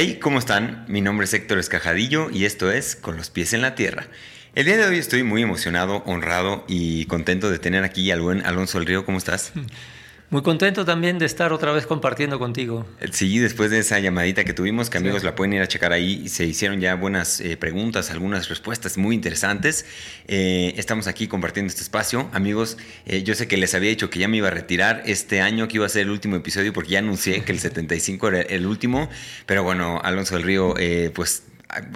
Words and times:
Hey, 0.00 0.20
¿cómo 0.22 0.38
están? 0.38 0.84
Mi 0.86 1.00
nombre 1.00 1.24
es 1.24 1.34
Héctor 1.34 1.58
Escajadillo 1.58 2.30
y 2.30 2.44
esto 2.44 2.70
es 2.70 2.94
Con 2.94 3.16
los 3.16 3.30
pies 3.30 3.52
en 3.52 3.62
la 3.62 3.74
tierra. 3.74 4.06
El 4.54 4.66
día 4.66 4.76
de 4.76 4.86
hoy 4.86 4.96
estoy 4.96 5.24
muy 5.24 5.42
emocionado, 5.42 6.04
honrado 6.06 6.64
y 6.68 7.06
contento 7.06 7.50
de 7.50 7.58
tener 7.58 7.82
aquí 7.82 8.12
al 8.12 8.20
buen 8.20 8.46
Alonso 8.46 8.78
del 8.78 8.86
Río. 8.86 9.04
¿Cómo 9.04 9.18
estás? 9.18 9.52
Muy 10.30 10.42
contento 10.42 10.84
también 10.84 11.18
de 11.18 11.24
estar 11.24 11.54
otra 11.54 11.72
vez 11.72 11.86
compartiendo 11.86 12.38
contigo. 12.38 12.86
Sí, 13.12 13.38
después 13.38 13.70
de 13.70 13.78
esa 13.78 13.98
llamadita 13.98 14.44
que 14.44 14.52
tuvimos, 14.52 14.90
que 14.90 14.98
amigos 14.98 15.24
la 15.24 15.34
pueden 15.34 15.54
ir 15.54 15.62
a 15.62 15.68
checar 15.68 15.94
ahí, 15.94 16.28
se 16.28 16.44
hicieron 16.44 16.80
ya 16.80 16.96
buenas 16.96 17.40
eh, 17.40 17.56
preguntas, 17.56 18.10
algunas 18.10 18.50
respuestas 18.50 18.98
muy 18.98 19.14
interesantes. 19.14 19.86
Eh, 20.26 20.74
estamos 20.76 21.06
aquí 21.06 21.28
compartiendo 21.28 21.70
este 21.70 21.80
espacio. 21.80 22.28
Amigos, 22.34 22.76
eh, 23.06 23.22
yo 23.22 23.34
sé 23.34 23.48
que 23.48 23.56
les 23.56 23.74
había 23.74 23.88
dicho 23.88 24.10
que 24.10 24.18
ya 24.18 24.28
me 24.28 24.36
iba 24.36 24.48
a 24.48 24.50
retirar 24.50 25.02
este 25.06 25.40
año, 25.40 25.66
que 25.66 25.78
iba 25.78 25.86
a 25.86 25.88
ser 25.88 26.02
el 26.02 26.10
último 26.10 26.36
episodio, 26.36 26.74
porque 26.74 26.90
ya 26.90 26.98
anuncié 26.98 27.42
que 27.42 27.52
el 27.52 27.58
75 27.58 28.28
era 28.28 28.42
el 28.42 28.66
último, 28.66 29.08
pero 29.46 29.62
bueno, 29.62 29.98
Alonso 30.04 30.34
del 30.34 30.44
Río, 30.44 30.74
pues 31.14 31.44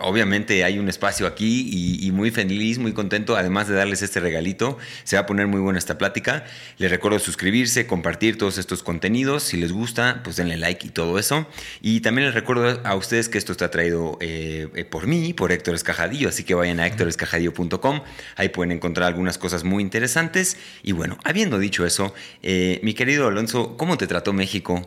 obviamente 0.02 0.64
hay 0.64 0.78
un 0.78 0.88
espacio 0.88 1.26
aquí 1.26 1.98
y, 2.02 2.10
muy 2.12 2.30
feliz, 2.30 2.78
muy 2.78 2.92
contento, 2.92 3.36
además 3.36 3.68
de 3.68 3.74
darles 3.74 4.02
este 4.02 4.20
regalito. 4.20 4.78
Se 5.04 5.16
va 5.16 5.22
a 5.22 5.26
poner 5.26 5.46
muy 5.46 5.60
buena 5.60 5.78
esta 5.78 5.96
plática. 5.96 6.44
Les 6.78 6.90
recuerdo 6.90 7.18
suscribirse, 7.18 7.86
compartir 7.86 8.36
todos 8.36 8.58
estos 8.58 8.82
contenidos. 8.82 9.42
Si 9.44 9.56
les 9.56 9.72
gusta, 9.72 10.20
pues 10.24 10.36
denle 10.36 10.56
like 10.58 10.86
y 10.86 10.90
todo 10.90 11.18
eso. 11.18 11.46
Y 11.80 12.00
también 12.00 12.26
les 12.26 12.34
recuerdo 12.34 12.80
a 12.84 12.94
ustedes 12.94 13.28
que 13.28 13.38
esto 13.38 13.52
está 13.52 13.70
traído 13.70 14.18
eh, 14.20 14.68
eh, 14.74 14.84
por 14.84 15.06
mí, 15.06 15.32
por 15.32 15.52
Héctor 15.52 15.74
Escajadillo, 15.74 16.28
así 16.28 16.44
que 16.44 16.54
vayan 16.54 16.78
a 16.78 16.86
héctorescajadillo.com. 16.86 18.02
Ahí 18.36 18.50
pueden 18.50 18.72
encontrar 18.72 19.08
algunas 19.08 19.38
cosas 19.38 19.64
muy 19.64 19.82
interesantes. 19.82 20.58
Y 20.82 20.92
bueno, 20.92 21.16
habiendo 21.24 21.58
dicho 21.58 21.86
eso, 21.86 22.14
eh, 22.42 22.78
mi 22.82 22.92
querido 22.92 23.26
Alonso, 23.26 23.76
¿cómo 23.76 23.96
te 23.96 24.06
trató 24.06 24.32
México? 24.32 24.86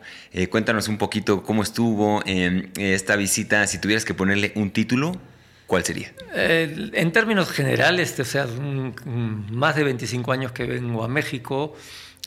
cuéntanos 0.50 0.90
un 0.90 0.98
poquito 0.98 1.44
cómo 1.44 1.64
estuvo 1.64 2.22
esta 2.26 3.16
visita. 3.16 3.68
Si 3.68 3.80
tuvieras 3.80 4.04
que 4.04 4.14
ponerle 4.14 4.52
un 4.56 4.72
título, 4.76 5.14
¿cuál 5.66 5.84
sería? 5.84 6.14
Eh, 6.36 6.92
en 6.94 7.12
términos 7.12 7.50
generales, 7.50 8.20
o 8.20 8.26
sea, 8.26 8.46
más 8.46 9.76
de 9.76 9.84
25 9.84 10.32
años 10.32 10.52
que 10.52 10.66
vengo 10.66 11.04
a 11.04 11.08
México 11.08 11.76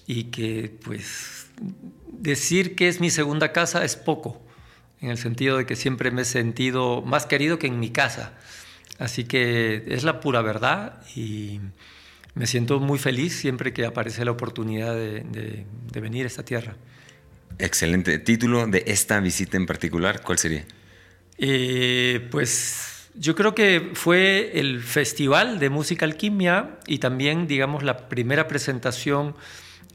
y 0.07 0.25
que 0.25 0.73
pues 0.83 1.47
decir 2.11 2.75
que 2.75 2.89
es 2.89 3.01
mi 3.01 3.11
segunda 3.11 3.53
casa 3.53 3.85
es 3.85 3.95
poco, 3.95 4.43
en 5.01 5.11
el 5.11 5.19
sentido 5.19 5.59
de 5.59 5.67
que 5.67 5.77
siempre 5.77 6.11
me 6.11 6.23
he 6.23 6.25
sentido 6.25 7.03
más 7.03 7.27
querido 7.27 7.59
que 7.59 7.69
en 7.69 7.79
mi 7.79 7.91
casa. 7.91 8.33
Así 8.99 9.25
que 9.25 9.85
es 9.87 10.03
la 10.03 10.19
pura 10.19 10.43
verdad 10.43 11.03
y 11.15 11.61
me 12.35 12.47
siento 12.47 12.81
muy 12.81 12.99
feliz 12.99 13.37
siempre 13.37 13.73
que 13.73 13.85
aparece 13.85 14.25
la 14.25 14.33
oportunidad 14.33 14.95
de, 14.95 15.67
de 15.93 16.01
venir 16.01 16.25
a 16.25 16.29
esta 16.29 16.45
tierra. 16.45 16.77
Excelente. 17.59 18.19
¿Título 18.19 18.67
de 18.67 18.85
esta 18.87 19.21
visita 19.21 19.57
en 19.57 19.67
particular 19.67 20.23
cuál 20.23 20.39
sería? 20.39 20.65
Eh, 21.39 22.29
pues 22.31 23.11
yo 23.15 23.35
creo 23.35 23.55
que 23.55 23.91
fue 23.95 24.59
el 24.59 24.83
Festival 24.83 25.59
de 25.59 25.71
Música 25.71 26.05
Alquimia 26.05 26.79
y 26.87 26.99
también, 26.99 27.47
digamos, 27.47 27.83
la 27.83 28.09
primera 28.09 28.49
presentación 28.49 29.35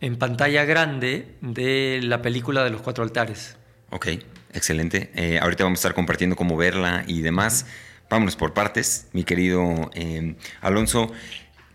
en 0.02 0.18
pantalla 0.18 0.66
grande 0.66 1.36
de 1.42 2.02
la 2.04 2.22
película 2.22 2.64
de 2.64 2.70
los 2.70 2.82
cuatro 2.82 3.04
altares. 3.04 3.56
Ok, 3.90 4.08
excelente. 4.52 5.12
Eh, 5.16 5.40
ahorita 5.42 5.64
vamos 5.64 5.80
a 5.80 5.82
estar 5.82 5.94
compartiendo 5.94 6.36
cómo 6.36 6.58
verla 6.58 7.04
y 7.08 7.22
demás. 7.22 7.66
Vámonos 8.10 8.36
por 8.36 8.54
partes, 8.54 9.08
mi 9.14 9.24
querido 9.24 9.90
eh, 9.94 10.36
Alonso. 10.62 11.12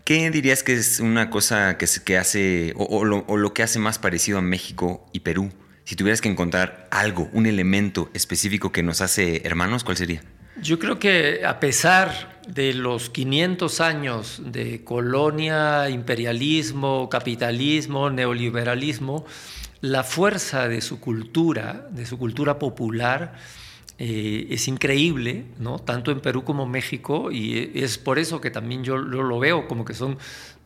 ¿Qué 0.04 0.30
dirías 0.30 0.62
que 0.62 0.74
es 0.74 1.00
una 1.00 1.30
cosa 1.30 1.76
que, 1.78 1.86
que 2.04 2.16
hace, 2.16 2.72
o, 2.76 3.04
lo, 3.04 3.54
que 3.54 3.62
hace 3.62 3.78
más 3.78 3.98
parecido 3.98 4.38
a 4.38 4.40
México 4.40 5.06
y 5.12 5.20
Perú? 5.20 5.52
Si 5.88 5.96
tuvieras 5.96 6.20
que 6.20 6.28
encontrar 6.28 6.86
algo, 6.90 7.30
un 7.32 7.46
elemento 7.46 8.10
específico 8.12 8.72
que 8.72 8.82
nos 8.82 9.00
hace 9.00 9.40
hermanos, 9.46 9.84
¿cuál 9.84 9.96
sería? 9.96 10.20
Yo 10.60 10.78
creo 10.78 10.98
que 10.98 11.46
a 11.46 11.60
pesar 11.60 12.42
de 12.46 12.74
los 12.74 13.08
500 13.08 13.80
años 13.80 14.42
de 14.44 14.84
colonia, 14.84 15.88
imperialismo, 15.88 17.08
capitalismo, 17.08 18.10
neoliberalismo, 18.10 19.24
la 19.80 20.04
fuerza 20.04 20.68
de 20.68 20.82
su 20.82 21.00
cultura, 21.00 21.88
de 21.90 22.04
su 22.04 22.18
cultura 22.18 22.58
popular, 22.58 23.36
eh, 23.96 24.46
es 24.50 24.68
increíble, 24.68 25.46
¿no? 25.58 25.78
tanto 25.78 26.10
en 26.10 26.20
Perú 26.20 26.44
como 26.44 26.64
en 26.64 26.70
México, 26.70 27.32
y 27.32 27.72
es 27.74 27.96
por 27.96 28.18
eso 28.18 28.42
que 28.42 28.50
también 28.50 28.84
yo 28.84 28.98
lo 28.98 29.38
veo 29.38 29.66
como 29.66 29.86
que 29.86 29.94
son 29.94 30.18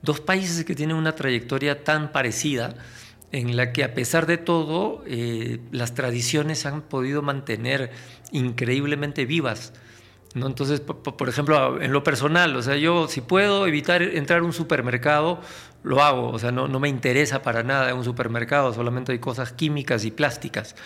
dos 0.02 0.18
países 0.18 0.64
que 0.64 0.74
tienen 0.74 0.96
una 0.96 1.14
trayectoria 1.14 1.84
tan 1.84 2.10
parecida 2.10 2.74
en 3.32 3.56
la 3.56 3.72
que 3.72 3.82
a 3.82 3.94
pesar 3.94 4.26
de 4.26 4.36
todo 4.36 5.02
eh, 5.06 5.58
las 5.72 5.94
tradiciones 5.94 6.66
han 6.66 6.82
podido 6.82 7.22
mantener 7.22 7.90
increíblemente 8.30 9.24
vivas. 9.24 9.72
¿no? 10.34 10.46
Entonces, 10.46 10.80
por, 10.80 11.28
ejemplo, 11.28 11.80
en 11.80 11.92
lo 11.92 12.04
personal, 12.04 12.54
o 12.56 12.62
sea, 12.62 12.76
yo 12.76 13.08
si 13.08 13.22
puedo 13.22 13.66
evitar 13.66 14.02
entrar 14.02 14.40
a 14.40 14.42
un 14.44 14.52
supermercado, 14.52 15.40
lo 15.82 16.02
hago, 16.02 16.30
o 16.30 16.38
sea, 16.38 16.52
no, 16.52 16.68
no 16.68 16.78
me 16.78 16.88
interesa 16.88 17.42
para 17.42 17.62
nada 17.62 17.94
un 17.94 18.04
supermercado, 18.04 18.72
solamente 18.72 19.12
hay 19.12 19.18
cosas 19.18 19.52
químicas 19.52 20.04
y 20.04 20.10
plásticas. 20.10 20.76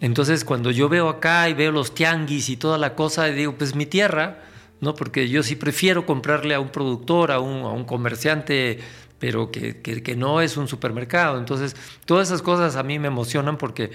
Entonces, 0.00 0.44
cuando 0.44 0.70
yo 0.70 0.88
veo 0.88 1.08
acá 1.08 1.48
y 1.48 1.54
veo 1.54 1.72
los 1.72 1.94
tianguis 1.94 2.48
y 2.48 2.56
toda 2.56 2.78
la 2.78 2.94
cosa, 2.94 3.26
digo, 3.26 3.56
pues 3.56 3.74
mi 3.74 3.84
tierra, 3.84 4.38
¿no? 4.80 4.94
Porque 4.94 5.28
yo 5.28 5.42
sí 5.42 5.56
prefiero 5.56 6.06
comprarle 6.06 6.54
a 6.54 6.60
un 6.60 6.70
productor, 6.70 7.32
a 7.32 7.38
un, 7.38 7.62
a 7.64 7.68
un 7.68 7.84
comerciante 7.84 8.78
pero 9.20 9.52
que, 9.52 9.80
que, 9.82 10.16
no 10.16 10.40
es 10.40 10.56
un 10.56 10.66
supermercado. 10.66 11.38
Entonces, 11.38 11.76
todas 12.06 12.28
esas 12.28 12.42
cosas 12.42 12.74
a 12.74 12.82
mí 12.82 12.98
me 12.98 13.06
emocionan 13.06 13.58
porque 13.58 13.92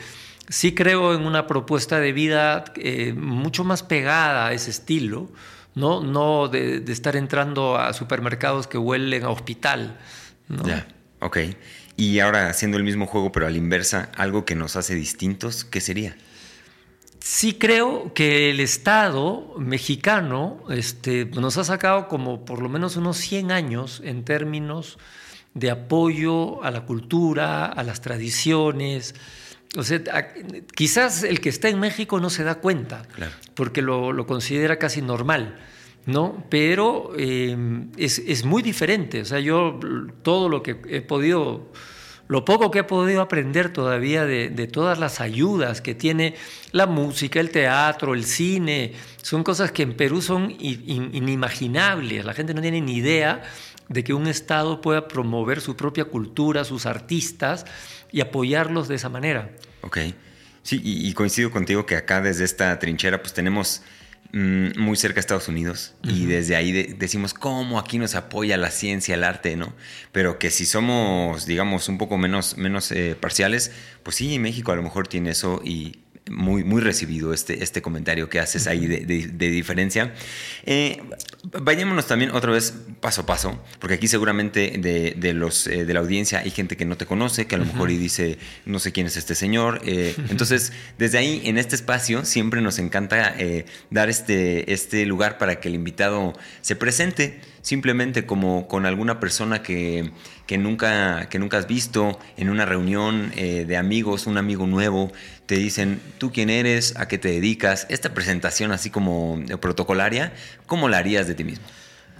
sí 0.47 0.73
creo 0.73 1.13
en 1.15 1.25
una 1.25 1.47
propuesta 1.47 1.99
de 1.99 2.13
vida 2.13 2.63
eh, 2.75 3.11
mucho 3.13 3.65
más 3.65 3.83
pegada 3.83 4.47
a 4.47 4.53
ese 4.53 4.69
estilo, 4.69 5.27
no, 5.73 6.01
no 6.01 6.47
de, 6.47 6.83
estar 6.87 7.15
entrando 7.15 7.75
a 7.75 7.91
supermercados 7.93 8.67
que 8.67 8.77
huelen 8.77 9.23
a 9.23 9.29
hospital. 9.29 9.99
Ya, 10.63 10.87
ok. 11.19 11.37
Y 11.97 12.19
ahora 12.19 12.47
haciendo 12.47 12.77
el 12.77 12.83
mismo 12.83 13.07
juego, 13.07 13.31
pero 13.31 13.47
a 13.47 13.49
la 13.49 13.57
inversa, 13.57 14.09
algo 14.15 14.45
que 14.45 14.55
nos 14.55 14.75
hace 14.75 14.93
distintos, 14.93 15.65
¿qué 15.65 15.81
sería? 15.81 16.15
Sí 17.27 17.55
creo 17.55 18.13
que 18.13 18.51
el 18.51 18.59
Estado 18.59 19.55
mexicano 19.57 20.59
este, 20.69 21.25
nos 21.25 21.57
ha 21.57 21.63
sacado 21.63 22.07
como 22.07 22.45
por 22.45 22.61
lo 22.61 22.69
menos 22.69 22.97
unos 22.97 23.17
100 23.17 23.51
años 23.51 23.99
en 24.05 24.23
términos 24.23 24.99
de 25.55 25.71
apoyo 25.71 26.63
a 26.63 26.69
la 26.69 26.85
cultura, 26.85 27.65
a 27.65 27.81
las 27.81 28.01
tradiciones. 28.01 29.15
O 29.75 29.81
sea, 29.81 30.03
quizás 30.75 31.23
el 31.23 31.41
que 31.41 31.49
está 31.49 31.67
en 31.67 31.79
México 31.79 32.19
no 32.19 32.29
se 32.29 32.43
da 32.43 32.59
cuenta, 32.59 33.07
porque 33.55 33.81
lo, 33.81 34.27
considera 34.27 34.77
casi 34.77 35.01
normal, 35.01 35.57
¿no? 36.05 36.45
Pero 36.51 37.11
eh, 37.17 37.57
es, 37.97 38.19
es, 38.19 38.45
muy 38.45 38.61
diferente. 38.61 39.21
O 39.21 39.25
sea, 39.25 39.39
yo 39.39 39.79
todo 40.21 40.47
lo 40.47 40.61
que 40.61 40.79
he 40.89 41.01
podido 41.01 41.71
lo 42.27 42.43
poco 42.43 42.71
que 42.71 42.79
he 42.79 42.83
podido 42.83 43.21
aprender 43.21 43.71
todavía 43.71 44.25
de, 44.25 44.49
todas 44.67 44.97
las 44.97 45.21
ayudas 45.21 45.81
que 45.81 45.93
tiene 45.93 46.35
la 46.71 46.87
música, 46.87 47.39
el 47.39 47.51
teatro, 47.51 48.13
el 48.13 48.25
cine, 48.25 48.93
son 49.21 49.43
cosas 49.43 49.71
que 49.71 49.83
en 49.83 49.95
Perú 49.95 50.21
son 50.21 50.55
inimaginables. 50.59 52.25
La 52.25 52.33
gente 52.33 52.53
no 52.53 52.61
tiene 52.61 52.81
ni 52.81 52.95
idea 52.95 53.43
de 53.89 54.03
que 54.03 54.13
un 54.13 54.27
Estado 54.27 54.81
pueda 54.81 55.07
promover 55.07 55.61
su 55.61 55.75
propia 55.75 56.05
cultura, 56.05 56.63
sus 56.63 56.87
artistas 56.87 57.65
y 58.11 58.21
apoyarlos 58.21 58.87
de 58.87 58.95
esa 58.95 59.09
manera. 59.09 59.51
Ok. 59.81 59.99
Sí, 60.63 60.81
y, 60.83 61.07
y 61.07 61.13
coincido 61.13 61.51
contigo 61.51 61.85
que 61.85 61.95
acá 61.95 62.21
desde 62.21 62.43
esta 62.43 62.79
trinchera 62.79 63.21
pues 63.21 63.33
tenemos 63.33 63.83
muy 64.31 64.97
cerca 64.97 65.15
de 65.15 65.19
Estados 65.21 65.47
Unidos 65.47 65.95
y 66.03 66.25
desde 66.25 66.55
ahí 66.55 66.71
decimos 66.71 67.33
cómo 67.33 67.79
aquí 67.79 67.97
nos 67.97 68.15
apoya 68.15 68.57
la 68.57 68.69
ciencia, 68.69 69.15
el 69.15 69.23
arte, 69.23 69.55
¿no? 69.55 69.73
Pero 70.11 70.39
que 70.39 70.51
si 70.51 70.65
somos, 70.65 71.45
digamos, 71.45 71.87
un 71.87 71.97
poco 71.97 72.17
menos, 72.17 72.57
menos 72.57 72.91
eh, 72.91 73.15
parciales, 73.19 73.71
pues 74.03 74.17
sí, 74.17 74.37
México 74.39 74.71
a 74.71 74.75
lo 74.75 74.83
mejor 74.83 75.07
tiene 75.07 75.29
eso 75.31 75.61
y 75.63 75.99
muy, 76.29 76.63
muy 76.63 76.81
recibido 76.81 77.33
este, 77.33 77.63
este 77.63 77.81
comentario 77.81 78.29
que 78.29 78.39
haces 78.39 78.67
ahí 78.67 78.87
de, 78.87 79.05
diferencia. 79.49 80.13
Eh, 80.65 81.01
vayámonos 81.61 82.07
también 82.07 82.31
otra 82.31 82.51
vez 82.51 82.73
paso 82.99 83.21
a 83.21 83.25
paso, 83.25 83.61
porque 83.79 83.95
aquí 83.95 84.07
seguramente 84.07 84.79
de, 84.79 85.33
los, 85.33 85.67
eh, 85.67 85.85
de 85.85 85.93
la 85.93 85.99
audiencia 85.99 86.39
hay 86.39 86.49
gente 86.49 86.77
que 86.77 86.85
no 86.85 86.97
te 86.97 87.05
conoce, 87.05 87.45
que 87.45 87.55
a 87.55 87.57
lo 87.59 87.65
mejor 87.65 87.91
y 87.91 87.97
dice, 87.97 88.39
no 88.65 88.79
sé 88.79 88.91
quién 88.91 89.07
es 89.07 89.17
este 89.17 89.35
señor. 89.35 89.81
Eh, 89.85 90.15
entonces, 90.29 90.73
desde 90.97 91.19
ahí, 91.19 91.41
en 91.45 91.57
este 91.57 91.75
espacio, 91.75 92.25
siempre 92.25 92.61
nos 92.61 92.79
encanta 92.79 93.35
dar 93.91 94.09
este, 94.09 94.73
este 94.73 95.05
lugar 95.05 95.37
para 95.37 95.59
que 95.59 95.67
el 95.67 95.75
invitado 95.75 96.33
se 96.61 96.75
presente 96.75 97.39
simplemente 97.65 98.27
como 98.27 98.67
con 98.67 98.85
alguna 98.85 99.19
persona 99.19 99.63
que, 99.63 100.11
nunca, 100.55 101.27
que 101.29 101.39
nunca 101.39 101.57
has 101.57 101.65
visto 101.65 102.19
en 102.37 102.51
una 102.51 102.63
reunión 102.63 103.31
eh, 103.35 103.65
de 103.67 103.75
amigos, 103.75 104.27
un 104.27 104.37
amigo 104.37 104.67
nuevo, 104.67 105.11
te 105.47 105.55
dicen 105.55 105.99
tú 106.19 106.31
quién 106.31 106.51
eres, 106.51 106.95
a 106.95 107.07
qué 107.07 107.17
te 107.17 107.29
dedicas, 107.29 107.87
esta 107.89 108.13
presentación 108.13 108.71
así 108.71 108.91
como 108.91 109.41
protocolaria, 109.59 110.31
¿cómo 110.67 110.89
la 110.89 110.99
harías 110.99 111.27
de 111.27 111.33
ti 111.33 111.43
mismo? 111.43 111.65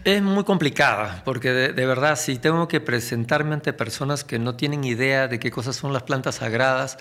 Es 0.04 0.24
muy 0.24 0.44
complicada, 0.46 1.22
porque 1.24 1.52
de, 1.52 1.86
verdad, 1.86 2.16
si 2.16 2.38
tengo 2.40 2.68
que 2.68 2.82
presentarme 2.82 3.54
ante 3.54 3.72
personas 3.72 4.24
que 4.24 4.40
no 4.40 4.56
tienen 4.56 4.84
idea 4.84 5.28
de 5.28 5.38
qué 5.38 5.52
cosas 5.52 5.76
son 5.76 5.94
las 5.94 6.02
plantas 6.02 6.36
sagradas, 6.36 6.98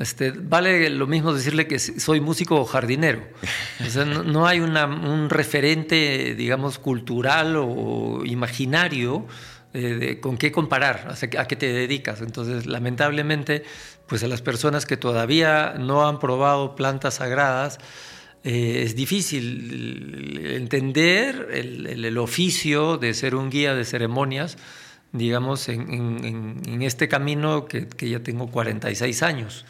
Este, 0.00 0.30
vale 0.30 0.88
lo 0.88 1.06
mismo 1.06 1.34
decirle 1.34 1.66
que 1.66 1.78
soy 1.78 2.20
músico 2.20 2.56
o 2.56 2.64
jardinero. 2.64 3.22
no, 4.24 4.46
hay 4.46 4.58
un 4.58 5.28
referente, 5.28 6.34
digamos, 6.34 6.78
cultural 6.78 7.54
o 7.56 8.24
imaginario 8.24 9.26
eh, 9.72 10.18
con 10.20 10.36
qué 10.36 10.50
comparar, 10.50 11.14
a 11.38 11.46
qué 11.46 11.54
te 11.54 11.72
dedicas. 11.72 12.22
Entonces, 12.22 12.66
lamentablemente, 12.66 13.62
pues 14.08 14.24
a 14.24 14.26
las 14.26 14.42
personas 14.42 14.84
que 14.84 14.96
todavía 14.96 15.74
no 15.78 16.08
han 16.08 16.18
probado 16.18 16.74
plantas 16.74 17.14
sagradas, 17.14 17.78
eh, 18.42 18.82
es 18.84 18.96
difícil 18.96 20.40
entender 20.44 21.48
el, 21.52 22.18
oficio 22.18 22.96
de 22.96 23.12
ser 23.14 23.34
un 23.34 23.50
guía 23.50 23.74
de 23.74 23.84
ceremonias, 23.84 24.56
digamos, 25.12 25.68
en, 25.68 26.82
este 26.82 27.06
camino 27.08 27.66
que, 27.66 27.86
ya 28.00 28.20
tengo 28.20 28.50
46 28.50 29.22
años. 29.22 29.66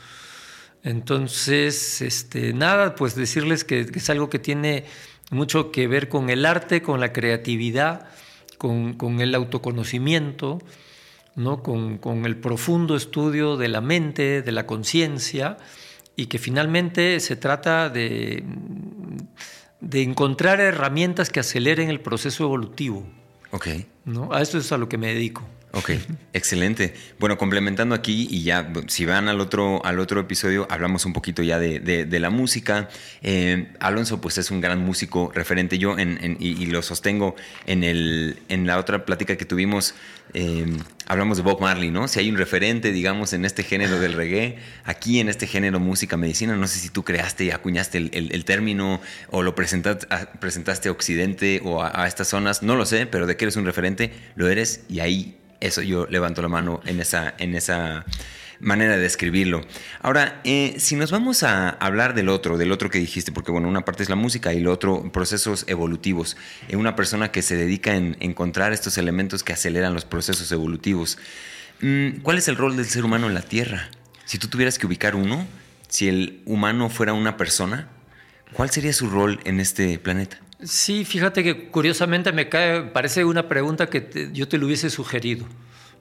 Entonces, 0.82 2.00
este, 2.00 2.52
nada, 2.52 2.94
pues 2.94 3.14
decirles 3.14 3.64
que, 3.64 3.80
es 3.80 4.10
algo 4.10 4.30
que 4.30 4.38
tiene 4.38 4.84
mucho 5.30 5.70
que 5.70 5.86
ver 5.86 6.08
con 6.08 6.30
el 6.30 6.46
arte, 6.46 6.82
con 6.82 7.00
la 7.00 7.12
creatividad, 7.12 8.08
con, 8.58 9.20
el 9.20 9.34
autoconocimiento, 9.34 10.60
¿no? 11.36 11.62
Con, 11.62 11.98
con, 11.98 12.24
el 12.26 12.36
profundo 12.36 12.96
estudio 12.96 13.56
de 13.56 13.68
la 13.68 13.80
mente, 13.80 14.42
de 14.42 14.52
la 14.52 14.66
conciencia, 14.66 15.58
y 16.16 16.26
que 16.26 16.38
finalmente 16.38 17.20
se 17.20 17.36
trata 17.36 17.88
de, 17.88 18.44
de 19.80 20.02
encontrar 20.02 20.60
herramientas 20.60 21.30
que 21.30 21.40
aceleren 21.40 21.88
el 21.88 22.00
proceso 22.00 22.44
evolutivo. 22.44 23.06
Ok. 23.52 23.68
¿no? 24.04 24.32
A 24.32 24.42
eso 24.42 24.58
es 24.58 24.70
a 24.72 24.78
lo 24.78 24.88
que 24.88 24.98
me 24.98 25.08
dedico. 25.08 25.42
Ok, 25.72 25.90
excelente. 26.32 26.94
Bueno, 27.20 27.38
complementando 27.38 27.94
aquí 27.94 28.26
y 28.28 28.42
ya, 28.42 28.72
si 28.88 29.04
van 29.04 29.28
al 29.28 29.40
otro, 29.40 29.84
al 29.84 30.00
otro 30.00 30.20
episodio, 30.20 30.66
hablamos 30.68 31.06
un 31.06 31.12
poquito 31.12 31.44
ya 31.44 31.60
de, 31.60 32.18
la 32.20 32.30
música. 32.30 32.88
Eh, 33.22 33.68
Alonso, 33.78 34.20
pues 34.20 34.36
es 34.38 34.50
un 34.50 34.60
gran 34.60 34.80
músico 34.80 35.30
referente. 35.32 35.78
Yo, 35.78 35.96
en, 35.96 36.36
y, 36.40 36.66
lo 36.66 36.82
sostengo 36.82 37.36
en, 37.66 37.84
el, 37.84 38.40
en 38.48 38.66
la 38.66 38.78
otra 38.78 39.04
plática 39.04 39.36
que 39.36 39.44
tuvimos, 39.44 39.94
eh, 40.34 40.66
hablamos 41.06 41.36
de 41.36 41.44
Bob 41.44 41.60
Marley, 41.60 41.92
¿no? 41.92 42.08
Si 42.08 42.18
hay 42.18 42.28
un 42.30 42.36
referente, 42.36 42.90
digamos, 42.90 43.32
en 43.32 43.44
este 43.44 43.62
género 43.62 44.00
del 44.00 44.14
reggae, 44.14 44.58
aquí 44.84 45.20
en 45.20 45.28
este 45.28 45.46
género 45.46 45.78
música 45.78 46.16
medicina, 46.16 46.56
no 46.56 46.66
sé 46.66 46.80
si 46.80 46.88
tú 46.88 47.04
creaste 47.04 47.44
y 47.44 47.50
acuñaste 47.52 47.98
el, 47.98 48.44
término 48.44 49.00
o 49.28 49.42
lo 49.42 49.54
presentaste, 49.54 50.08
presentaste 50.40 50.88
a 50.88 50.92
Occidente 50.92 51.60
o 51.64 51.80
a, 51.80 52.02
a 52.02 52.08
estas 52.08 52.26
zonas, 52.26 52.64
no 52.64 52.74
lo 52.74 52.86
sé, 52.86 53.06
pero 53.06 53.28
de 53.28 53.36
que 53.36 53.44
eres 53.44 53.54
un 53.54 53.66
referente, 53.66 54.12
lo 54.34 54.48
eres 54.48 54.82
y 54.88 54.98
ahí 54.98 55.36
eso 55.60 55.82
yo 55.82 56.06
levanto 56.06 56.42
la 56.42 56.48
mano 56.48 56.80
en 56.84 57.00
esa, 57.00 57.34
en 57.38 57.54
esa 57.54 58.04
manera 58.60 58.96
de 58.96 59.02
describirlo. 59.02 59.62
Ahora, 60.02 60.40
eh, 60.44 60.76
si 60.78 60.96
nos 60.96 61.10
vamos 61.10 61.42
a 61.42 61.70
hablar 61.70 62.14
del 62.14 62.28
otro, 62.28 62.58
del 62.58 62.72
otro 62.72 62.90
que 62.90 62.98
dijiste, 62.98 63.32
porque 63.32 63.50
bueno, 63.50 63.68
una 63.68 63.84
parte 63.84 64.02
es 64.02 64.08
la 64.08 64.16
música 64.16 64.52
y 64.52 64.60
lo 64.60 64.72
otro, 64.72 65.10
procesos 65.12 65.64
evolutivos. 65.66 66.36
En 66.68 66.78
una 66.78 66.94
persona 66.94 67.32
que 67.32 67.42
se 67.42 67.56
dedica 67.56 67.94
en 67.94 68.16
encontrar 68.20 68.72
estos 68.72 68.98
elementos 68.98 69.42
que 69.42 69.52
aceleran 69.52 69.94
los 69.94 70.04
procesos 70.04 70.52
evolutivos. 70.52 71.18
Mm, 71.80 72.20
¿Cuál 72.22 72.38
es 72.38 72.48
el 72.48 72.56
rol 72.56 72.76
del 72.76 72.86
ser 72.86 73.04
humano 73.04 73.26
en 73.26 73.34
la 73.34 73.42
Tierra? 73.42 73.90
Si 74.24 74.38
tú 74.38 74.48
tuvieras 74.48 74.78
que 74.78 74.86
ubicar 74.86 75.16
uno, 75.16 75.46
si 75.88 76.08
el 76.08 76.42
humano 76.44 76.88
fuera 76.90 77.12
una 77.12 77.36
persona, 77.36 77.88
¿cuál 78.52 78.70
sería 78.70 78.92
su 78.92 79.08
rol 79.08 79.40
en 79.44 79.60
este 79.60 79.98
planeta? 79.98 80.38
Sí, 80.62 81.04
fíjate 81.06 81.42
que 81.42 81.68
curiosamente 81.70 82.32
me 82.32 82.48
cae, 82.48 82.82
parece 82.82 83.24
una 83.24 83.48
pregunta 83.48 83.86
que 83.88 84.30
yo 84.32 84.46
te 84.46 84.58
lo 84.58 84.66
hubiese 84.66 84.90
sugerido, 84.90 85.46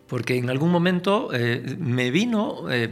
porque 0.08 0.36
en 0.36 0.50
algún 0.50 0.70
momento 0.70 1.30
eh, 1.34 1.78
me 1.80 2.12
vino 2.12 2.70
eh, 2.70 2.90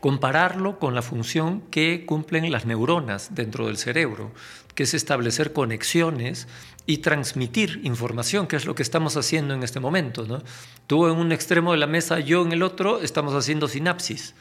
compararlo 0.00 0.80
con 0.80 0.96
la 0.96 1.02
función 1.02 1.62
que 1.70 2.04
cumplen 2.04 2.50
las 2.50 2.66
neuronas 2.66 3.34
dentro 3.34 3.68
del 3.68 3.76
cerebro, 3.76 4.32
que 4.74 4.84
es 4.84 4.94
establecer 4.94 5.52
conexiones 5.52 6.48
y 6.84 6.98
transmitir 6.98 7.80
información, 7.84 8.48
que 8.48 8.56
es 8.56 8.64
lo 8.64 8.74
que 8.74 8.82
estamos 8.82 9.16
haciendo 9.16 9.54
en 9.54 9.62
este 9.62 9.78
momento. 9.78 10.24
¿no? 10.26 10.42
Tú 10.88 11.06
en 11.06 11.16
un 11.16 11.30
extremo 11.30 11.72
de 11.72 11.78
la 11.78 11.86
mesa, 11.86 12.18
yo 12.18 12.42
en 12.42 12.52
el 12.52 12.62
otro, 12.62 13.02
estamos 13.02 13.34
haciendo 13.34 13.68
sinapsis. 13.68 14.34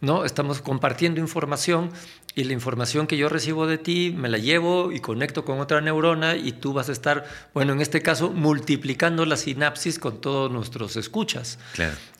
¿No? 0.00 0.24
Estamos 0.24 0.60
compartiendo 0.60 1.20
información 1.20 1.90
y 2.34 2.44
la 2.44 2.52
información 2.52 3.06
que 3.06 3.16
yo 3.16 3.28
recibo 3.28 3.66
de 3.66 3.78
ti 3.78 4.14
me 4.16 4.28
la 4.28 4.38
llevo 4.38 4.92
y 4.92 5.00
conecto 5.00 5.44
con 5.44 5.58
otra 5.60 5.80
neurona 5.80 6.36
y 6.36 6.52
tú 6.52 6.72
vas 6.72 6.88
a 6.88 6.92
estar, 6.92 7.24
bueno, 7.52 7.72
en 7.72 7.80
este 7.80 8.00
caso, 8.00 8.30
multiplicando 8.30 9.26
la 9.26 9.36
sinapsis 9.36 9.98
con 9.98 10.20
todos 10.20 10.50
nuestros 10.50 10.96
escuchas. 10.96 11.58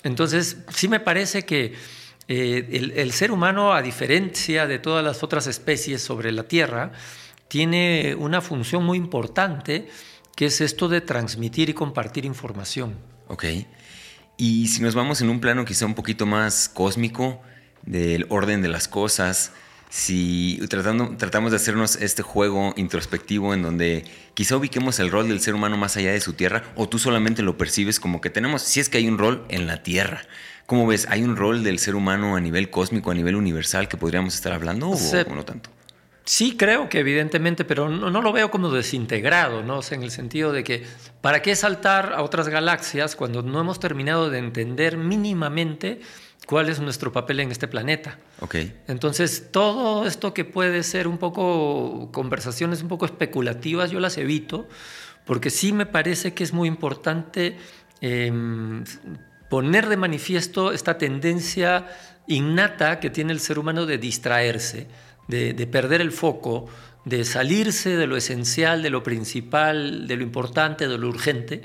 Entonces, 0.03 0.59
sí 0.75 0.89
me 0.89 0.99
parece 0.99 1.45
que 1.45 1.75
eh, 2.27 2.93
el, 2.97 3.13
ser 3.13 3.31
humano, 3.31 3.73
a 3.73 3.81
diferencia 3.81 4.67
de 4.67 4.79
todas 4.79 5.05
las 5.05 5.23
otras 5.23 5.47
especies 5.47 6.03
sobre 6.03 6.33
la 6.33 6.43
Tierra, 6.43 6.93
tiene 7.49 8.15
una 8.19 8.41
función 8.41 8.85
muy 8.85 8.99
importante 8.99 9.89
que 10.37 10.47
es 10.47 10.61
esto 10.61 10.89
de 10.89 11.01
transmitir 11.01 11.71
y 11.71 11.75
compartir 11.75 12.25
información. 12.25 12.97
Ok. 13.29 13.45
Y 14.37 14.69
si 14.69 14.83
nos 14.83 14.95
vamos 14.95 15.21
en 15.21 15.31
un 15.31 15.41
plano 15.41 15.65
quizá 15.65 15.87
un 15.87 15.95
poquito 15.95 16.27
más 16.27 16.69
cósmico, 16.69 17.41
del 17.88 18.26
orden 18.29 18.62
de 18.62 18.69
las 18.69 18.87
cosas, 18.87 19.52
si 19.90 20.61
tratando, 20.69 21.17
tratamos 21.17 21.50
de 21.50 21.56
hacernos 21.56 21.96
este 21.96 22.23
juego 22.23 22.75
introspectivo 22.76 23.55
en 23.55 23.62
donde 23.62 24.05
quizá 24.35 24.56
ubiquemos 24.56 24.99
el 25.00 25.11
rol 25.11 25.29
del 25.29 25.40
ser 25.40 25.55
humano 25.55 25.79
más 25.79 25.96
allá 25.96 26.12
de 26.12 26.20
su 26.20 26.35
tierra, 26.35 26.64
o 26.76 26.88
tú 26.88 26.99
solamente 26.99 27.43
lo 27.43 27.56
percibes 27.56 27.99
como 27.99 28.20
que 28.20 28.31
tenemos, 28.31 28.62
si 28.62 28.81
es 28.81 28.88
que 28.88 28.99
hay 28.99 29.08
un 29.08 29.19
rol 29.19 29.44
en 29.49 29.67
la 29.67 29.82
tierra. 29.82 30.23
¿Cómo 30.67 30.87
ves? 30.87 31.06
¿Hay 31.08 31.23
un 31.23 31.37
rol 31.37 31.64
del 31.64 31.79
ser 31.79 31.94
humano 31.94 32.37
a 32.37 32.40
nivel 32.40 32.69
cósmico, 32.69 33.11
a 33.11 33.14
nivel 33.14 33.37
universal 33.37 33.88
que 33.88 33.96
podríamos 33.96 34.34
estar 34.34 34.52
hablando 34.52 34.91
o, 34.91 35.34
no 35.34 35.44
tanto? 35.46 35.70
Sí, 36.26 36.58
creo 36.58 36.91
que 36.91 36.99
evidentemente, 36.99 37.64
pero 37.64 37.88
no, 37.88 38.11
no, 38.11 38.20
lo 38.20 38.32
veo 38.34 38.50
como 38.50 38.69
desintegrado, 38.69 39.62
¿no? 39.62 39.79
O 39.79 39.82
sea, 39.82 39.96
en 39.96 40.02
el 40.02 40.11
sentido 40.11 40.52
de 40.52 40.62
que, 40.62 40.84
¿para 41.23 41.41
qué 41.41 41.56
saltar 41.56 42.12
a 42.12 42.20
otras 42.20 42.50
galaxias 42.50 43.17
cuando 43.17 43.41
no 43.41 43.58
hemos 43.58 43.81
terminado 43.81 44.29
de 44.29 44.37
entender 44.41 44.99
mínimamente 44.99 46.02
cuál 46.49 46.71
es 46.71 46.81
nuestro 46.81 47.12
papel 47.12 47.41
en 47.41 47.50
este 47.50 47.69
planeta. 47.69 48.19
Okay. 48.41 48.75
Entonces, 48.87 49.49
todo 49.53 50.06
esto 50.06 50.33
que 50.33 50.47
puede 50.47 50.83
ser 50.83 51.06
un 51.06 51.19
poco 51.19 52.09
conversaciones 52.11 52.81
un 52.81 52.89
poco 52.89 53.05
especulativas, 53.05 53.91
yo 53.91 54.01
las 54.01 54.17
evito, 54.17 54.67
porque 55.27 55.51
sí 55.51 55.75
me 55.75 55.84
parece 55.84 56.32
que 56.32 56.44
es 56.44 56.55
muy 56.55 56.67
importante 56.67 57.58
em, 58.01 58.82
poner 59.51 59.91
de 59.91 59.99
manifiesto 59.99 60.72
esta 60.72 60.96
tendencia 60.96 61.87
innata 62.27 62.99
que 62.99 63.11
tiene 63.11 63.34
el 63.34 63.41
ser 63.41 63.58
humano 63.58 63.84
de 63.84 63.99
distraerse, 63.99 64.87
de, 65.27 65.53
de 65.53 65.67
perder 65.67 66.01
el 66.01 66.13
foco, 66.13 66.65
de 67.05 67.27
salirse 67.27 67.94
de 67.94 68.06
lo 68.06 68.17
esencial, 68.17 68.82
de 68.82 68.89
lo 68.89 69.03
principal, 69.03 70.08
de 70.08 70.17
lo 70.17 70.22
importante, 70.22 70.89
de 70.89 70.96
lo 70.96 71.08
urgente. 71.11 71.61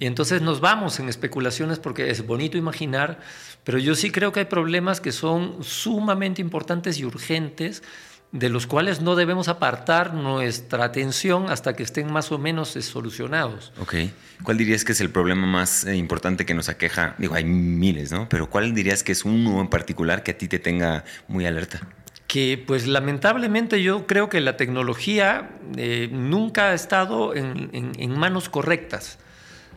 Y 0.00 0.06
entonces 0.06 0.42
nos 0.42 0.60
vamos 0.60 0.98
en 0.98 1.08
especulaciones 1.08 1.78
porque 1.78 2.10
es 2.10 2.26
bonito 2.26 2.58
imaginar, 2.58 3.20
pero 3.64 3.78
yo 3.78 3.94
sí 3.94 4.10
creo 4.10 4.32
que 4.32 4.40
hay 4.40 4.46
problemas 4.46 5.00
que 5.00 5.10
son 5.10 5.64
sumamente 5.64 6.42
importantes 6.42 6.98
y 6.98 7.04
urgentes, 7.04 7.82
de 8.30 8.48
los 8.48 8.66
cuales 8.66 9.00
no 9.00 9.14
debemos 9.14 9.46
apartar 9.46 10.12
nuestra 10.12 10.84
atención 10.84 11.50
hasta 11.50 11.74
que 11.74 11.84
estén 11.84 12.12
más 12.12 12.32
o 12.32 12.38
menos 12.38 12.70
solucionados. 12.70 13.72
Ok. 13.78 13.94
¿Cuál 14.42 14.58
dirías 14.58 14.84
que 14.84 14.90
es 14.90 15.00
el 15.00 15.10
problema 15.10 15.46
más 15.46 15.84
eh, 15.84 15.94
importante 15.94 16.44
que 16.44 16.52
nos 16.52 16.68
aqueja? 16.68 17.14
Digo, 17.18 17.36
hay 17.36 17.44
miles, 17.44 18.10
¿no? 18.10 18.28
Pero 18.28 18.50
¿cuál 18.50 18.74
dirías 18.74 19.04
que 19.04 19.12
es 19.12 19.24
uno 19.24 19.60
en 19.60 19.68
particular 19.68 20.24
que 20.24 20.32
a 20.32 20.38
ti 20.38 20.48
te 20.48 20.58
tenga 20.58 21.04
muy 21.28 21.46
alerta? 21.46 21.80
que 22.26 22.60
pues 22.66 22.88
lamentablemente 22.88 23.80
yo 23.80 24.08
creo 24.08 24.28
que 24.28 24.40
la 24.40 24.56
tecnología 24.56 25.50
eh, 25.76 26.08
nunca 26.10 26.70
ha 26.70 26.74
estado 26.74 27.32
en 27.36 28.18
manos 28.18 28.48
correctas. 28.48 29.18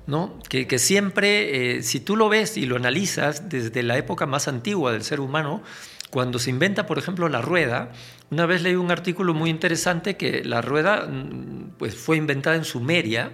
¿No? 0.08 0.40
Que, 0.50 0.80
siempre, 0.80 1.78
eh, 1.78 1.84
si 1.84 2.00
tú 2.00 2.16
lo 2.16 2.30
ves 2.30 2.58
y 2.58 2.66
lo 2.66 2.78
analizas 2.78 3.50
desde 3.50 3.84
la 3.84 3.98
época 3.98 4.26
más 4.26 4.48
antigua 4.48 4.94
del 4.94 5.04
ser 5.04 5.20
humano, 5.20 5.62
cuando 6.10 6.40
se 6.40 6.50
inventa, 6.50 6.86
por 6.86 6.98
ejemplo, 6.98 7.28
la 7.28 7.42
rueda, 7.42 7.92
una 8.32 8.46
vez 8.46 8.62
leí 8.62 8.76
un 8.76 8.92
artículo 8.92 9.34
muy 9.34 9.50
interesante 9.50 10.16
que 10.16 10.44
la 10.44 10.62
rueda 10.62 11.06
mm, 11.06 11.74
pues, 11.78 11.96
fue 11.96 12.18
inventada 12.18 12.56
en 12.56 12.64
Sumeria 12.64 13.34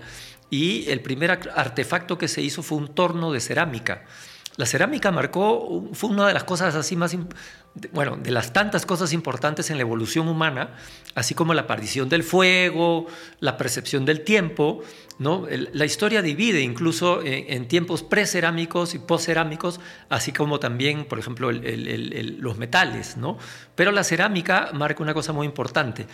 y 0.50 0.90
el 0.90 1.02
primer 1.02 1.32
artefacto 1.56 2.18
que 2.18 2.28
se 2.28 2.42
hizo 2.42 2.64
fue 2.64 2.80
un 2.80 2.88
torno 2.90 3.32
de 3.32 3.40
cerámica. 3.40 4.04
La 4.56 4.68
cerámica 4.68 5.12
marcó, 5.12 5.90
fue 5.94 6.12
una 6.12 6.28
de 6.28 6.34
las 6.34 6.44
cosas 6.44 6.76
así 6.76 6.96
más, 6.96 7.18
bueno, 7.92 8.18
de 8.18 8.30
las 8.30 8.54
tantas 8.54 8.86
cosas 8.86 9.12
importantes 9.12 9.72
en 9.72 9.78
la 9.78 9.82
evolución 9.82 10.28
humana, 10.28 10.76
así 11.16 11.34
como 11.34 11.56
la 11.56 11.62
aparición 11.62 12.08
del 12.08 12.24
fuego, 12.24 13.08
la 13.40 13.58
percepción 13.58 14.06
del 14.06 14.24
tiempo, 14.24 14.84
¿no? 15.24 15.48
La 15.50 15.86
historia 15.86 16.22
divide 16.22 16.60
incluso 16.60 17.22
en, 17.24 17.68
tiempos 17.70 18.04
precerámicos 18.04 18.94
y 18.94 19.00
postcerámicos, 19.00 19.80
así 20.10 20.34
como 20.34 20.60
también, 20.60 21.06
por 21.06 21.18
ejemplo, 21.18 21.50
los 21.52 22.58
metales, 22.58 23.16
¿no? 23.16 23.38
Pero 23.74 23.92
la 23.94 24.04
cerámica 24.04 24.72
marca 24.74 25.02
una 25.02 25.14
cosa 25.14 25.32
muy 25.32 25.48
importante. 25.48 26.06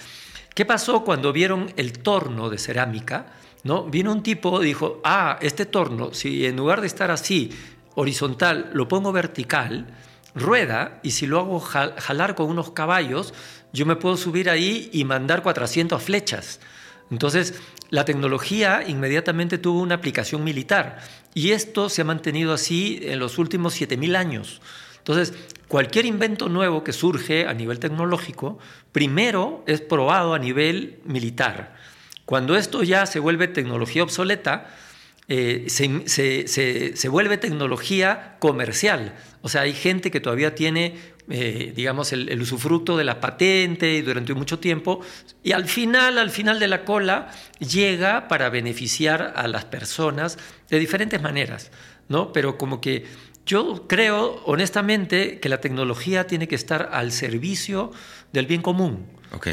¿Qué 0.54 0.64
pasó 0.64 1.04
cuando 1.04 1.34
vieron 1.34 1.74
el 1.76 2.00
torno 2.00 2.50
de 2.50 2.60
cerámica? 2.60 3.34
¿No? 3.64 3.84
Vino 3.86 4.12
un 4.12 4.24
tipo, 4.24 4.60
dijo, 4.60 5.02
ah, 5.04 5.38
este 5.42 5.66
torno, 5.66 6.14
si 6.14 6.46
en 6.46 6.56
lugar 6.56 6.80
de 6.80 6.88
estar 6.88 7.12
así, 7.12 7.52
horizontal, 7.96 8.70
lo 8.74 8.88
pongo 8.88 9.12
vertical, 9.12 9.88
rueda 10.36 11.00
y 11.02 11.12
si 11.12 11.26
lo 11.26 11.40
hago 11.40 11.60
jalar 11.60 12.36
con 12.36 12.48
unos 12.48 12.72
caballos, 12.72 13.34
yo 13.74 13.86
me 13.86 13.96
puedo 13.96 14.18
subir 14.18 14.50
ahí 14.50 14.90
y 14.94 15.04
mandar 15.04 15.42
400 15.42 16.02
flechas. 16.02 16.60
Entonces, 17.12 17.60
la 17.90 18.06
tecnología 18.06 18.84
inmediatamente 18.88 19.58
tuvo 19.58 19.82
una 19.82 19.96
aplicación 19.96 20.44
militar 20.44 21.00
y 21.34 21.52
esto 21.52 21.90
se 21.90 22.02
ha 22.02 22.06
mantenido 22.06 22.54
así 22.54 23.00
en 23.04 23.20
los 23.20 23.38
últimos 23.38 23.80
7.000 23.80 24.16
años. 24.16 24.62
Entonces, 24.98 25.34
cualquier 25.68 26.06
invento 26.06 26.50
nuevo 26.50 26.84
que 26.84 26.94
surge 26.94 27.48
a 27.48 27.54
nivel 27.54 27.80
tecnológico, 27.80 28.60
primero 28.92 29.64
es 29.66 29.82
probado 29.82 30.34
a 30.34 30.40
nivel 30.40 31.00
militar. 31.04 31.76
Cuando 32.26 32.56
esto 32.56 32.84
ya 32.84 33.08
se 33.08 33.20
vuelve 33.20 33.48
tecnología 33.48 34.04
obsoleta, 34.04 34.68
eh, 35.32 35.66
se, 35.68 37.10
vuelve 37.10 37.38
tecnología 37.38 38.36
comercial. 38.40 39.16
O 39.42 39.50
sea, 39.50 39.62
hay 39.62 39.74
gente 39.74 40.12
que 40.12 40.20
todavía 40.20 40.56
tiene, 40.56 40.98
eh, 41.30 41.74
digamos, 41.76 42.12
el, 42.12 42.30
el, 42.30 42.42
usufructo 42.42 42.98
de 42.98 43.04
la 43.04 43.20
patente 43.20 43.94
y 43.94 44.02
durante 44.02 44.34
mucho 44.34 44.60
tiempo, 44.60 45.02
y 45.44 45.52
al 45.52 45.66
final, 45.66 46.18
al 46.18 46.30
final 46.30 46.60
de 46.60 46.68
la 46.68 46.86
cola, 46.86 47.32
llega 47.60 48.28
para 48.28 48.50
beneficiar 48.50 49.34
a 49.36 49.48
las 49.48 49.66
personas 49.66 50.38
de 50.70 50.80
diferentes 50.80 51.22
maneras, 51.22 51.72
¿no? 52.08 52.34
Pero 52.34 52.58
como 52.58 52.82
que 52.82 53.06
yo 53.50 53.88
creo, 53.88 54.44
honestamente, 54.46 55.40
que 55.40 55.50
la 55.50 55.60
tecnología 55.60 56.28
tiene 56.28 56.48
que 56.48 56.54
estar 56.54 56.90
al 56.94 57.12
servicio 57.12 57.92
del 58.32 58.46
bien 58.46 58.62
común, 58.62 59.08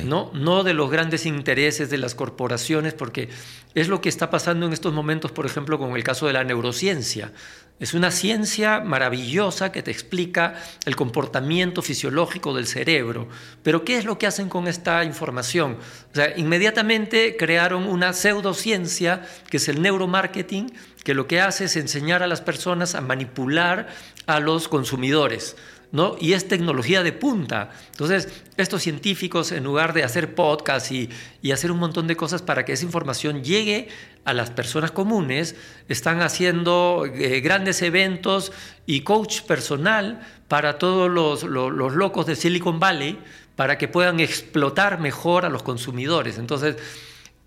¿no? 0.04 0.30
no 0.34 0.64
de 0.64 0.74
los 0.74 0.90
grandes 0.90 1.24
intereses 1.24 1.88
de 1.88 1.96
las 1.96 2.14
corporaciones, 2.14 2.92
porque 2.92 3.30
es 3.74 3.88
lo 3.88 4.02
que 4.02 4.10
está 4.10 4.28
pasando 4.28 4.66
en 4.66 4.74
estos 4.74 4.92
momentos, 4.92 5.32
por 5.32 5.46
ejemplo, 5.46 5.78
con 5.78 5.96
el 5.96 6.04
caso 6.04 6.26
de 6.26 6.34
la 6.34 6.44
neurociencia. 6.44 7.32
Es 7.78 7.92
una 7.92 8.10
ciencia 8.10 8.80
maravillosa 8.80 9.70
que 9.70 9.82
te 9.82 9.90
explica 9.90 10.54
el 10.86 10.96
comportamiento 10.96 11.82
fisiológico 11.82 12.54
del 12.54 12.66
cerebro. 12.66 13.28
Pero 13.62 13.84
¿qué 13.84 13.98
es 13.98 14.06
lo 14.06 14.18
que 14.18 14.26
hacen 14.26 14.48
con 14.48 14.66
esta 14.66 15.04
información? 15.04 15.76
O 16.10 16.14
sea, 16.14 16.32
inmediatamente 16.38 17.36
crearon 17.36 17.86
una 17.86 18.14
pseudociencia 18.14 19.26
que 19.50 19.58
es 19.58 19.68
el 19.68 19.82
neuromarketing, 19.82 20.72
que 21.04 21.12
lo 21.12 21.26
que 21.26 21.42
hace 21.42 21.66
es 21.66 21.76
enseñar 21.76 22.22
a 22.22 22.26
las 22.26 22.40
personas 22.40 22.94
a 22.94 23.02
manipular 23.02 23.88
a 24.24 24.40
los 24.40 24.68
consumidores. 24.68 25.54
¿No? 25.92 26.16
Y 26.20 26.32
es 26.32 26.48
tecnología 26.48 27.02
de 27.02 27.12
punta. 27.12 27.70
Entonces, 27.92 28.28
estos 28.56 28.82
científicos, 28.82 29.52
en 29.52 29.64
lugar 29.64 29.92
de 29.92 30.02
hacer 30.02 30.34
podcasts 30.34 30.92
y, 30.92 31.10
hacer 31.52 31.70
un 31.70 31.78
montón 31.78 32.06
de 32.06 32.16
cosas 32.16 32.42
para 32.42 32.64
que 32.64 32.72
esa 32.72 32.84
información 32.84 33.44
llegue 33.44 33.88
a 34.24 34.34
las 34.34 34.50
personas 34.50 34.90
comunes, 34.90 35.54
están 35.88 36.20
haciendo 36.20 37.06
eh, 37.06 37.40
grandes 37.40 37.80
eventos 37.82 38.52
y 38.84 39.02
coach 39.02 39.42
personal 39.42 40.20
para 40.48 40.78
todos 40.78 41.10
los, 41.10 41.44
locos 41.44 42.26
de 42.26 42.36
Silicon 42.36 42.80
Valley 42.80 43.18
para 43.54 43.78
que 43.78 43.88
puedan 43.88 44.20
explotar 44.20 45.00
mejor 45.00 45.44
a 45.44 45.48
los 45.48 45.62
consumidores. 45.62 46.36
Entonces, 46.36 46.76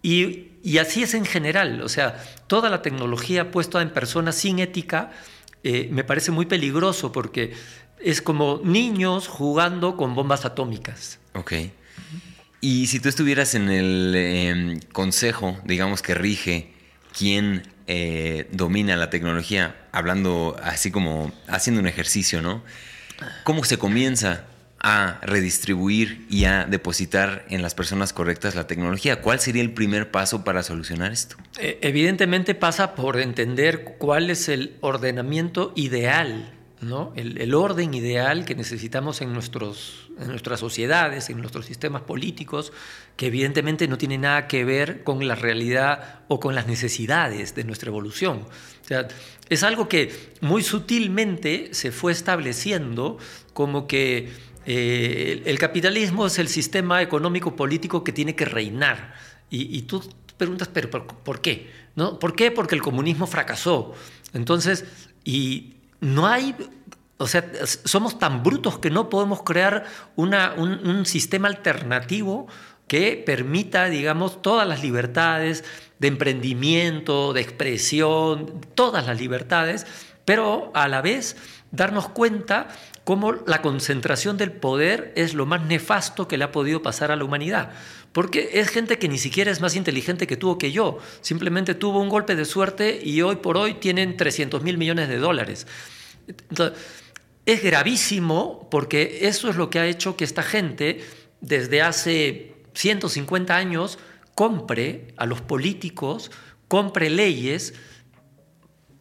y, 0.02 0.48
y, 0.64 0.78
así 0.78 1.04
es 1.04 1.14
en 1.14 1.26
general, 1.26 1.82
o 1.82 1.90
sea, 1.90 2.24
toda 2.48 2.70
la 2.70 2.82
tecnología 2.82 3.52
puesta 3.52 3.82
en 3.82 3.90
personas 3.90 4.36
sin 4.36 4.60
ética 4.60 5.12
eh, 5.62 5.90
me 5.92 6.06
parece 6.06 6.32
muy 6.32 6.46
peligroso 6.46 7.12
porque 7.12 7.54
es 8.02 8.22
como 8.22 8.62
niños 8.64 9.28
jugando 9.28 9.98
con 9.98 10.16
bombas 10.16 10.46
atómicas. 10.46 11.20
Ok. 11.34 11.54
Y 12.62 12.88
si 12.88 13.00
tú 13.00 13.08
estuvieras 13.08 13.56
en 13.56 13.70
el 13.70 14.14
em, 14.16 14.80
consejo, 14.92 15.58
digamos, 15.64 16.02
que 16.02 16.14
rige 16.14 16.74
quién 17.18 17.64
eh, 17.88 18.48
domina 18.52 18.96
la 18.98 19.10
tecnología, 19.10 19.76
hablando 19.92 20.58
así 20.62 20.92
como 20.92 21.32
haciendo 21.48 21.82
un 21.82 21.88
ejercicio, 21.88 22.42
¿no? 22.42 22.64
¿Cómo 23.44 23.64
se 23.64 23.78
comienza 23.78 24.46
a 24.82 25.20
redistribuir 25.22 26.26
y 26.30 26.46
a 26.46 26.66
depositar 26.66 27.46
en 27.50 27.62
las 27.62 27.76
personas 27.76 28.14
correctas 28.14 28.56
la 28.56 28.68
tecnología? 28.68 29.22
¿Cuál 29.22 29.40
sería 29.40 29.62
el 29.62 29.72
primer 29.74 30.12
paso 30.12 30.44
para 30.44 30.64
solucionar 30.64 31.12
esto? 31.12 31.36
Eh, 31.60 31.80
evidentemente 31.82 32.56
pasa 32.56 32.96
por 32.96 33.20
entender 33.20 33.96
cuál 33.98 34.30
es 34.30 34.50
el 34.50 34.78
ordenamiento 34.82 35.74
ideal 35.76 36.59
¿no? 36.82 37.12
El, 37.16 37.54
orden 37.54 37.94
ideal 37.94 38.46
que 38.46 38.56
necesitamos 38.56 39.22
en, 39.22 39.34
nuestros, 39.34 40.10
en 40.18 40.28
nuestras 40.30 40.60
sociedades, 40.60 41.30
en 41.30 41.40
nuestros 41.40 41.66
sistemas 41.66 42.04
políticos, 42.04 42.72
que 43.18 43.28
evidentemente 43.28 43.88
no 43.88 43.98
tiene 43.98 44.18
nada 44.18 44.48
que 44.48 44.64
ver 44.64 45.04
con 45.04 45.28
la 45.28 45.36
realidad 45.36 46.22
o 46.30 46.40
con 46.40 46.56
las 46.56 46.68
necesidades 46.68 47.54
de 47.54 47.66
nuestra 47.66 47.90
evolución. 47.90 48.46
O 48.84 48.88
sea, 48.88 49.08
es 49.50 49.64
algo 49.64 49.90
que 49.90 50.14
muy 50.42 50.64
sutilmente 50.64 51.74
se 51.74 51.92
fue 51.92 52.14
estableciendo 52.14 53.18
como 53.54 53.86
que 53.86 54.30
eh, 54.66 55.44
el 55.46 55.60
capitalismo 55.60 56.28
es 56.28 56.40
el 56.40 56.48
sistema 56.48 57.02
económico 57.02 57.56
político 57.56 58.04
que 58.04 58.14
tiene 58.14 58.36
que 58.36 58.46
reinar. 58.46 59.16
Y, 59.50 59.76
y 59.78 59.82
tú 59.82 60.02
preguntas, 60.38 60.70
¿pero 60.72 60.90
por, 60.90 61.08
por, 61.08 61.42
qué? 61.42 61.70
¿No? 61.96 62.20
¿Por 62.20 62.36
qué? 62.36 62.52
Porque 62.52 62.76
el 62.76 62.82
comunismo 62.82 63.28
fracasó. 63.28 63.94
Entonces, 64.34 64.86
y 65.26 65.79
no 66.02 66.28
hay, 66.28 66.56
o 67.18 67.28
sea, 67.28 67.46
somos 67.66 68.20
tan 68.20 68.44
brutos 68.44 68.80
que 68.80 68.90
no 68.90 69.10
podemos 69.10 69.44
crear 69.44 69.86
una, 70.16 70.54
un, 70.54 71.06
sistema 71.06 71.48
alternativo 71.48 72.48
que 72.88 73.22
permita, 73.26 73.86
digamos, 73.86 74.42
todas 74.42 74.68
las 74.68 74.82
libertades 74.82 75.64
de 76.00 76.08
emprendimiento, 76.08 77.34
de 77.34 77.42
expresión, 77.42 78.62
todas 78.74 79.06
las 79.06 79.20
libertades, 79.20 79.86
pero 80.26 80.72
a 80.74 80.88
la 80.88 81.02
vez 81.02 81.36
darnos 81.72 82.10
cuenta 82.10 82.68
cómo 83.04 83.34
la 83.34 83.62
concentración 83.62 84.38
del 84.38 84.52
poder 84.52 85.14
es 85.16 85.34
lo 85.34 85.46
más 85.46 85.62
nefasto 85.64 86.28
que 86.28 86.38
le 86.38 86.46
ha 86.46 86.52
podido 86.52 86.82
pasar 86.82 87.12
a 87.12 87.16
la 87.16 87.24
humanidad. 87.24 87.72
Porque 88.12 88.50
es 88.54 88.70
gente 88.70 88.98
que 88.98 89.08
ni 89.08 89.18
siquiera 89.18 89.52
es 89.52 89.62
más 89.62 89.76
inteligente 89.76 90.26
que 90.26 90.38
tú 90.38 90.50
o 90.50 90.58
que 90.58 90.72
yo. 90.72 90.98
Simplemente 91.22 91.76
tuvo 91.76 92.00
un 92.00 92.10
golpe 92.10 92.36
de 92.36 92.46
suerte 92.46 93.00
y 93.04 93.22
hoy 93.22 93.38
por 93.38 93.58
hoy 93.58 93.76
tienen 93.76 94.18
300 94.18 94.64
mil 94.64 94.78
millones 94.78 95.10
de 95.10 95.18
dólares. 95.18 95.68
es 97.46 97.64
gravísimo 97.64 98.68
porque 98.72 99.20
eso 99.24 99.50
es 99.50 99.56
lo 99.56 99.70
que 99.70 99.80
ha 99.80 99.86
hecho 99.86 100.18
que 100.18 100.24
esta 100.24 100.44
gente 100.44 101.02
desde 101.42 101.82
hace 101.82 102.56
150 102.74 103.56
años 103.56 104.00
compre 104.34 105.14
a 105.18 105.26
los 105.26 105.42
políticos, 105.42 106.32
compre 106.68 107.10
leyes, 107.10 107.74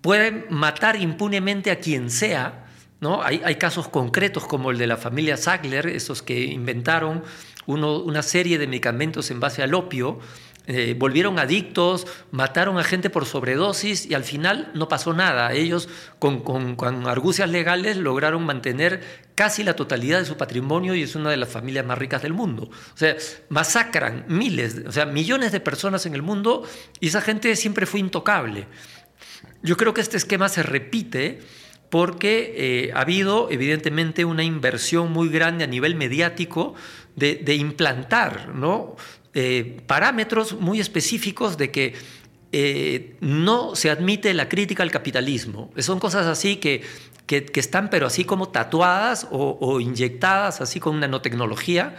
pueden 0.00 0.46
matar 0.50 0.96
impunemente 0.96 1.70
a 1.70 1.78
quien 1.78 2.10
sea. 2.10 2.66
¿no? 3.00 3.22
Hay, 3.22 3.40
hay, 3.44 3.54
casos 3.54 3.88
concretos 3.88 4.46
como 4.46 4.70
el 4.70 4.78
de 4.78 4.88
la 4.88 4.96
familia 4.96 5.36
Sackler, 5.36 5.86
esos 5.86 6.22
que 6.22 6.42
inventaron 6.44 7.22
una 7.68 8.22
serie 8.22 8.58
de 8.58 8.66
medicamentos 8.66 9.30
en 9.30 9.40
base 9.40 9.62
al 9.62 9.74
opio, 9.74 10.18
eh, 10.70 10.94
volvieron 10.98 11.38
adictos, 11.38 12.06
mataron 12.30 12.76
a 12.76 12.84
gente 12.84 13.08
por 13.08 13.24
sobredosis 13.24 14.04
y 14.04 14.12
al 14.12 14.22
final 14.22 14.70
no 14.74 14.86
pasó 14.86 15.14
nada. 15.14 15.54
Ellos 15.54 15.88
con, 16.18 16.40
con, 16.42 17.06
argucias 17.06 17.48
legales 17.48 17.96
lograron 17.96 18.44
mantener 18.44 19.00
casi 19.34 19.62
la 19.62 19.74
totalidad 19.74 20.18
de 20.18 20.26
su 20.26 20.36
patrimonio 20.36 20.94
y 20.94 21.02
es 21.02 21.14
una 21.14 21.30
de 21.30 21.38
las 21.38 21.48
familias 21.48 21.86
más 21.86 21.96
ricas 21.96 22.20
del 22.20 22.34
mundo. 22.34 22.64
O 22.64 22.96
sea, 22.98 23.16
masacran 23.48 24.26
miles, 24.28 24.82
o 24.86 24.92
sea, 24.92 25.06
millones 25.06 25.52
de 25.52 25.60
personas 25.60 26.04
en 26.04 26.14
el 26.14 26.20
mundo 26.20 26.64
y 27.00 27.08
esa 27.08 27.22
gente 27.22 27.56
siempre 27.56 27.86
fue 27.86 28.00
intocable. 28.00 28.66
Yo 29.62 29.78
creo 29.78 29.94
que 29.94 30.02
este 30.02 30.18
esquema 30.18 30.50
se 30.50 30.62
repite 30.62 31.40
porque 31.90 32.54
eh, 32.56 32.92
ha 32.94 33.00
habido 33.00 33.50
evidentemente 33.50 34.24
una 34.24 34.44
inversión 34.44 35.12
muy 35.12 35.28
grande 35.28 35.64
a 35.64 35.66
nivel 35.66 35.94
mediático 35.94 36.74
de, 37.16 37.54
implantar 37.54 38.54
¿no? 38.54 38.96
Eh, 39.34 39.80
parámetros 39.86 40.54
muy 40.60 40.80
específicos 40.80 41.58
de 41.58 41.70
que 41.70 41.94
eh, 42.52 43.16
no 43.20 43.74
se 43.74 43.90
admite 43.90 44.32
la 44.34 44.48
crítica 44.48 44.82
al 44.82 44.90
capitalismo. 44.90 45.70
Son 45.78 45.98
cosas 45.98 46.26
así 46.26 46.56
que, 46.56 46.82
que, 47.26 47.50
están 47.54 47.90
pero 47.90 48.06
así 48.06 48.24
como 48.24 48.48
tatuadas 48.48 49.26
o, 49.30 49.80
inyectadas 49.80 50.60
así 50.60 50.80
con 50.80 50.98
nanotecnología, 51.00 51.96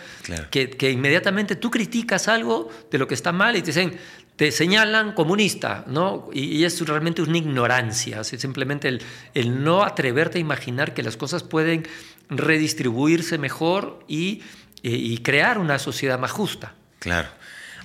que, 0.49 0.69
que, 0.71 0.89
inmediatamente 0.89 1.55
tú 1.55 1.69
criticas 1.69 2.27
algo 2.27 2.69
de 2.89 2.97
lo 2.97 3.07
que 3.07 3.13
está 3.13 3.31
mal 3.31 3.55
y 3.55 3.61
te 3.61 3.67
dicen, 3.67 3.99
te 4.39 4.53
señalan 4.53 5.11
comunista, 5.11 5.83
¿no? 5.87 6.29
Y, 6.31 6.63
es 6.63 6.79
realmente 6.87 7.21
una 7.21 7.37
ignorancia, 7.37 8.23
simplemente 8.23 8.87
el, 8.87 9.01
el, 9.33 9.65
no 9.65 9.83
atreverte 9.83 10.37
a 10.37 10.41
imaginar 10.41 10.93
que 10.93 11.03
las 11.03 11.17
cosas 11.17 11.43
pueden 11.43 11.85
redistribuirse 12.29 13.37
mejor 13.37 13.99
y, 14.07 14.41
y 14.81 15.17
crear 15.17 15.57
una 15.57 15.77
sociedad 15.77 16.17
más 16.17 16.31
justa. 16.31 16.73
Claro. 16.99 17.27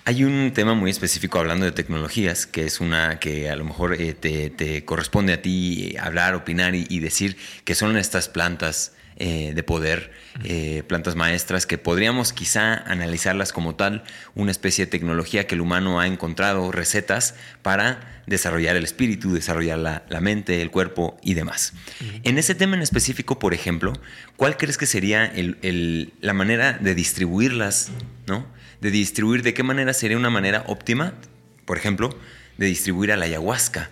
Hay 0.04 0.22
un 0.22 0.52
tema 0.52 0.74
muy 0.74 0.92
específico 0.92 1.40
hablando 1.40 1.64
de 1.64 1.72
tecnologías, 1.72 2.46
que 2.46 2.66
es 2.66 2.78
una 2.78 3.18
que 3.18 3.50
a 3.50 3.56
lo 3.56 3.64
mejor 3.64 4.00
eh, 4.00 4.14
te, 4.14 4.84
corresponde 4.84 5.32
a 5.32 5.42
ti 5.42 5.96
hablar, 5.98 6.36
opinar 6.36 6.76
y, 6.76 7.00
decir, 7.00 7.36
que 7.64 7.74
son 7.74 7.96
estas 7.96 8.28
plantas 8.28 8.92
eh, 9.16 9.52
de 9.54 9.62
poder, 9.62 10.10
eh, 10.42 10.82
plantas 10.88 11.14
maestras 11.14 11.66
que 11.66 11.78
podríamos 11.78 12.32
quizá 12.32 12.74
analizarlas 12.74 13.52
como 13.52 13.76
tal, 13.76 14.02
una 14.34 14.50
especie 14.50 14.86
de 14.86 14.90
tecnología 14.90 15.46
que 15.46 15.54
el 15.54 15.60
humano 15.60 16.00
ha 16.00 16.08
encontrado, 16.08 16.72
recetas 16.72 17.36
para 17.62 18.22
desarrollar 18.26 18.74
el 18.74 18.82
espíritu, 18.82 19.32
desarrollar 19.32 19.78
la, 19.78 20.20
mente, 20.20 20.60
el 20.62 20.72
cuerpo 20.72 21.16
y 21.22 21.34
demás. 21.34 21.74
En 22.24 22.38
ese 22.38 22.56
tema 22.56 22.74
en 22.74 22.82
específico, 22.82 23.38
por 23.38 23.54
ejemplo, 23.54 23.92
¿cuál 24.36 24.56
crees 24.56 24.78
que 24.78 24.86
sería 24.86 25.32
la 26.20 26.32
manera 26.32 26.72
de 26.72 26.96
distribuirlas? 26.96 27.92
¿no? 28.26 28.46
De 28.80 28.90
distribuir, 28.90 29.44
¿de 29.44 29.54
qué 29.54 29.62
manera 29.62 29.92
sería 29.92 30.16
una 30.16 30.30
manera 30.30 30.64
óptima? 30.66 31.14
Por 31.66 31.78
ejemplo, 31.78 32.18
de 32.58 32.66
distribuir 32.66 33.12
a 33.12 33.16
la 33.16 33.26
ayahuasca. 33.26 33.90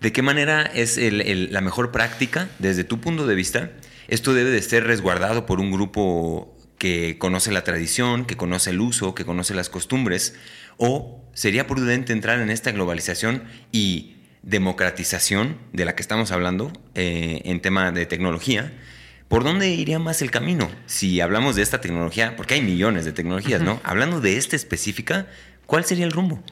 ¿De 0.00 0.10
qué 0.10 0.22
manera 0.22 0.62
es 0.62 0.98
la 0.98 1.60
mejor 1.60 1.92
práctica 1.92 2.48
desde 2.58 2.82
tu 2.82 3.00
punto 3.00 3.24
de 3.24 3.36
vista? 3.36 3.70
Esto 4.08 4.34
debe 4.34 4.50
de 4.50 4.62
ser 4.62 4.84
resguardado 4.84 5.46
por 5.46 5.60
un 5.60 5.70
grupo 5.70 6.56
que 6.78 7.16
conoce 7.18 7.52
la 7.52 7.64
tradición, 7.64 8.24
que 8.24 8.36
conoce 8.36 8.70
el 8.70 8.80
uso, 8.80 9.14
que 9.14 9.24
conoce 9.24 9.54
las 9.54 9.68
costumbres, 9.68 10.34
o 10.78 11.22
sería 11.32 11.66
prudente 11.66 12.12
entrar 12.12 12.40
en 12.40 12.50
esta 12.50 12.72
globalización 12.72 13.44
y 13.70 14.16
democratización 14.42 15.58
de 15.72 15.84
la 15.84 15.94
que 15.94 16.02
estamos 16.02 16.32
hablando 16.32 16.72
eh, 16.94 17.42
en 17.44 17.60
tema 17.60 17.92
de 17.92 18.06
tecnología, 18.06 18.72
¿por 19.28 19.44
dónde 19.44 19.68
iría 19.68 19.98
más 19.98 20.20
el 20.22 20.30
camino? 20.30 20.70
Si 20.86 21.20
hablamos 21.20 21.54
de 21.56 21.62
esta 21.62 21.80
tecnología, 21.80 22.36
porque 22.36 22.54
hay 22.54 22.62
millones 22.62 23.04
de 23.04 23.12
tecnologías, 23.12 23.62
¿no? 23.62 23.80
Hablando 23.84 24.20
de 24.20 24.36
esta 24.36 24.56
específica, 24.56 25.28
¿cuál 25.66 25.84
sería 25.84 26.04
el 26.04 26.12
rumbo? 26.12 26.42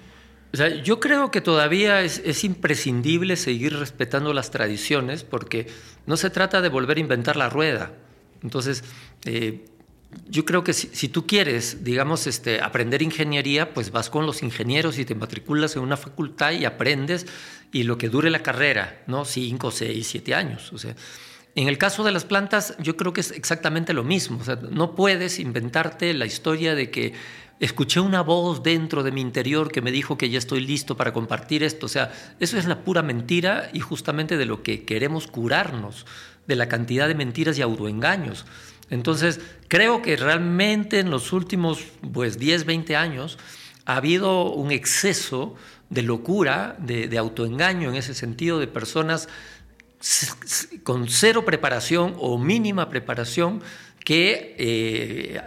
O 0.52 0.56
sea, 0.56 0.68
yo 0.82 0.98
creo 0.98 1.30
que 1.30 1.40
todavía 1.40 2.02
es, 2.02 2.44
imprescindible 2.44 3.36
seguir 3.36 3.76
respetando 3.76 4.32
las 4.32 4.50
tradiciones 4.50 5.22
porque 5.22 5.68
no 6.06 6.16
se 6.16 6.30
trata 6.30 6.60
de 6.60 6.68
volver 6.68 6.96
a 6.96 7.00
inventar 7.00 7.36
la 7.36 7.48
rueda. 7.48 7.92
Entonces, 8.42 8.82
eh, 9.24 9.64
yo 10.28 10.44
creo 10.44 10.64
que 10.64 10.72
si, 10.72 11.08
tú 11.08 11.24
quieres, 11.26 11.84
digamos, 11.84 12.26
este, 12.26 12.60
aprender 12.60 13.00
ingeniería, 13.00 13.72
pues 13.72 13.92
vas 13.92 14.10
con 14.10 14.26
los 14.26 14.42
ingenieros 14.42 14.98
y 14.98 15.04
te 15.04 15.14
matriculas 15.14 15.76
en 15.76 15.82
una 15.82 15.96
facultad 15.96 16.50
y 16.50 16.64
aprendes 16.64 17.26
y 17.70 17.84
lo 17.84 17.96
que 17.96 18.08
dure 18.08 18.28
la 18.28 18.42
carrera, 18.42 19.02
¿no? 19.06 19.24
Cinco, 19.24 19.70
seis, 19.70 20.08
siete 20.08 20.34
años. 20.34 20.72
O 20.72 20.78
sea, 20.78 20.96
en 21.54 21.68
el 21.68 21.78
caso 21.78 22.02
de 22.02 22.10
las 22.10 22.24
plantas, 22.24 22.74
yo 22.78 22.96
creo 22.96 23.12
que 23.12 23.20
es 23.20 23.30
exactamente 23.30 23.92
lo 23.92 24.02
mismo. 24.02 24.38
O 24.40 24.44
sea, 24.44 24.56
no 24.56 24.96
puedes 24.96 25.38
inventarte 25.38 26.12
la 26.14 26.26
historia 26.26 26.74
de 26.74 26.90
que 26.90 27.12
escuché 27.60 28.00
una 28.00 28.22
voz 28.22 28.62
dentro 28.62 29.02
de 29.02 29.12
mi 29.12 29.20
interior 29.20 29.70
que 29.70 29.82
me 29.82 29.92
dijo 29.92 30.16
que 30.16 30.30
ya 30.30 30.38
estoy 30.38 30.60
listo 30.60 30.96
para 30.96 31.12
compartir 31.12 31.62
esto. 31.62 31.86
O 31.86 31.88
sea, 31.88 32.10
eso 32.40 32.56
es 32.56 32.64
la 32.64 32.82
pura 32.82 33.02
mentira 33.02 33.70
y 33.72 33.80
justamente 33.80 34.38
de 34.38 34.46
lo 34.46 34.62
que 34.62 34.84
queremos 34.84 35.26
curarnos, 35.26 36.06
de 36.46 36.56
la 36.56 36.68
cantidad 36.68 37.06
de 37.06 37.14
mentiras 37.14 37.58
y 37.58 37.62
autoengaños. 37.62 38.46
Entonces, 38.88 39.40
creo 39.68 40.02
que 40.02 40.16
realmente 40.16 40.98
en 40.98 41.10
los 41.10 41.32
últimos 41.32 41.84
pues, 42.12 42.38
10, 42.38 42.64
20 42.64 42.96
años 42.96 43.38
ha 43.84 43.96
habido 43.96 44.50
un 44.52 44.72
exceso 44.72 45.54
de 45.90 46.02
locura, 46.02 46.76
de, 46.78 47.16
autoengaño 47.18 47.90
en 47.90 47.96
ese 47.96 48.14
sentido, 48.14 48.58
de 48.58 48.68
personas 48.68 49.28
con 50.82 51.08
cero 51.08 51.44
preparación 51.44 52.14
o 52.18 52.38
mínima 52.38 52.88
preparación 52.88 53.62
que 54.02 54.54
eh, 54.58 55.40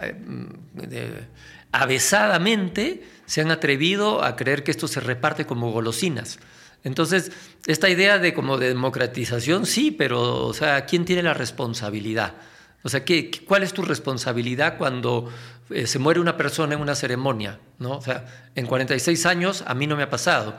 avesadamente 1.74 3.02
se 3.26 3.40
han 3.40 3.50
atrevido 3.50 4.22
a 4.22 4.36
creer 4.36 4.62
que 4.62 4.70
esto 4.70 4.86
se 4.86 5.00
reparte 5.00 5.44
como 5.44 5.72
golosinas. 5.72 6.38
Entonces, 6.84 7.32
esta 7.66 7.88
idea 7.88 8.18
de 8.18 8.32
como 8.32 8.58
de 8.58 8.68
democratización, 8.68 9.66
sí, 9.66 9.90
pero, 9.90 10.46
o 10.46 10.54
sea, 10.54 10.86
¿quién 10.86 11.04
tiene 11.04 11.22
la 11.22 11.34
responsabilidad? 11.34 12.34
O 12.82 12.88
sea, 12.88 13.04
¿qué, 13.04 13.30
¿cuál 13.46 13.62
es 13.62 13.72
tu 13.72 13.82
responsabilidad 13.82 14.76
cuando 14.76 15.32
eh, 15.70 15.86
se 15.86 15.98
muere 15.98 16.20
una 16.20 16.36
persona 16.36 16.74
en 16.74 16.80
una 16.80 16.94
ceremonia? 16.94 17.58
¿no? 17.78 17.92
O 17.92 18.02
sea, 18.02 18.50
en 18.54 18.66
46 18.66 19.26
años 19.26 19.64
a 19.66 19.74
mí 19.74 19.86
no 19.86 19.96
me 19.96 20.02
ha 20.02 20.10
pasado. 20.10 20.56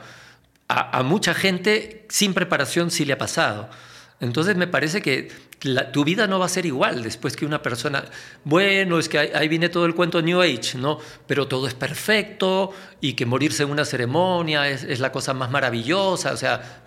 A 0.68 1.04
mucha 1.04 1.32
gente 1.32 2.06
sin 2.08 2.34
preparación 2.34 2.90
sí 2.90 3.04
le 3.04 3.12
ha 3.12 3.18
pasado. 3.18 3.70
Entonces 4.18 4.56
me 4.56 4.66
parece 4.66 5.00
que 5.00 5.30
tu 5.92 6.04
vida 6.04 6.26
no 6.26 6.38
va 6.38 6.46
a 6.46 6.48
ser 6.48 6.66
igual 6.66 7.02
después 7.02 7.34
que 7.34 7.46
una 7.46 7.62
persona, 7.62 8.04
bueno, 8.44 8.98
es 8.98 9.08
que 9.08 9.18
ahí, 9.18 9.48
viene 9.48 9.68
todo 9.68 9.86
el 9.86 9.94
cuento 9.94 10.20
New 10.20 10.40
Age, 10.40 10.76
¿no? 10.76 10.98
Pero 11.26 11.48
todo 11.48 11.66
es 11.66 11.74
perfecto 11.74 12.72
y 13.00 13.14
que 13.14 13.26
morirse 13.26 13.62
en 13.62 13.70
una 13.70 13.84
ceremonia 13.84 14.68
es, 14.68 15.00
la 15.00 15.12
cosa 15.12 15.34
más 15.34 15.50
maravillosa, 15.50 16.32
o 16.32 16.36
sea, 16.36 16.82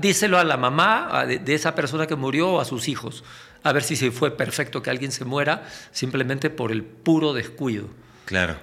díselo 0.00 0.38
a 0.38 0.44
la 0.44 0.56
mamá 0.56 1.24
de, 1.26 1.38
de, 1.38 1.54
esa 1.54 1.74
persona 1.74 2.06
que 2.06 2.16
murió 2.16 2.52
o 2.52 2.60
a 2.60 2.64
sus 2.64 2.88
hijos, 2.88 3.22
a 3.62 3.72
ver 3.72 3.82
si 3.82 3.96
se 3.96 4.10
fue 4.10 4.36
perfecto 4.36 4.82
que 4.82 4.90
alguien 4.90 5.12
se 5.12 5.24
muera 5.24 5.64
simplemente 5.92 6.50
por 6.50 6.72
el 6.72 6.82
puro 6.82 7.32
descuido. 7.32 7.88
Claro. 8.26 8.56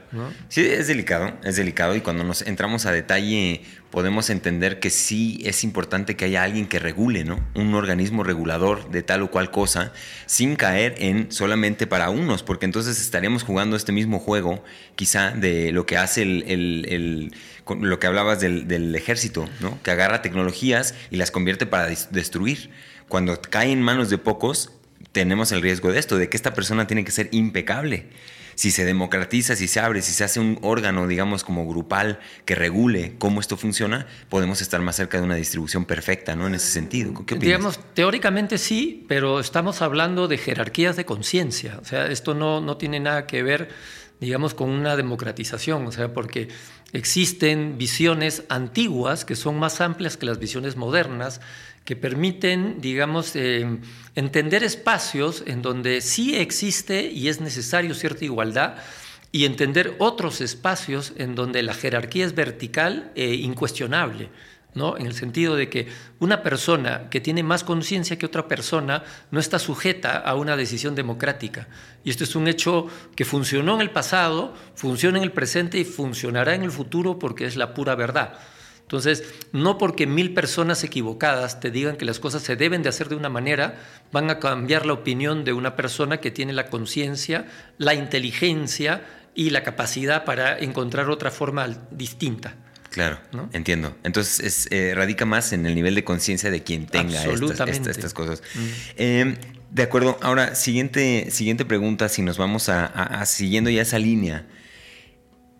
Sí, 0.49 0.65
es 0.65 0.87
delicado, 0.87 1.31
es 1.41 1.55
delicado 1.55 1.95
y 1.95 2.01
cuando 2.01 2.25
nos 2.25 2.41
entramos 2.41 2.85
a 2.85 2.91
detalle 2.91 3.63
podemos 3.93 4.31
entender 4.31 4.79
que 4.79 4.89
sí 4.89 5.39
es 5.45 5.63
importante 5.63 6.15
que 6.15 6.25
haya 6.25 6.41
alguien 6.41 6.65
que 6.65 6.79
regule, 6.79 7.25
¿no? 7.25 7.39
Un 7.53 7.75
organismo 7.75 8.23
regulador 8.23 8.89
de 8.89 9.03
tal 9.03 9.21
o 9.21 9.29
cual 9.29 9.51
cosa 9.51 9.93
sin 10.25 10.55
caer 10.55 10.95
en 10.97 11.31
solamente 11.31 11.85
para 11.85 12.09
unos, 12.09 12.41
porque 12.41 12.65
entonces 12.65 12.99
estaríamos 12.99 13.43
jugando 13.43 13.75
este 13.75 13.91
mismo 13.91 14.17
juego 14.17 14.63
quizá 14.95 15.29
de 15.29 15.71
lo 15.71 15.85
que 15.85 15.97
hace 15.97 16.23
el, 16.23 17.35
lo 17.67 17.99
que 17.99 18.07
hablabas 18.07 18.39
del, 18.39 18.67
del, 18.67 18.95
ejército, 18.95 19.47
¿no? 19.59 19.77
Que 19.83 19.91
agarra 19.91 20.23
tecnologías 20.23 20.95
y 21.11 21.17
las 21.17 21.29
convierte 21.29 21.67
para 21.67 21.87
destruir. 22.09 22.71
Cuando 23.07 23.39
cae 23.39 23.71
en 23.71 23.83
manos 23.83 24.09
de 24.09 24.17
pocos, 24.17 24.71
tenemos 25.11 25.51
el 25.51 25.61
riesgo 25.61 25.91
de 25.91 25.99
esto, 25.99 26.17
de 26.17 26.29
que 26.29 26.37
esta 26.37 26.55
persona 26.55 26.87
tiene 26.87 27.05
que 27.05 27.11
ser 27.11 27.29
impecable 27.31 28.07
si 28.55 28.71
se 28.71 28.85
democratiza, 28.85 29.55
si 29.55 29.67
se 29.67 29.79
abre, 29.79 30.01
si 30.01 30.11
se 30.11 30.23
hace 30.23 30.39
un 30.39 30.59
órgano, 30.61 31.07
digamos, 31.07 31.43
como 31.43 31.67
grupal 31.67 32.19
que 32.45 32.55
regule 32.55 33.15
cómo 33.17 33.39
esto 33.39 33.57
funciona, 33.57 34.07
podemos 34.29 34.61
estar 34.61 34.81
más 34.81 34.95
cerca 34.95 35.17
de 35.17 35.23
una 35.23 35.35
distribución 35.35 35.85
perfecta, 35.85 36.35
¿no? 36.35 36.47
En 36.47 36.55
ese 36.55 36.67
sentido. 36.67 37.13
¿Qué 37.25 37.35
Digamos, 37.35 37.79
teóricamente 37.93 38.57
sí, 38.57 39.05
pero 39.07 39.39
estamos 39.39 39.81
hablando 39.81 40.27
de 40.27 40.37
jerarquías 40.37 40.95
de 40.95 41.05
conciencia. 41.05 41.79
O 41.81 41.85
sea, 41.85 42.07
esto 42.07 42.33
no, 42.33 42.61
no 42.61 42.77
tiene 42.77 42.99
nada 42.99 43.27
que 43.27 43.43
ver, 43.43 43.69
digamos, 44.19 44.53
con 44.53 44.69
una 44.69 44.95
democratización, 44.95 45.87
o 45.87 45.91
sea, 45.91 46.13
porque 46.13 46.49
existen 46.93 47.77
visiones 47.77 48.43
antiguas 48.49 49.25
que 49.25 49.35
son 49.35 49.57
más 49.57 49.81
amplias 49.81 50.15
que 50.15 50.25
las 50.25 50.39
visiones 50.39 50.75
modernas 50.75 51.41
que 51.85 51.95
permiten, 51.95 52.79
digamos, 52.79 53.35
eh, 53.35 53.79
entender 54.15 54.63
espacios 54.63 55.43
en 55.45 55.61
donde 55.61 56.01
sí 56.01 56.35
existe 56.35 57.03
y 57.11 57.27
es 57.27 57.41
necesario 57.41 57.93
cierta 57.93 58.23
igualdad 58.25 58.75
y 59.31 59.45
entender 59.45 59.95
otros 59.99 60.41
espacios 60.41 61.13
en 61.17 61.35
donde 61.35 61.63
la 61.63 61.73
jerarquía 61.73 62.25
es 62.25 62.35
vertical 62.35 63.11
e 63.15 63.33
incuestionable. 63.33 64.29
¿no? 64.75 64.97
En 64.97 65.05
el 65.05 65.13
sentido 65.13 65.55
de 65.55 65.69
que 65.69 65.87
una 66.19 66.41
persona 66.41 67.09
que 67.09 67.21
tiene 67.21 67.43
más 67.43 67.63
conciencia 67.63 68.17
que 68.17 68.25
otra 68.25 68.47
persona 68.47 69.03
no 69.31 69.39
está 69.39 69.59
sujeta 69.59 70.17
a 70.17 70.35
una 70.35 70.55
decisión 70.55 70.95
democrática. 70.95 71.67
Y 72.03 72.09
esto 72.09 72.23
es 72.23 72.35
un 72.35 72.47
hecho 72.47 72.87
que 73.15 73.25
funcionó 73.25 73.75
en 73.75 73.81
el 73.81 73.91
pasado, 73.91 74.53
funciona 74.75 75.17
en 75.17 75.23
el 75.23 75.31
presente 75.31 75.77
y 75.77 75.85
funcionará 75.85 76.55
en 76.55 76.63
el 76.63 76.71
futuro 76.71 77.19
porque 77.19 77.45
es 77.45 77.55
la 77.55 77.73
pura 77.73 77.95
verdad. 77.95 78.39
Entonces, 78.93 79.23
no 79.51 79.79
porque 79.79 80.05
mil 80.05 80.35
personas 80.35 80.83
equivocadas 80.83 81.59
te 81.59 81.71
digan 81.71 81.95
que 81.95 82.05
las 82.05 82.19
cosas 82.19 82.43
se 82.43 82.55
deben 82.55 82.83
de 82.83 82.89
hacer 82.89 83.09
de 83.09 83.15
una 83.15 83.27
manera, 83.27 83.79
van 84.11 84.29
a 84.29 84.37
cambiar 84.37 84.85
la 84.85 84.93
opinión 84.93 85.43
de 85.43 85.51
una 85.51 85.75
persona 85.75 86.17
que 86.17 86.29
tiene 86.29 86.53
la 86.53 86.67
conciencia, 86.67 87.47
la 87.79 87.95
inteligencia 87.95 89.03
y 89.33 89.49
la 89.49 89.63
capacidad 89.63 90.25
para 90.25 90.59
encontrar 90.59 91.09
otra 91.09 91.31
forma 91.31 91.67
distinta. 91.89 92.53
Claro, 92.91 93.17
entiendo. 93.51 93.97
Entonces, 94.03 94.67
eh, 94.69 94.93
radica 94.95 95.25
más 95.25 95.53
en 95.53 95.65
el 95.65 95.73
nivel 95.73 95.95
de 95.95 96.03
conciencia 96.03 96.51
de 96.51 96.61
quien 96.61 96.85
tenga 96.85 97.23
estas, 97.23 98.13
cosas. 98.13 98.43
Mm. 98.53 98.67
Em, 98.97 99.37
de 99.71 99.81
acuerdo. 99.81 100.19
Ahora, 100.21 100.53
siguiente, 100.53 101.31
siguiente 101.31 101.65
pregunta, 101.65 102.09
si 102.09 102.21
nos 102.21 102.37
vamos 102.37 102.69
a 102.69 103.25
siguiendo 103.25 103.71
ya 103.71 103.81
esa 103.81 103.97
línea. 103.97 104.45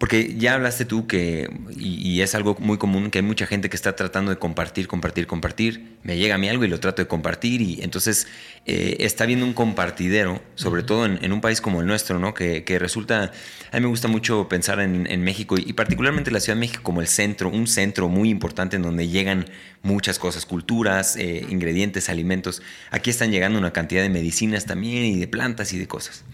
Porque 0.03 0.35
ya 0.37 0.55
hablaste 0.55 0.83
tú 0.83 1.07
que, 1.07 1.49
y, 1.77 2.19
es 2.19 2.35
algo 2.35 2.57
muy 2.59 2.77
común, 2.77 3.09
que 3.09 3.19
hay 3.19 3.23
mucha 3.23 3.45
gente 3.45 3.69
que 3.69 3.77
está 3.77 3.95
tratando 3.95 4.31
de 4.31 4.37
compartir, 4.37 4.85
compartir, 4.85 5.27
compartir. 5.27 5.95
Me 6.03 6.17
llega 6.17 6.35
a 6.35 6.37
mí 6.37 6.49
algo 6.49 6.65
y 6.65 6.67
lo 6.67 6.77
trato 6.81 7.01
de 7.01 7.07
compartir 7.07 7.61
y 7.61 7.79
entonces 7.81 8.27
eh, 8.65 8.97
está 8.99 9.25
viendo 9.25 9.45
un 9.45 9.53
compartidero, 9.53 10.41
sobre 10.55 10.83
todo 10.83 11.05
en, 11.05 11.31
un 11.31 11.39
país 11.39 11.61
como 11.61 11.79
el 11.79 11.87
nuestro, 11.87 12.19
¿no? 12.19 12.33
Que, 12.33 12.65
resulta, 12.79 13.31
a 13.71 13.77
mí 13.77 13.81
me 13.81 13.87
gusta 13.87 14.09
mucho 14.09 14.49
pensar 14.49 14.81
en, 14.81 15.23
México 15.23 15.55
y, 15.57 15.71
particularmente 15.71 16.31
la 16.31 16.41
Ciudad 16.41 16.57
de 16.57 16.59
México 16.59 16.83
como 16.83 16.99
el 16.99 17.07
centro, 17.07 17.47
un 17.47 17.65
centro 17.65 18.09
muy 18.09 18.29
importante 18.29 18.75
en 18.75 18.81
donde 18.81 19.07
llegan 19.07 19.45
muchas 19.83 20.19
cosas, 20.19 20.45
culturas, 20.45 21.15
eh, 21.15 21.45
ingredientes, 21.47 22.09
alimentos. 22.09 22.61
Aquí 22.91 23.09
están 23.09 23.31
llegando 23.31 23.57
una 23.57 23.71
cantidad 23.71 24.01
de 24.01 24.09
medicinas 24.09 24.65
también 24.65 25.05
y 25.05 25.17
de 25.17 25.29
plantas 25.29 25.71
y 25.71 25.79
de 25.79 25.87
cosas. 25.87 26.25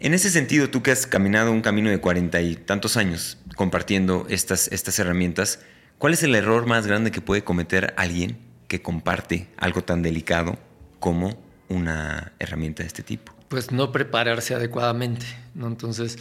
En 0.00 0.14
ese 0.14 0.30
sentido, 0.30 0.70
tú 0.70 0.80
que 0.80 0.92
has 0.92 1.08
caminado 1.08 1.50
un 1.50 1.60
camino 1.60 1.90
de 1.90 1.98
cuarenta 1.98 2.40
y 2.40 2.54
tantos 2.54 2.96
años 2.96 3.36
compartiendo 3.56 4.26
estas, 4.28 4.68
estas 4.68 4.96
herramientas, 5.00 5.58
¿cuál 5.98 6.12
es 6.12 6.22
el 6.22 6.36
error 6.36 6.66
más 6.66 6.86
grande 6.86 7.10
que 7.10 7.20
puede 7.20 7.42
cometer 7.42 7.94
alguien 7.96 8.38
que 8.68 8.80
comparte 8.80 9.48
algo 9.56 9.82
tan 9.82 10.02
delicado 10.02 10.56
como 11.00 11.36
una 11.68 12.32
herramienta 12.38 12.84
de 12.84 12.86
este 12.86 13.02
tipo? 13.02 13.34
Pues 13.48 13.72
no 13.72 13.90
prepararse 13.90 14.54
adecuadamente, 14.54 15.26
¿no? 15.56 15.66
Entonces, 15.66 16.16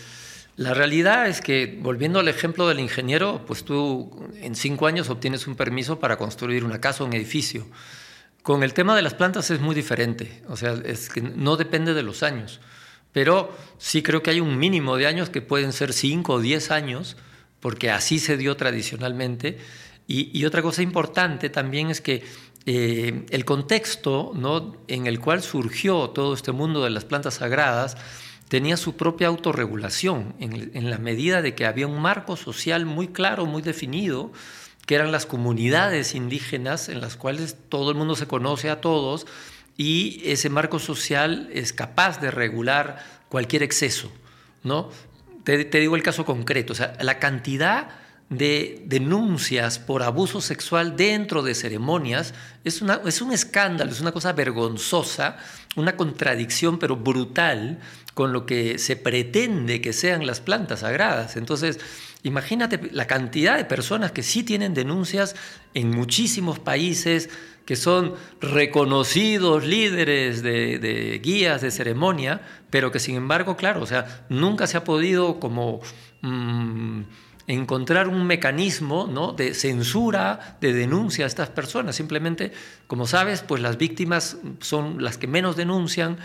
la 0.55 0.73
realidad 0.73 1.27
es 1.27 1.39
que, 1.39 1.77
volviendo 1.79 2.19
al 2.19 2.29
ejemplo 2.29 2.67
del 2.67 2.79
ingeniero, 2.79 3.45
pues 3.45 3.63
tú 3.63 4.27
en 4.41 4.55
cinco 4.55 4.87
años 4.87 5.11
obtienes 5.11 5.45
un 5.45 5.55
permiso 5.55 5.99
para 5.99 6.17
construir 6.17 6.63
una 6.63 6.81
casa 6.81 7.03
o 7.03 7.05
un 7.05 7.13
edificio. 7.13 7.67
Con 8.41 8.63
el 8.63 8.73
tema 8.73 8.95
de 8.95 9.03
las 9.03 9.13
plantas 9.13 9.51
es 9.51 9.59
muy 9.59 9.75
diferente, 9.75 10.41
o 10.47 10.57
sea, 10.57 10.73
es 10.83 11.09
que 11.09 11.21
no 11.21 11.57
depende 11.57 11.93
de 11.93 12.01
los 12.01 12.23
años, 12.23 12.59
pero 13.17 13.51
sí 13.79 14.03
creo 14.03 14.21
que 14.21 14.29
hay 14.29 14.41
un 14.41 14.59
mínimo 14.59 14.95
de 14.95 15.07
años 15.07 15.31
que 15.31 15.41
pueden 15.41 15.73
ser 15.73 15.91
cinco 15.91 16.33
o 16.33 16.39
diez 16.39 16.69
años, 16.69 17.17
porque 17.59 17.89
así 17.89 18.19
se 18.19 18.37
dio 18.37 18.55
tradicionalmente. 18.57 19.57
Y, 20.05 20.45
otra 20.45 20.61
cosa 20.61 20.83
importante 20.83 21.49
también 21.49 21.89
es 21.89 21.99
que 21.99 22.23
eh, 22.67 23.25
el 23.31 23.43
contexto 23.43 24.33
¿no? 24.35 24.77
en 24.87 25.07
el 25.07 25.19
cual 25.19 25.41
surgió 25.41 26.11
todo 26.11 26.35
este 26.35 26.51
mundo 26.51 26.83
de 26.83 26.91
las 26.91 27.05
plantas 27.05 27.33
sagradas 27.33 27.97
tenía 28.49 28.77
su 28.77 28.95
propia 28.95 29.29
autorregulación, 29.29 30.35
en 30.39 30.91
la 30.91 30.99
medida 30.99 31.41
de 31.41 31.55
que 31.55 31.65
había 31.65 31.87
un 31.87 31.99
marco 31.99 32.37
social 32.37 32.85
muy 32.85 33.07
claro, 33.07 33.47
muy 33.47 33.63
definido, 33.63 34.31
que 34.85 34.93
eran 34.93 35.11
las 35.11 35.25
comunidades 35.25 36.13
indígenas 36.13 36.87
en 36.87 37.01
las 37.01 37.15
cuales 37.15 37.57
todo 37.67 37.89
el 37.89 37.97
mundo 37.97 38.15
se 38.15 38.27
conoce 38.27 38.69
a 38.69 38.79
todos 38.79 39.25
y 39.77 40.21
ese 40.25 40.49
marco 40.49 40.79
social 40.79 41.49
es 41.53 41.71
capaz 41.71 42.19
de 42.19 42.31
regular 42.31 43.05
cualquier 43.29 43.63
exceso, 43.63 44.11
¿no? 44.63 44.89
Te, 45.43 45.63
digo 45.65 45.95
el 45.95 46.03
caso 46.03 46.25
concreto, 46.25 46.73
o 46.73 46.75
sea, 46.75 46.97
la 46.99 47.19
cantidad 47.19 47.87
de 48.29 48.83
denuncias 48.85 49.79
por 49.79 50.03
abuso 50.03 50.41
sexual 50.41 50.97
dentro 50.97 51.41
de 51.41 51.55
ceremonias 51.55 52.33
es, 52.65 52.83
es 53.05 53.21
un 53.21 53.31
escándalo, 53.31 53.91
es 53.91 54.01
una 54.01 54.11
cosa 54.11 54.33
vergonzosa, 54.33 55.37
una 55.77 55.95
contradicción 55.95 56.79
pero 56.79 56.97
brutal 56.97 57.79
con 58.13 58.33
lo 58.33 58.45
que 58.45 58.77
se 58.79 58.97
pretende 58.97 59.79
que 59.79 59.93
sean 59.93 60.27
las 60.27 60.41
plantas 60.41 60.81
sagradas. 60.81 61.37
Entonces, 61.37 61.79
Imagínate 62.23 62.89
la 62.91 63.07
cantidad 63.07 63.57
de 63.57 63.63
personas 63.63 64.11
que 64.11 64.23
sí 64.23 64.43
tienen 64.43 64.73
denuncias 64.73 65.35
en 65.73 65.91
muchísimos 65.91 66.59
países, 66.59 67.29
que 67.67 67.75
son 67.75 68.13
reconocidos 68.39 69.65
líderes 69.65 70.41
de, 70.41 71.19
guías 71.21 71.61
de 71.61 71.69
ceremonia, 71.69 72.39
pero 72.69 72.93
que 72.93 72.99
sin 72.99 73.17
embargo, 73.17 73.57
claro, 73.57 73.81
o 73.81 73.85
sea, 73.85 74.25
nunca 74.29 74.67
se 74.67 74.77
ha 74.77 74.85
podido 74.85 75.41
como 75.41 75.81
mm, 76.21 77.01
encontrar 77.47 78.07
un 78.07 78.25
mecanismo 78.25 79.09
¿no? 79.11 79.33
de 79.33 79.53
censura, 79.53 80.57
de 80.61 80.71
denuncia 80.71 81.25
a 81.25 81.27
estas 81.27 81.49
personas. 81.49 81.97
Simplemente, 81.97 82.53
como 82.87 83.05
sabes, 83.05 83.41
pues 83.41 83.61
las 83.61 83.77
víctimas 83.77 84.37
son 84.61 85.03
las 85.03 85.17
que 85.17 85.27
menos 85.27 85.57
denuncian 85.57 86.19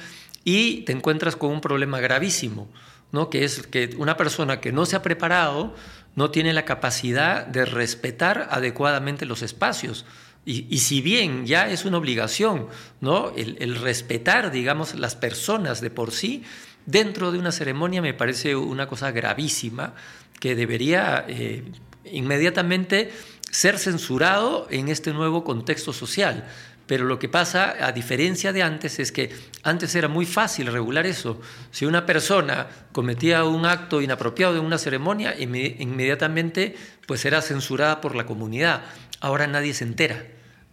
y 0.44 0.82
te 0.82 0.92
encuentras 0.92 1.34
con 1.34 1.50
un 1.50 1.60
problema 1.60 1.98
gravísimo 1.98 2.68
¿no? 3.10 3.30
que 3.30 3.44
es 3.44 3.66
que 3.66 3.96
una 3.98 4.16
persona 4.16 4.60
que 4.60 4.70
no 4.70 4.86
se 4.86 4.94
ha 4.94 5.02
preparado 5.02 5.74
no 6.14 6.30
tiene 6.30 6.52
la 6.52 6.64
capacidad 6.64 7.44
de 7.46 7.64
respetar 7.64 8.46
adecuadamente 8.52 9.26
los 9.26 9.42
espacios. 9.42 10.04
Y, 10.44 10.78
si 10.78 11.00
bien 11.00 11.46
ya 11.46 11.70
es 11.70 11.84
una 11.84 11.98
obligación 11.98 12.66
¿no? 13.00 13.32
El, 13.36 13.76
respetar, 13.76 14.50
digamos, 14.50 14.96
las 14.96 15.14
personas 15.14 15.80
de 15.80 15.90
por 15.90 16.10
sí, 16.10 16.42
dentro 16.84 17.30
de 17.30 17.38
una 17.38 17.52
ceremonia 17.52 18.02
me 18.02 18.12
parece 18.12 18.56
una 18.56 18.88
cosa 18.88 19.12
gravísima 19.12 19.94
que 20.40 20.56
debería 20.56 21.24
eh, 21.28 21.62
inmediatamente 22.04 23.12
ser 23.52 23.78
censurado 23.78 24.66
en 24.70 24.88
este 24.88 25.12
nuevo 25.12 25.44
contexto 25.44 25.92
social. 25.92 26.48
Pero 26.92 27.06
lo 27.06 27.18
que 27.18 27.30
pasa, 27.30 27.74
a 27.80 27.90
diferencia 27.90 28.52
de 28.52 28.62
antes, 28.62 28.98
es 28.98 29.12
que 29.12 29.34
antes 29.62 29.94
era 29.94 30.08
muy 30.08 30.26
fácil 30.26 30.66
regular 30.66 31.06
eso. 31.06 31.40
Si 31.70 31.86
una 31.86 32.04
persona 32.04 32.66
cometía 32.92 33.44
un 33.44 33.64
acto 33.64 34.02
inapropiado 34.02 34.58
en 34.58 34.64
una 34.66 34.76
ceremonia, 34.76 35.34
inmediatamente 35.38 36.76
pues 37.06 37.24
era 37.24 37.40
censurada 37.40 38.02
por 38.02 38.14
la 38.14 38.26
comunidad. 38.26 38.82
Ahora 39.20 39.46
nadie 39.46 39.72
se 39.72 39.84
entera, 39.84 40.22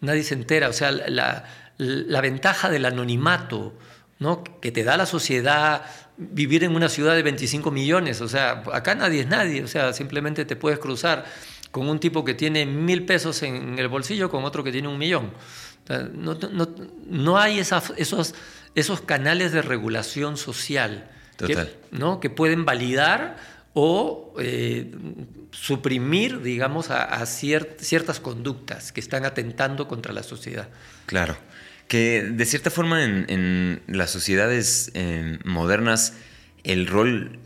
nadie 0.01 0.23
se 0.23 0.33
entera. 0.33 0.67
O 0.67 0.73
sea, 0.73 0.91
la, 0.91 2.21
ventaja 2.21 2.69
del 2.69 2.83
anonimato 2.83 3.73
¿no? 4.19 4.43
que 4.43 4.73
te 4.73 4.83
da 4.83 4.97
la 4.97 5.05
sociedad 5.05 5.85
vivir 6.17 6.65
en 6.65 6.75
una 6.75 6.89
ciudad 6.89 7.15
de 7.15 7.23
25 7.23 7.71
millones. 7.71 8.19
O 8.19 8.27
sea, 8.27 8.63
acá 8.73 8.93
nadie 8.93 9.21
es 9.21 9.27
nadie. 9.27 9.63
O 9.63 9.69
sea, 9.69 9.93
simplemente 9.93 10.43
te 10.43 10.57
puedes 10.57 10.79
cruzar 10.79 11.23
con 11.71 11.87
un 11.87 11.97
tipo 11.99 12.25
que 12.25 12.33
tiene 12.33 12.65
mil 12.65 13.05
pesos 13.05 13.41
en 13.43 13.79
el 13.79 13.87
bolsillo 13.87 14.29
con 14.29 14.43
otro 14.43 14.65
que 14.65 14.73
tiene 14.73 14.89
un 14.89 14.97
millón. 14.97 15.31
No, 16.13 16.37
no, 17.07 17.37
hay 17.39 17.59
esos, 17.59 17.93
esos 18.75 19.01
canales 19.01 19.51
de 19.51 19.63
regulación 19.63 20.37
social 20.37 21.09
que, 21.37 21.67
¿no? 21.91 22.19
que 22.19 22.29
pueden 22.29 22.63
validar 22.63 23.37
o 23.73 24.33
eh, 24.39 24.91
suprimir, 25.51 26.41
digamos, 26.41 26.89
a, 26.89 27.25
ciertas 27.25 28.19
conductas 28.19 28.91
que 28.91 28.99
están 28.99 29.25
atentando 29.25 29.87
contra 29.87 30.13
la 30.13 30.23
sociedad. 30.23 30.69
Claro, 31.05 31.37
que 31.87 32.23
de 32.23 32.45
cierta 32.45 32.69
forma 32.69 33.03
en, 33.03 33.81
las 33.87 34.11
sociedades 34.11 34.91
eh, 34.93 35.39
modernas 35.43 36.13
el 36.63 36.87
rol, 36.87 37.39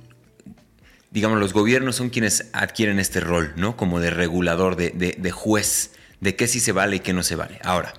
digamos, 1.12 1.40
los 1.40 1.54
gobiernos 1.54 1.96
son 1.96 2.10
quienes 2.10 2.50
adquieren 2.54 3.00
este 3.00 3.20
rol, 3.20 3.54
¿no? 3.56 3.78
Como 3.78 4.00
de 4.00 4.10
regulador, 4.10 4.76
de, 4.76 4.90
de 4.92 5.32
juez, 5.32 5.92
de 6.20 6.36
qué 6.36 6.48
sí 6.48 6.60
se 6.60 6.72
vale 6.72 6.98
y 6.98 7.00
qué 7.02 7.14
no 7.14 7.22
se 7.22 7.36
vale. 7.36 7.60
Ahora, 7.64 7.94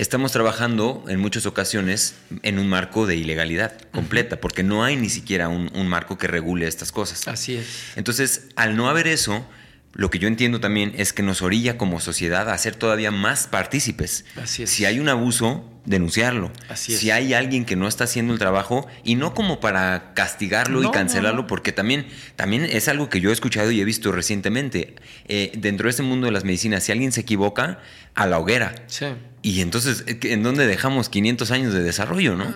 estamos 0.00 0.32
trabajando 0.32 1.04
en 1.08 1.20
muchas 1.20 1.44
ocasiones 1.44 2.14
en 2.42 2.58
un 2.58 2.68
marco 2.68 3.06
de 3.06 3.16
ilegalidad 3.16 3.78
completa, 3.92 4.40
porque 4.40 4.62
no 4.62 4.82
hay 4.82 4.96
ni 4.96 5.10
siquiera 5.10 5.48
un, 5.48 5.88
marco 5.88 6.16
que 6.16 6.26
regule 6.26 6.66
estas 6.66 6.90
cosas. 6.90 7.28
Así 7.28 7.56
es. 7.56 7.66
Entonces, 7.96 8.46
al 8.56 8.76
no 8.76 8.88
haber 8.88 9.06
eso, 9.06 9.46
lo 9.92 10.08
que 10.08 10.18
yo 10.18 10.26
entiendo 10.26 10.58
también 10.58 10.94
es 10.96 11.12
que 11.12 11.22
nos 11.22 11.42
orilla 11.42 11.76
como 11.76 12.00
sociedad 12.00 12.48
a 12.48 12.56
ser 12.56 12.76
todavía 12.76 13.10
más 13.10 13.46
partícipes. 13.46 14.24
Así 14.36 14.62
es. 14.62 14.70
Si 14.70 14.86
hay 14.86 15.00
un 15.00 15.08
abuso, 15.10 15.69
denunciarlo. 15.84 16.52
Así 16.68 16.94
es. 16.94 17.00
Si 17.00 17.10
hay 17.10 17.34
alguien 17.34 17.64
que 17.64 17.76
no 17.76 17.88
está 17.88 18.04
haciendo 18.04 18.32
el 18.32 18.38
trabajo, 18.38 18.86
y 19.04 19.14
no 19.14 19.34
como 19.34 19.60
para 19.60 20.12
castigarlo 20.14 20.82
y 20.82 20.90
cancelarlo, 20.90 21.46
porque 21.46 21.72
también, 21.72 22.06
también 22.36 22.64
es 22.64 22.88
algo 22.88 23.08
que 23.08 23.20
yo 23.20 23.30
he 23.30 23.32
escuchado 23.32 23.70
y 23.70 23.80
he 23.80 23.84
visto 23.84 24.12
recientemente. 24.12 24.96
Eh, 25.26 25.52
dentro 25.56 25.86
de 25.86 25.90
este 25.90 26.02
mundo 26.02 26.26
de 26.26 26.32
las 26.32 26.44
medicinas, 26.44 26.84
si 26.84 26.92
alguien 26.92 27.12
se 27.12 27.22
equivoca, 27.22 27.80
a 28.14 28.26
la 28.26 28.38
hoguera. 28.38 28.74
Sí. 28.86 29.06
Y 29.42 29.60
entonces, 29.60 30.04
¿en 30.06 30.42
dónde 30.42 30.66
dejamos 30.66 31.08
500 31.08 31.50
años 31.50 31.72
de 31.72 31.82
desarrollo, 31.82 32.36
no? 32.36 32.54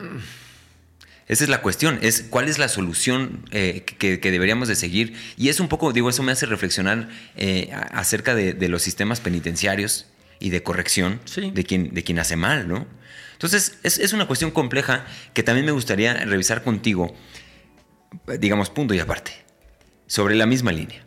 Esa 1.27 1.45
es 1.45 1.51
la 1.51 1.63
cuestión, 1.63 1.99
es 2.03 2.23
cuál 2.29 2.49
es 2.49 2.59
la 2.59 2.69
solución 2.69 3.47
eh, 3.51 3.85
que, 3.85 4.19
deberíamos 4.19 4.69
de 4.69 4.77
seguir. 4.77 5.15
Y 5.39 5.49
es 5.49 5.59
un 5.59 5.69
poco, 5.69 5.93
digo, 5.93 6.11
eso 6.11 6.23
me 6.23 6.33
hace 6.33 6.45
reflexionar 6.45 7.09
eh, 7.37 7.71
acerca 7.93 8.35
de, 8.35 8.69
los 8.69 8.83
sistemas 8.83 9.21
penitenciarios 9.21 10.07
y 10.39 10.51
de 10.51 10.63
corrección 10.63 11.21
de, 11.55 11.65
quien, 11.65 11.95
de 11.95 12.05
quien 12.05 12.19
hace 12.19 12.37
mal, 12.37 12.69
¿no? 12.69 12.87
Entonces, 13.45 13.79
es, 13.83 13.99
es, 13.99 14.15
una 14.15 14.27
cuestión 14.27 14.51
compleja 14.51 15.05
que 15.35 15.43
también 15.43 15.67
me 15.67 15.73
gustaría 15.73 16.15
revisar 16.15 16.63
contigo, 16.65 17.15
digamos, 18.41 18.71
punto 18.71 18.95
y 18.95 19.01
aparte, 19.01 19.33
sobre 20.07 20.35
la 20.35 20.47
misma 20.47 20.73
línea. 20.73 21.05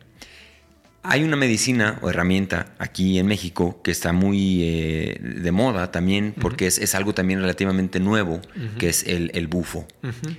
Hay 1.02 1.24
una 1.24 1.34
medicina 1.34 1.98
o 2.00 2.10
herramienta 2.10 2.74
aquí 2.78 3.18
en 3.18 3.26
México 3.26 3.80
que 3.82 3.90
está 3.90 4.12
muy 4.12 4.62
eh, 4.62 5.18
de 5.20 5.50
moda 5.50 5.90
también 5.90 6.32
porque 6.40 6.68
es, 6.68 6.94
algo 6.94 7.12
también 7.12 7.40
relativamente 7.40 7.98
nuevo, 7.98 8.40
que 8.78 8.88
es 8.88 9.02
el, 9.02 9.48
bufo, 9.48 9.88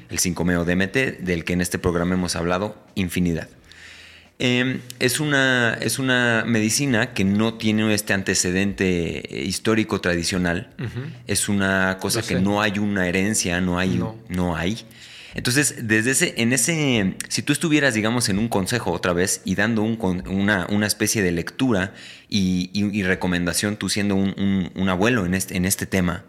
el 0.10 0.20
5-meo 0.20 0.64
DMT, 0.64 1.22
del 1.26 1.44
que 1.44 1.52
en 1.52 1.60
este 1.60 1.80
programa 1.80 2.14
hemos 2.14 2.38
hablado 2.38 2.82
infinidad. 2.96 3.50
Em, 4.42 4.80
es, 5.00 5.20
una, 5.20 5.78
es 5.82 6.00
una 6.00 6.46
medicina 6.48 7.14
que 7.14 7.26
no 7.26 7.56
tiene 7.56 7.94
este 7.94 8.14
antecedente 8.14 9.22
histórico 9.30 10.00
tradicional. 10.00 10.70
Es 11.28 11.50
una 11.50 11.98
cosa 12.00 12.22
que 12.22 12.36
no 12.36 12.62
hay 12.62 12.80
una 12.80 13.08
herencia, 13.08 13.60
no 13.60 13.78
hay. 13.78 14.02
no 14.30 14.56
hay. 14.56 14.86
Entonces, 15.36 15.76
desde 15.88 16.12
ese, 16.12 16.34
en 16.38 16.54
ese, 16.54 17.16
si 17.28 17.42
tú 17.44 17.54
estuvieras, 17.54 17.94
digamos, 17.94 18.30
en 18.30 18.40
un 18.40 18.48
consejo 18.48 18.92
otra 18.92 19.14
vez 19.14 19.42
y 19.46 19.56
dando 19.56 19.84
una, 19.84 20.66
una, 20.70 20.88
especie 20.88 21.22
de 21.22 21.32
lectura 21.32 21.94
y, 22.30 23.04
recomendación, 23.04 23.78
tú 23.78 23.90
siendo 23.90 24.16
un, 24.16 24.90
abuelo 24.90 25.26
en 25.26 25.34
este, 25.34 25.58
en 25.58 25.66
este 25.66 25.86
tema, 25.86 26.24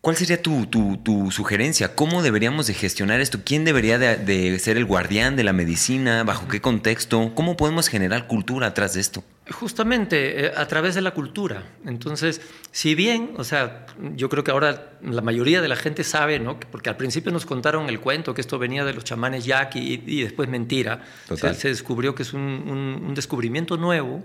¿Cuál 0.00 0.16
sería 0.16 0.40
tu, 0.40 0.66
tu, 0.66 1.30
sugerencia? 1.30 1.94
¿Cómo 1.94 2.22
deberíamos 2.22 2.66
de 2.66 2.72
gestionar 2.72 3.20
esto? 3.20 3.40
¿Quién 3.44 3.66
debería 3.66 3.98
de, 3.98 4.58
ser 4.58 4.78
el 4.78 4.86
guardián 4.86 5.36
de 5.36 5.44
la 5.44 5.52
medicina? 5.52 6.24
¿Bajo 6.24 6.48
qué 6.48 6.62
contexto? 6.62 7.32
¿Cómo 7.34 7.54
podemos 7.58 7.88
generar 7.88 8.26
cultura 8.26 8.68
atrás 8.68 8.94
de 8.94 9.02
esto? 9.02 9.22
Justamente 9.50 10.46
eh, 10.46 10.52
a 10.56 10.66
través 10.68 10.94
de 10.94 11.02
la 11.02 11.10
cultura. 11.10 11.64
Entonces, 11.84 12.40
si 12.70 12.94
bien, 12.94 13.34
o 13.36 13.44
sea, 13.44 13.84
yo 14.16 14.30
creo 14.30 14.42
que 14.42 14.50
ahora 14.50 14.92
la 15.02 15.20
mayoría 15.20 15.60
de 15.60 15.68
la 15.68 15.76
gente 15.76 16.02
sabe, 16.02 16.38
¿no? 16.38 16.58
Porque 16.58 16.88
al 16.88 16.96
principio 16.96 17.30
nos 17.30 17.44
contaron 17.44 17.90
el 17.90 18.00
cuento 18.00 18.32
que 18.32 18.40
esto 18.40 18.58
venía 18.58 18.86
de 18.86 18.94
los 18.94 19.04
chamanes 19.04 19.44
yaqui 19.44 20.02
y, 20.06 20.22
después 20.22 20.48
mentira. 20.48 21.04
Se, 21.34 21.52
se, 21.52 21.68
descubrió 21.68 22.14
que 22.14 22.22
es 22.22 22.32
un, 22.32 23.12
descubrimiento 23.14 23.76
nuevo. 23.76 24.24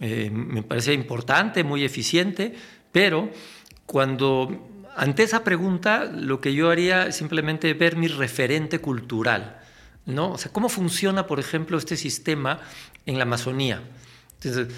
Eh, 0.00 0.28
me 0.32 0.64
parece 0.64 0.92
importante, 0.92 1.62
muy 1.62 1.84
eficiente, 1.84 2.52
pero 2.90 3.30
cuando 3.86 4.73
ante 4.96 5.22
esa 5.22 5.44
pregunta, 5.44 6.04
lo 6.04 6.40
que 6.40 6.54
yo 6.54 6.70
haría 6.70 7.06
es 7.06 7.16
simplemente 7.16 7.74
ver 7.74 7.96
mi 7.96 8.08
referente 8.08 8.80
cultural. 8.80 9.60
¿no? 10.06 10.32
O 10.32 10.38
sea, 10.38 10.52
¿cómo 10.52 10.68
funciona, 10.68 11.26
por 11.26 11.40
ejemplo, 11.40 11.78
este 11.78 11.96
sistema 11.96 12.60
en 13.06 13.18
la 13.18 13.24
Amazonía? 13.24 13.82
Entonces, 14.40 14.74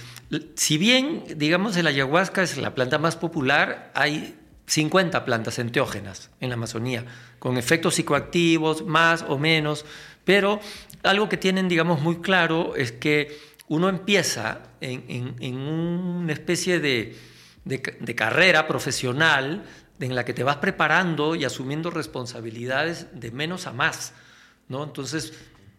si 0.55 0.79
bien, 0.79 1.25
digamos, 1.37 1.77
el 1.77 1.87
ayahuasca 1.87 2.43
es 2.43 2.57
la 2.57 2.75
planta 2.75 2.99
más 2.99 3.17
popular, 3.17 3.91
hay 3.95 4.37
50 4.67 5.25
plantas 5.25 5.59
enteógenas 5.59 6.31
en 6.41 6.51
la 6.51 6.55
Amazonía, 6.55 7.05
con 7.39 7.57
efectos 7.57 7.95
psicoactivos, 7.97 8.85
más 8.85 9.25
o 9.29 9.39
menos, 9.39 9.85
pero 10.25 10.61
algo 11.03 11.29
que 11.29 11.37
tienen, 11.37 11.69
digamos, 11.69 12.01
muy 12.01 12.21
claro 12.21 12.75
es 12.77 12.93
que 12.93 13.39
uno 13.69 13.89
empieza 13.89 14.61
en, 14.81 15.57
una 15.59 16.33
especie 16.33 16.79
de, 16.79 17.17
de, 17.65 18.15
carrera 18.15 18.69
profesional 18.69 19.65
en 20.01 20.15
la 20.15 20.25
que 20.25 20.35
te 20.35 20.43
vas 20.43 20.57
preparando 20.57 21.35
y 21.35 21.45
asumiendo 21.45 21.91
responsabilidades 21.91 23.09
de 23.19 23.31
menos 23.31 23.67
a 23.67 23.73
más, 23.73 24.13
¿no? 24.69 24.85
Entonces, 24.85 25.33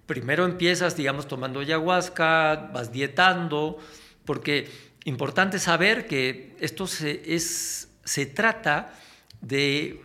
primero 0.06 0.45
empiezas, 0.45 0.95
digamos, 0.95 1.27
tomando 1.27 1.60
ayahuasca, 1.60 2.71
vas 2.73 2.91
dietando, 2.91 3.77
porque 4.25 4.69
importante 5.06 5.60
saber 5.60 6.08
que 6.08 6.56
esto 6.60 6.88
se, 6.88 7.36
es, 7.36 7.89
se 8.03 8.25
trata 8.25 8.93
de 9.41 10.01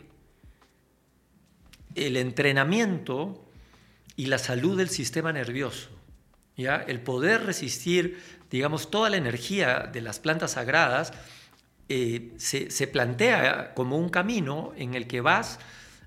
el 1.95 2.17
entrenamiento 2.17 3.45
y 4.17 4.27
la 4.27 4.39
salud 4.39 4.77
del 4.77 4.91
sistema 4.91 5.33
nervioso. 5.33 5.89
¿ya? 6.57 6.77
El 6.77 7.01
poder 7.01 7.45
resistir, 7.45 8.23
digamos, 8.51 8.91
toda 8.91 9.11
la 9.11 9.17
energía 9.17 9.91
de 9.93 10.01
las 10.01 10.19
plantas 10.19 10.53
sagradas 10.53 11.13
eh, 11.95 12.33
se, 12.39 12.71
se 12.71 12.87
plantea 12.87 13.75
como 13.75 13.99
un 13.99 14.09
camino 14.09 14.73
en 14.77 14.95
el 14.95 15.07
que 15.07 15.21
vas 15.21 15.59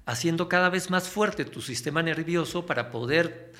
haciendo 0.05 0.49
cada 0.49 0.69
vez 0.69 0.89
más 0.89 1.09
fuerte 1.09 1.45
tu 1.45 1.61
sistema 1.61 2.01
nervioso 2.01 2.65
para 2.65 2.89
poder 2.89 3.53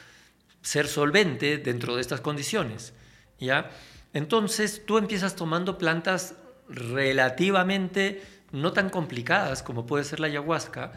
ser 0.62 0.88
solvente 0.88 1.58
dentro 1.58 1.96
de 1.96 2.02
estas 2.02 2.22
condiciones. 2.22 2.94
¿ya? 3.40 3.70
Entonces 4.14 4.84
tú 4.86 4.98
empiezas 4.98 5.36
tomando 5.36 5.78
plantas 5.78 6.36
relativamente 6.68 8.24
no 8.52 8.74
tan 8.74 8.90
complicadas 8.90 9.62
como 9.62 9.86
puede 9.86 10.04
ser 10.04 10.20
la 10.20 10.28
ayahuasca, 10.28 10.94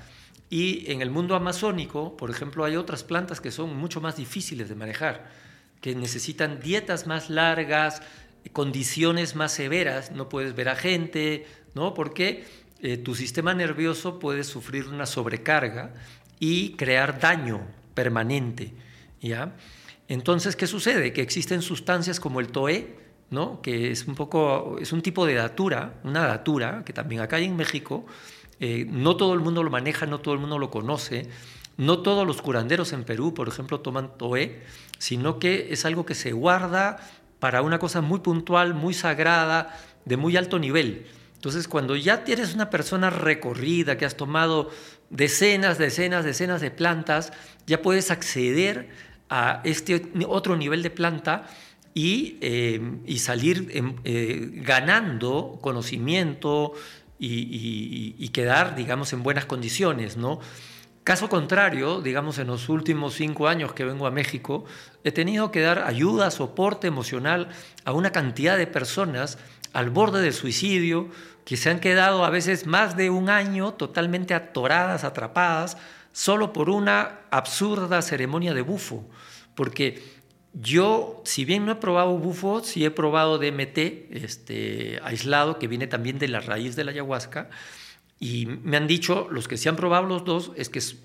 y 0.50 0.90
en 0.90 1.02
el 1.02 1.10
mundo 1.10 1.34
amazónico, 1.34 2.16
por 2.16 2.30
ejemplo, 2.30 2.64
hay 2.64 2.76
otras 2.76 3.04
plantas 3.04 3.40
que 3.40 3.50
son 3.50 3.76
mucho 3.76 4.00
más 4.00 4.16
difíciles 4.16 4.68
de 4.68 4.74
manejar, 4.74 5.30
que 5.82 5.94
necesitan 5.94 6.58
dietas 6.60 7.06
más 7.06 7.28
largas, 7.28 8.00
condiciones 8.52 9.36
más 9.36 9.52
severas, 9.52 10.12
no 10.12 10.28
puedes 10.28 10.54
ver 10.54 10.68
a 10.68 10.76
gente, 10.76 11.46
¿no? 11.74 11.94
Porque 11.94 12.44
eh, 12.80 12.96
tu 12.96 13.14
sistema 13.14 13.54
nervioso 13.54 14.18
puede 14.18 14.44
sufrir 14.44 14.86
una 14.88 15.06
sobrecarga 15.06 15.94
y 16.38 16.72
crear 16.72 17.18
daño 17.18 17.60
permanente. 17.94 18.72
¿ya? 19.20 19.56
Entonces, 20.06 20.54
¿qué 20.56 20.66
sucede? 20.66 21.12
Que 21.12 21.22
existen 21.22 21.62
sustancias 21.62 22.20
como 22.20 22.40
el 22.40 22.48
TOE, 22.48 22.96
¿no? 23.30 23.60
que 23.60 23.90
es 23.90 24.06
un, 24.06 24.14
poco, 24.14 24.76
es 24.80 24.92
un 24.92 25.02
tipo 25.02 25.26
de 25.26 25.34
datura, 25.34 25.94
una 26.04 26.26
datura, 26.26 26.82
que 26.84 26.92
también 26.92 27.20
acá 27.20 27.36
hay 27.36 27.44
en 27.44 27.56
México, 27.56 28.06
eh, 28.60 28.86
no 28.88 29.16
todo 29.16 29.34
el 29.34 29.40
mundo 29.40 29.62
lo 29.62 29.70
maneja, 29.70 30.06
no 30.06 30.20
todo 30.20 30.34
el 30.34 30.40
mundo 30.40 30.58
lo 30.58 30.70
conoce, 30.70 31.28
no 31.76 32.00
todos 32.00 32.26
los 32.26 32.42
curanderos 32.42 32.92
en 32.92 33.04
Perú, 33.04 33.34
por 33.34 33.48
ejemplo, 33.48 33.80
toman 33.80 34.16
TOE, 34.16 34.62
sino 34.98 35.38
que 35.38 35.72
es 35.72 35.84
algo 35.84 36.06
que 36.06 36.14
se 36.14 36.32
guarda 36.32 36.98
para 37.38 37.62
una 37.62 37.78
cosa 37.78 38.00
muy 38.00 38.20
puntual, 38.20 38.74
muy 38.74 38.94
sagrada, 38.94 39.78
de 40.04 40.16
muy 40.16 40.36
alto 40.36 40.58
nivel. 40.58 41.06
Entonces, 41.34 41.68
cuando 41.68 41.94
ya 41.94 42.24
tienes 42.24 42.54
una 42.54 42.68
persona 42.68 43.10
recorrida, 43.10 43.96
que 43.96 44.04
has 44.04 44.16
tomado 44.16 44.70
decenas, 45.10 45.78
decenas, 45.78 46.24
decenas 46.24 46.60
de 46.60 46.70
plantas, 46.70 47.32
ya 47.66 47.80
puedes 47.80 48.10
acceder 48.10 48.88
a 49.30 49.60
este 49.64 50.10
otro 50.26 50.56
nivel 50.56 50.82
de 50.82 50.90
planta 50.90 51.46
y, 51.94 52.38
eh, 52.40 52.80
salir 53.18 53.68
eh, 54.04 54.50
ganando 54.64 55.58
conocimiento 55.60 56.74
y, 57.18 58.28
quedar, 58.30 58.76
digamos, 58.76 59.12
en 59.12 59.22
buenas 59.22 59.46
condiciones, 59.46 60.16
¿no? 60.16 60.40
Caso 61.08 61.30
contrario, 61.30 62.02
digamos, 62.02 62.36
en 62.36 62.48
los 62.48 62.68
últimos 62.68 63.14
cinco 63.14 63.48
años 63.48 63.72
que 63.72 63.82
vengo 63.82 64.06
a 64.06 64.10
México, 64.10 64.66
he 65.04 65.10
tenido 65.10 65.50
que 65.50 65.62
dar 65.62 65.84
ayuda, 65.86 66.30
soporte 66.30 66.86
emocional 66.86 67.48
a 67.86 67.92
una 67.92 68.12
cantidad 68.12 68.58
de 68.58 68.66
personas 68.66 69.38
al 69.72 69.88
borde 69.88 70.20
del 70.20 70.34
suicidio, 70.34 71.08
que 71.46 71.56
se 71.56 71.70
han 71.70 71.80
quedado 71.80 72.26
a 72.26 72.28
veces 72.28 72.66
más 72.66 72.94
de 72.94 73.08
un 73.08 73.30
año 73.30 73.72
totalmente 73.72 74.34
atoradas, 74.34 75.02
atrapadas, 75.02 75.78
solo 76.12 76.52
por 76.52 76.68
una 76.68 77.20
absurda 77.30 78.02
ceremonia 78.02 78.52
de 78.52 78.60
bufo. 78.60 79.08
Porque 79.54 80.02
yo, 80.52 81.22
si 81.24 81.46
bien 81.46 81.64
no 81.64 81.72
he 81.72 81.76
probado 81.76 82.18
bufo, 82.18 82.62
sí 82.62 82.84
he 82.84 82.90
probado 82.90 83.38
DMT 83.38 83.78
este, 84.10 85.00
aislado, 85.02 85.58
que 85.58 85.68
viene 85.68 85.86
también 85.86 86.18
de 86.18 86.28
la 86.28 86.40
raíz 86.40 86.76
de 86.76 86.84
la 86.84 86.90
ayahuasca, 86.90 87.48
y 88.20 88.46
me 88.46 88.76
han 88.76 88.86
dicho, 88.86 89.28
los 89.30 89.48
que 89.48 89.56
se 89.56 89.68
han 89.68 89.76
probado 89.76 90.06
los 90.06 90.24
dos, 90.24 90.52
es 90.56 90.68
que 90.68 90.80
es 90.80 90.96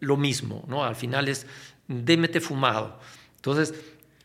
lo 0.00 0.16
mismo, 0.16 0.64
¿no? 0.68 0.84
Al 0.84 0.96
final 0.96 1.28
es 1.28 1.46
DMT 1.88 2.40
fumado. 2.40 2.98
Entonces, 3.36 3.74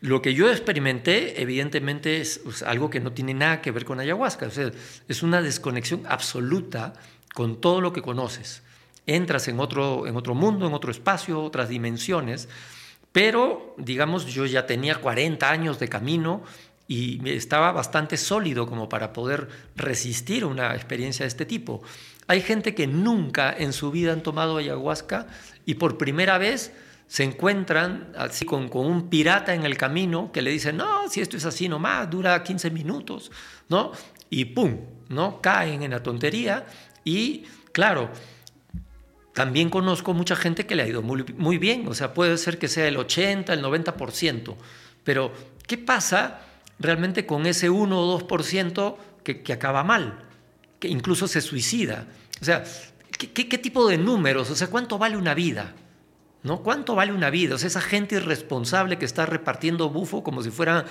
lo 0.00 0.20
que 0.20 0.34
yo 0.34 0.50
experimenté, 0.50 1.40
evidentemente, 1.40 2.20
es 2.20 2.40
algo 2.66 2.90
que 2.90 3.00
no 3.00 3.12
tiene 3.12 3.34
nada 3.34 3.60
que 3.60 3.70
ver 3.70 3.84
con 3.84 4.00
ayahuasca. 4.00 4.46
O 4.46 4.50
sea, 4.50 4.72
es 5.08 5.22
una 5.22 5.40
desconexión 5.42 6.02
absoluta 6.08 6.94
con 7.34 7.60
todo 7.60 7.80
lo 7.80 7.92
que 7.92 8.02
conoces. 8.02 8.62
Entras 9.06 9.48
en 9.48 9.60
otro, 9.60 10.06
en 10.06 10.16
otro 10.16 10.34
mundo, 10.34 10.66
en 10.66 10.74
otro 10.74 10.90
espacio, 10.90 11.42
otras 11.42 11.68
dimensiones. 11.68 12.48
Pero, 13.12 13.74
digamos, 13.78 14.26
yo 14.26 14.46
ya 14.46 14.66
tenía 14.66 14.96
40 14.96 15.50
años 15.50 15.78
de 15.78 15.88
camino 15.88 16.42
y 16.88 17.30
estaba 17.30 17.72
bastante 17.72 18.16
sólido 18.16 18.66
como 18.66 18.88
para 18.88 19.12
poder 19.12 19.48
resistir 19.76 20.44
una 20.44 20.74
experiencia 20.74 21.24
de 21.24 21.28
este 21.28 21.46
tipo. 21.46 21.82
Hay 22.32 22.40
gente 22.40 22.74
que 22.74 22.86
nunca 22.86 23.54
en 23.54 23.74
su 23.74 23.90
vida 23.90 24.14
han 24.14 24.22
tomado 24.22 24.56
ayahuasca 24.56 25.26
y 25.66 25.74
por 25.74 25.98
primera 25.98 26.38
vez 26.38 26.72
se 27.06 27.24
encuentran 27.24 28.10
así 28.16 28.46
con, 28.46 28.70
con, 28.70 28.86
un 28.86 29.10
pirata 29.10 29.54
en 29.54 29.66
el 29.66 29.76
camino 29.76 30.32
que 30.32 30.40
le 30.40 30.50
dice, 30.50 30.72
no, 30.72 31.10
si 31.10 31.20
esto 31.20 31.36
es 31.36 31.44
así 31.44 31.68
nomás, 31.68 32.08
dura 32.08 32.42
15 32.42 32.70
minutos, 32.70 33.30
¿no? 33.68 33.92
Y 34.30 34.46
pum, 34.46 34.78
¿no? 35.10 35.42
Caen 35.42 35.82
en 35.82 35.90
la 35.90 36.02
tontería 36.02 36.64
y 37.04 37.44
claro, 37.70 38.08
también 39.34 39.68
conozco 39.68 40.14
mucha 40.14 40.34
gente 40.34 40.64
que 40.64 40.74
le 40.74 40.84
ha 40.84 40.88
ido 40.88 41.02
muy, 41.02 41.58
bien, 41.58 41.86
o 41.86 41.92
sea, 41.92 42.14
puede 42.14 42.38
ser 42.38 42.58
que 42.58 42.68
sea 42.68 42.88
el 42.88 42.96
80, 42.96 43.52
el 43.52 43.62
90%, 43.62 44.56
pero 45.04 45.34
¿qué 45.66 45.76
pasa 45.76 46.40
realmente 46.78 47.26
con 47.26 47.44
ese 47.44 47.68
1 47.68 47.94
o 47.94 48.26
2% 48.26 48.96
que, 49.22 49.42
que 49.42 49.52
acaba 49.52 49.84
mal, 49.84 50.24
que 50.78 50.88
incluso 50.88 51.28
se 51.28 51.42
suicida? 51.42 52.06
O 52.42 52.44
sea, 52.44 52.64
¿qué, 53.16 53.32
qué, 53.32 53.48
qué 53.48 53.56
tipo 53.56 53.88
de 53.88 53.96
números? 53.96 54.50
O 54.50 54.54
sea, 54.54 54.66
¿cuánto 54.66 54.98
vale 54.98 55.16
una 55.16 55.32
vida? 55.32 55.74
¿no? 56.42 56.62
¿Cuánto 56.62 56.94
vale 56.94 57.12
una 57.12 57.30
vida? 57.30 57.54
O 57.54 57.58
sea, 57.58 57.68
esa 57.68 57.80
gente 57.80 58.16
irresponsable 58.16 58.98
que 58.98 59.04
está 59.04 59.26
repartiendo 59.26 59.90
bufo 59.90 60.22
como 60.22 60.42
si 60.42 60.50
fueran 60.50 60.84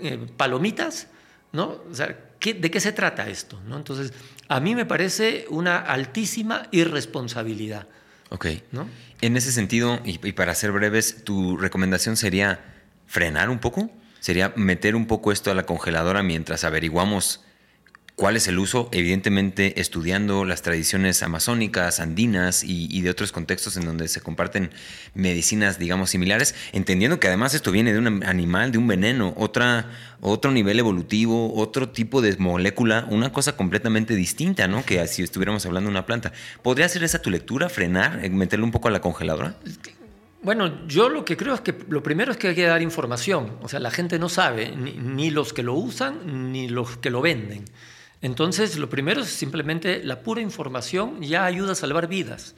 eh, 0.00 0.26
palomitas, 0.36 1.08
¿no? 1.52 1.82
O 1.90 1.94
sea, 1.94 2.06
¿de 2.40 2.70
qué 2.70 2.80
se 2.80 2.92
trata 2.92 3.28
esto? 3.28 3.60
¿no? 3.66 3.76
Entonces, 3.76 4.12
a 4.48 4.60
mí 4.60 4.74
me 4.74 4.86
parece 4.86 5.46
una 5.50 5.78
altísima 5.78 6.68
irresponsabilidad. 6.70 7.88
Ok. 8.30 8.46
¿no? 8.70 8.88
En 9.20 9.36
ese 9.36 9.52
sentido, 9.52 10.00
y, 10.04 10.26
y 10.26 10.32
para 10.32 10.54
ser 10.54 10.72
breves, 10.72 11.24
¿tu 11.24 11.56
recomendación 11.56 12.16
sería 12.16 12.60
frenar 13.06 13.50
un 13.50 13.58
poco? 13.58 13.90
¿Sería 14.20 14.52
meter 14.56 14.94
un 14.94 15.06
poco 15.06 15.32
esto 15.32 15.50
a 15.50 15.54
la 15.54 15.66
congeladora 15.66 16.22
mientras 16.22 16.64
averiguamos 16.64 17.44
¿Cuál 18.14 18.36
es 18.36 18.46
el 18.46 18.58
uso? 18.58 18.90
Evidentemente 18.92 19.80
estudiando 19.80 20.44
las 20.44 20.60
tradiciones 20.60 21.22
amazónicas, 21.22 21.98
andinas 21.98 22.62
y, 22.62 23.00
de 23.00 23.08
otros 23.08 23.32
contextos 23.32 23.76
en 23.78 23.86
donde 23.86 24.06
se 24.06 24.20
comparten 24.20 24.70
medicinas, 25.14 25.78
digamos, 25.78 26.10
similares, 26.10 26.54
entendiendo 26.72 27.18
que 27.18 27.28
además 27.28 27.54
esto 27.54 27.72
viene 27.72 27.92
de 27.92 27.98
un 27.98 28.22
animal, 28.22 28.70
de 28.70 28.78
un 28.78 28.86
veneno, 28.86 29.32
otra, 29.38 29.90
otro 30.20 30.52
nivel 30.52 30.78
evolutivo, 30.78 31.54
otro 31.54 31.88
tipo 31.88 32.20
de 32.20 32.36
molécula, 32.36 33.06
una 33.08 33.32
cosa 33.32 33.56
completamente 33.56 34.14
distinta, 34.14 34.68
¿no? 34.68 34.84
Que 34.84 35.04
si 35.08 35.22
estuviéramos 35.22 35.64
hablando 35.64 35.88
de 35.88 35.92
una 35.92 36.06
planta. 36.06 36.32
¿Podría 36.62 36.88
ser 36.90 37.04
esa 37.04 37.22
tu 37.22 37.30
lectura, 37.30 37.70
frenar, 37.70 38.22
eh, 38.22 38.28
meterlo 38.28 38.66
un 38.66 38.72
poco 38.72 38.88
a 38.88 38.90
la 38.90 39.00
congeladora? 39.00 39.56
Bueno, 40.42 40.86
yo 40.86 41.08
lo 41.08 41.24
que 41.24 41.36
creo 41.36 41.54
es 41.54 41.62
que 41.62 41.74
lo 41.88 42.02
primero 42.02 42.30
es 42.32 42.36
que 42.36 42.48
hay 42.48 42.54
que 42.54 42.66
dar 42.66 42.82
información. 42.82 43.56
O 43.62 43.68
sea, 43.68 43.80
la 43.80 43.90
gente 43.90 44.18
no 44.18 44.28
sabe, 44.28 44.76
ni 44.76 45.30
los 45.30 45.54
que 45.54 45.62
lo 45.62 45.74
usan, 45.74 46.52
ni 46.52 46.68
los 46.68 46.98
que 46.98 47.10
lo 47.10 47.22
venden. 47.22 47.64
Entonces, 48.22 48.78
lo 48.78 48.88
primero 48.88 49.20
es 49.20 49.28
simplemente 49.28 50.02
la 50.02 50.22
pura 50.22 50.40
información 50.40 51.20
ya 51.20 51.44
ayuda 51.44 51.72
a 51.72 51.74
salvar 51.74 52.06
vidas, 52.06 52.54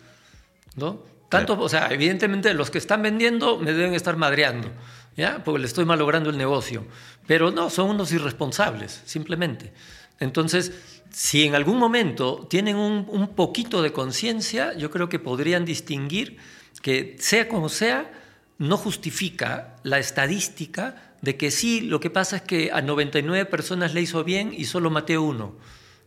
¿no? 0.77 1.03
Tanto, 1.31 1.59
o 1.59 1.69
sea, 1.69 1.89
evidentemente 1.91 2.53
los 2.55 2.71
que 2.71 2.79
están 2.79 3.03
vendiendo 3.03 3.59
me 3.59 3.73
deben 3.73 3.95
estar 3.95 4.17
madreando, 4.17 4.71
¿ya? 5.17 5.43
Porque 5.43 5.59
le 5.61 5.67
estoy 5.67 5.85
malogrando 5.87 6.31
el 6.31 6.37
negocio. 6.37 6.87
Pero 7.27 7.51
no, 7.51 7.71
son 7.71 7.91
unos 7.91 8.13
irresponsables, 8.13 9.03
simplemente. 9.07 9.73
Entonces, 10.21 11.01
si 11.11 11.45
en 11.45 11.55
algún 11.55 11.79
momento 11.79 12.47
tienen 12.49 12.77
un, 12.77 13.07
un 13.09 13.29
poquito 13.35 13.83
de 13.83 13.93
conciencia, 13.93 14.75
yo 14.75 14.91
creo 14.91 15.09
que 15.09 15.19
podrían 15.19 15.65
distinguir 15.65 16.37
que, 16.83 17.17
sea 17.19 17.49
como 17.49 17.71
sea, 17.71 18.13
no 18.59 18.77
justifica 18.77 19.77
la 19.83 19.99
estadística 19.99 21.15
de 21.23 21.37
que 21.37 21.51
sí, 21.51 21.81
lo 21.81 22.01
que 22.01 22.11
pasa 22.11 22.37
es 22.37 22.43
que 22.43 22.71
a 22.73 22.83
99 22.83 23.47
personas 23.47 23.95
le 23.95 24.03
hizo 24.03 24.23
bien 24.25 24.53
y 24.57 24.67
solo 24.67 24.91
maté 24.91 25.19
uno. 25.19 25.57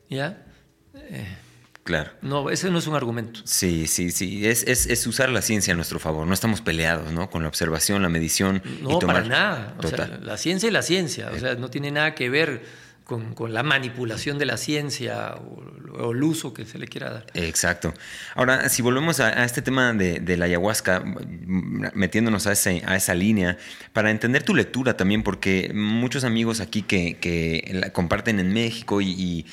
¿Ya? 0.10 0.46
Eh, 0.94 1.38
claro. 1.84 2.12
No, 2.22 2.50
ese 2.50 2.70
no 2.70 2.78
es 2.78 2.88
un 2.88 2.96
argumento. 2.96 3.42
Sí, 3.44 3.88
sí, 3.88 4.12
sí. 4.12 4.46
Es, 4.48 4.64
es, 4.64 5.08
usar 5.08 5.30
la 5.30 5.42
ciencia 5.42 5.74
a 5.74 5.76
nuestro 5.76 6.00
favor. 6.00 6.28
No 6.28 6.34
estamos 6.34 6.62
peleados, 6.62 7.12
¿no? 7.12 7.30
Con 7.30 7.42
la 7.42 7.50
observación, 7.50 8.02
la 8.02 8.10
medición. 8.10 8.62
No, 8.82 9.00
para 9.00 9.24
nada. 9.24 9.76
la 10.22 10.38
ciencia 10.38 10.68
es 10.68 10.74
la 10.74 10.84
ciencia. 10.84 11.32
O 11.34 11.40
sea, 11.40 11.56
no 11.56 11.70
tiene 11.70 11.92
nada 11.92 12.14
que 12.14 12.30
ver 12.30 12.87
con, 13.08 13.54
la 13.54 13.64
manipulación 13.64 14.38
de 14.38 14.46
la 14.46 14.58
ciencia 14.58 15.36
o, 15.36 16.12
el 16.12 16.22
uso 16.24 16.54
que 16.54 16.66
se 16.66 16.78
le 16.78 16.88
quiera 16.88 17.10
dar. 17.12 17.26
Exacto. 17.34 17.94
Ahora, 18.36 18.70
si 18.70 18.82
volvemos 18.82 19.20
a, 19.20 19.46
este 19.46 19.62
tema 19.62 19.94
de, 19.94 20.38
la 20.38 20.46
ayahuasca, 20.46 21.04
metiéndonos 21.06 22.46
a, 22.46 22.52
a, 22.52 22.96
esa 22.96 23.14
línea, 23.16 23.58
para 23.94 24.12
entender 24.12 24.44
tu 24.44 24.54
lectura 24.54 24.98
también, 24.98 25.24
porque 25.24 25.72
muchos 25.74 26.24
amigos 26.24 26.60
aquí 26.60 26.84
que, 26.84 27.90
comparten 27.94 28.40
en 28.40 28.54
México 28.54 29.02
y 29.02 29.46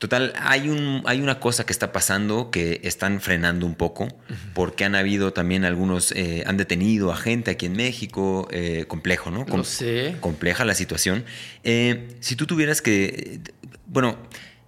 Total, 0.00 0.32
hay, 0.40 0.70
un, 0.70 1.02
hay 1.04 1.20
una 1.20 1.40
cosa 1.40 1.66
que 1.66 1.74
está 1.74 1.92
pasando 1.92 2.50
que 2.50 2.80
están 2.84 3.20
frenando 3.20 3.66
un 3.66 3.74
poco, 3.74 4.08
porque 4.54 4.86
han 4.86 4.94
habido 4.94 5.34
también 5.34 5.66
algunos, 5.66 6.12
eh, 6.12 6.42
han 6.46 6.56
detenido 6.56 7.12
a 7.12 7.18
gente 7.18 7.50
aquí 7.50 7.66
en 7.66 7.74
México, 7.74 8.48
eh, 8.50 8.86
complejo, 8.88 9.30
¿no? 9.30 9.44
Com 9.44 9.62
sé. 9.62 10.16
Compleja 10.20 10.64
la 10.64 10.74
situación. 10.74 11.26
Eh, 11.64 12.08
si 12.20 12.34
tú 12.34 12.46
tuvieras 12.46 12.80
que, 12.80 13.40
bueno, 13.84 14.16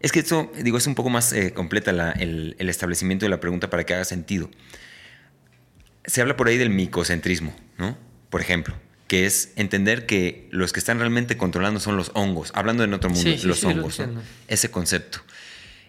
es 0.00 0.12
que 0.12 0.18
esto, 0.18 0.52
digo, 0.62 0.76
es 0.76 0.86
un 0.86 0.94
poco 0.94 1.08
más 1.08 1.34
completa 1.54 2.12
el, 2.12 2.54
el, 2.58 2.68
establecimiento 2.68 3.24
de 3.24 3.30
la 3.30 3.40
pregunta 3.40 3.70
para 3.70 3.86
que 3.86 3.94
haga 3.94 4.04
sentido. 4.04 4.50
Se 6.04 6.20
habla 6.20 6.36
por 6.36 6.48
ahí 6.48 6.58
del 6.58 6.68
micocentrismo, 6.68 7.56
¿no? 7.78 7.96
Por 8.28 8.42
ejemplo 8.42 8.74
que 9.12 9.26
es 9.26 9.52
entender 9.56 10.06
que 10.06 10.48
los 10.52 10.72
que 10.72 10.80
están 10.80 10.98
realmente 10.98 11.36
controlando 11.36 11.80
son 11.80 11.98
los 11.98 12.12
hongos, 12.14 12.50
hablando 12.54 12.82
en 12.82 12.94
otro 12.94 13.10
mundo, 13.10 13.30
los 13.44 13.62
hongos, 13.62 14.00
ese 14.48 14.70
concepto. 14.70 15.18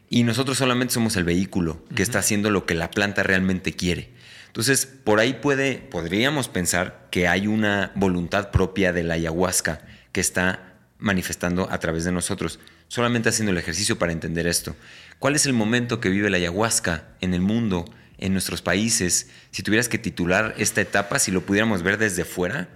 Y 0.10 0.24
nosotros 0.24 0.58
solamente 0.58 0.94
somos 0.94 1.16
el 1.16 1.24
vehículo 1.24 1.86
que 1.96 2.04
está 2.04 2.20
haciendo 2.20 2.50
lo 2.50 2.66
que 2.66 2.74
la 2.74 2.92
planta 2.92 3.24
realmente 3.24 3.72
quiere. 3.72 4.12
Entonces, 4.48 4.86
por 4.86 5.22
ahí 5.22 5.36
puede, 5.36 5.76
podríamos 5.76 6.50
pensar 6.50 7.08
que 7.12 7.30
hay 7.30 7.48
una 7.48 7.94
voluntad 7.96 8.52
propia 8.52 8.92
de 8.92 9.04
la 9.04 9.14
ayahuasca 9.14 9.86
que 10.12 10.20
está 10.20 10.74
manifestando 10.98 11.72
a 11.72 11.80
través 11.80 12.04
de 12.04 12.12
nosotros, 12.12 12.60
solamente 12.90 13.30
haciendo 13.30 13.54
el 13.54 13.58
ejercicio 13.58 13.98
para 13.98 14.12
entender 14.12 14.48
esto. 14.48 14.76
¿Cuál 15.20 15.36
es 15.36 15.46
el 15.46 15.54
momento 15.54 16.02
que 16.02 16.10
vive 16.10 16.30
la 16.30 16.36
ayahuasca 16.36 17.08
en 17.22 17.34
el 17.34 17.40
mundo, 17.40 17.86
en 18.18 18.34
nuestros 18.34 18.62
países? 18.62 19.30
Si 19.52 19.64
tuvieras 19.64 19.88
que 19.88 19.98
titular 19.98 20.56
esta 20.58 20.82
etapa, 20.82 21.20
si 21.20 21.32
lo 21.32 21.46
pudiéramos 21.46 21.84
ver 21.84 21.98
desde 21.98 22.26
fuera, 22.26 22.68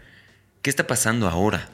¿Qué 0.61 0.69
está 0.69 0.87
pasando 0.87 1.27
ahora? 1.27 1.69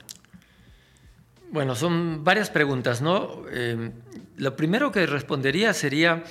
Bueno, 1.51 1.75
son 1.75 2.23
varias 2.23 2.49
preguntas, 2.49 3.01
¿no? 3.01 3.43
Eh, 3.51 3.91
lo 4.37 4.55
primero 4.55 4.91
que 4.91 5.05
respondería 5.05 5.73
sería, 5.73 6.23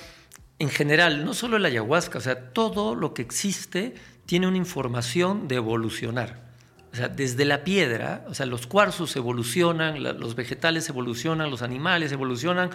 en 0.59 0.69
general, 0.69 1.23
no 1.23 1.33
solo 1.33 1.59
la 1.59 1.69
ayahuasca, 1.69 2.17
o 2.17 2.21
sea, 2.21 2.51
todo 2.51 2.95
lo 2.95 3.13
que 3.13 3.21
existe 3.21 3.95
tiene 4.25 4.47
una 4.47 4.57
información 4.57 5.47
de 5.47 5.55
evolucionar. 5.55 6.43
O 6.91 6.95
sea, 6.95 7.07
desde 7.07 7.45
la 7.45 7.63
piedra, 7.63 8.23
o 8.27 8.33
sea, 8.33 8.45
los 8.45 8.67
cuarzos 8.67 9.15
evolucionan, 9.15 10.03
los 10.03 10.35
vegetales 10.35 10.87
evolucionan, 10.89 11.49
los 11.49 11.61
animales 11.61 12.11
evolucionan 12.11 12.69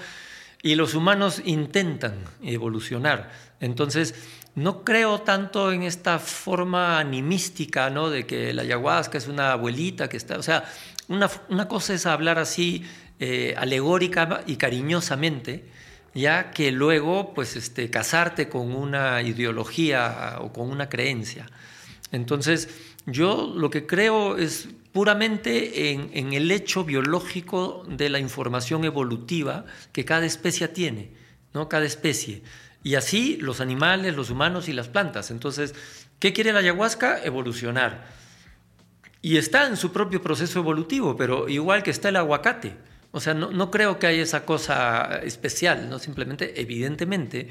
y 0.60 0.74
los 0.74 0.94
humanos 0.94 1.40
intentan 1.44 2.14
evolucionar. 2.42 3.30
Entonces, 3.60 4.14
no 4.54 4.84
creo 4.84 5.20
tanto 5.20 5.72
en 5.72 5.82
esta 5.84 6.18
forma 6.18 6.98
animística, 6.98 7.90
¿no? 7.90 8.10
De 8.10 8.26
que 8.26 8.52
la 8.52 8.62
ayahuasca 8.62 9.18
es 9.18 9.28
una 9.28 9.52
abuelita 9.52 10.08
que 10.08 10.16
está. 10.16 10.36
O 10.38 10.42
sea, 10.42 10.64
una, 11.08 11.68
cosa 11.68 11.94
es 11.94 12.06
hablar 12.06 12.38
así 12.38 12.84
eh, 13.20 13.54
alegórica 13.56 14.42
y 14.46 14.56
cariñosamente, 14.56 15.64
ya 16.14 16.50
que 16.50 16.72
luego, 16.72 17.34
pues, 17.34 17.56
este, 17.56 17.88
casarte 17.88 18.48
con 18.48 18.74
una 18.74 19.22
ideología 19.22 20.38
o 20.40 20.52
con 20.52 20.70
una 20.70 20.88
creencia. 20.88 21.46
Entonces, 22.10 22.68
yo 23.06 23.52
lo 23.54 23.70
que 23.70 23.86
creo 23.86 24.36
es 24.36 24.68
puramente 24.92 25.92
en, 25.92 26.10
en, 26.12 26.32
el 26.32 26.50
hecho 26.50 26.84
biológico 26.84 27.84
de 27.88 28.08
la 28.08 28.18
información 28.18 28.84
evolutiva 28.84 29.64
que 29.92 30.04
cada 30.04 30.26
especie 30.26 30.68
tiene, 30.68 31.12
¿no? 31.54 31.68
Cada 31.68 31.86
especie. 31.86 32.42
Y 32.82 32.94
así 32.94 33.36
los 33.36 33.60
animales, 33.60 34.14
los 34.14 34.30
humanos 34.30 34.68
y 34.68 34.72
las 34.72 34.88
plantas. 34.88 35.30
Entonces, 35.30 35.74
¿qué 36.18 36.32
quiere 36.32 36.52
la 36.52 36.60
ayahuasca? 36.60 37.22
Evolucionar. 37.24 38.06
Y 39.20 39.36
está 39.36 39.66
en 39.66 39.76
su 39.76 39.92
propio 39.92 40.22
proceso 40.22 40.60
evolutivo, 40.60 41.16
pero 41.16 41.48
igual 41.48 41.82
que 41.82 41.90
está 41.90 42.08
el 42.08 42.16
aguacate. 42.16 42.76
O 43.10 43.20
sea, 43.20 43.34
no, 43.34 43.70
creo 43.70 43.98
que 43.98 44.06
haya 44.06 44.22
esa 44.22 44.44
cosa 44.44 45.20
especial, 45.24 45.88
¿no? 45.88 45.98
Simplemente, 45.98 46.60
evidentemente, 46.60 47.48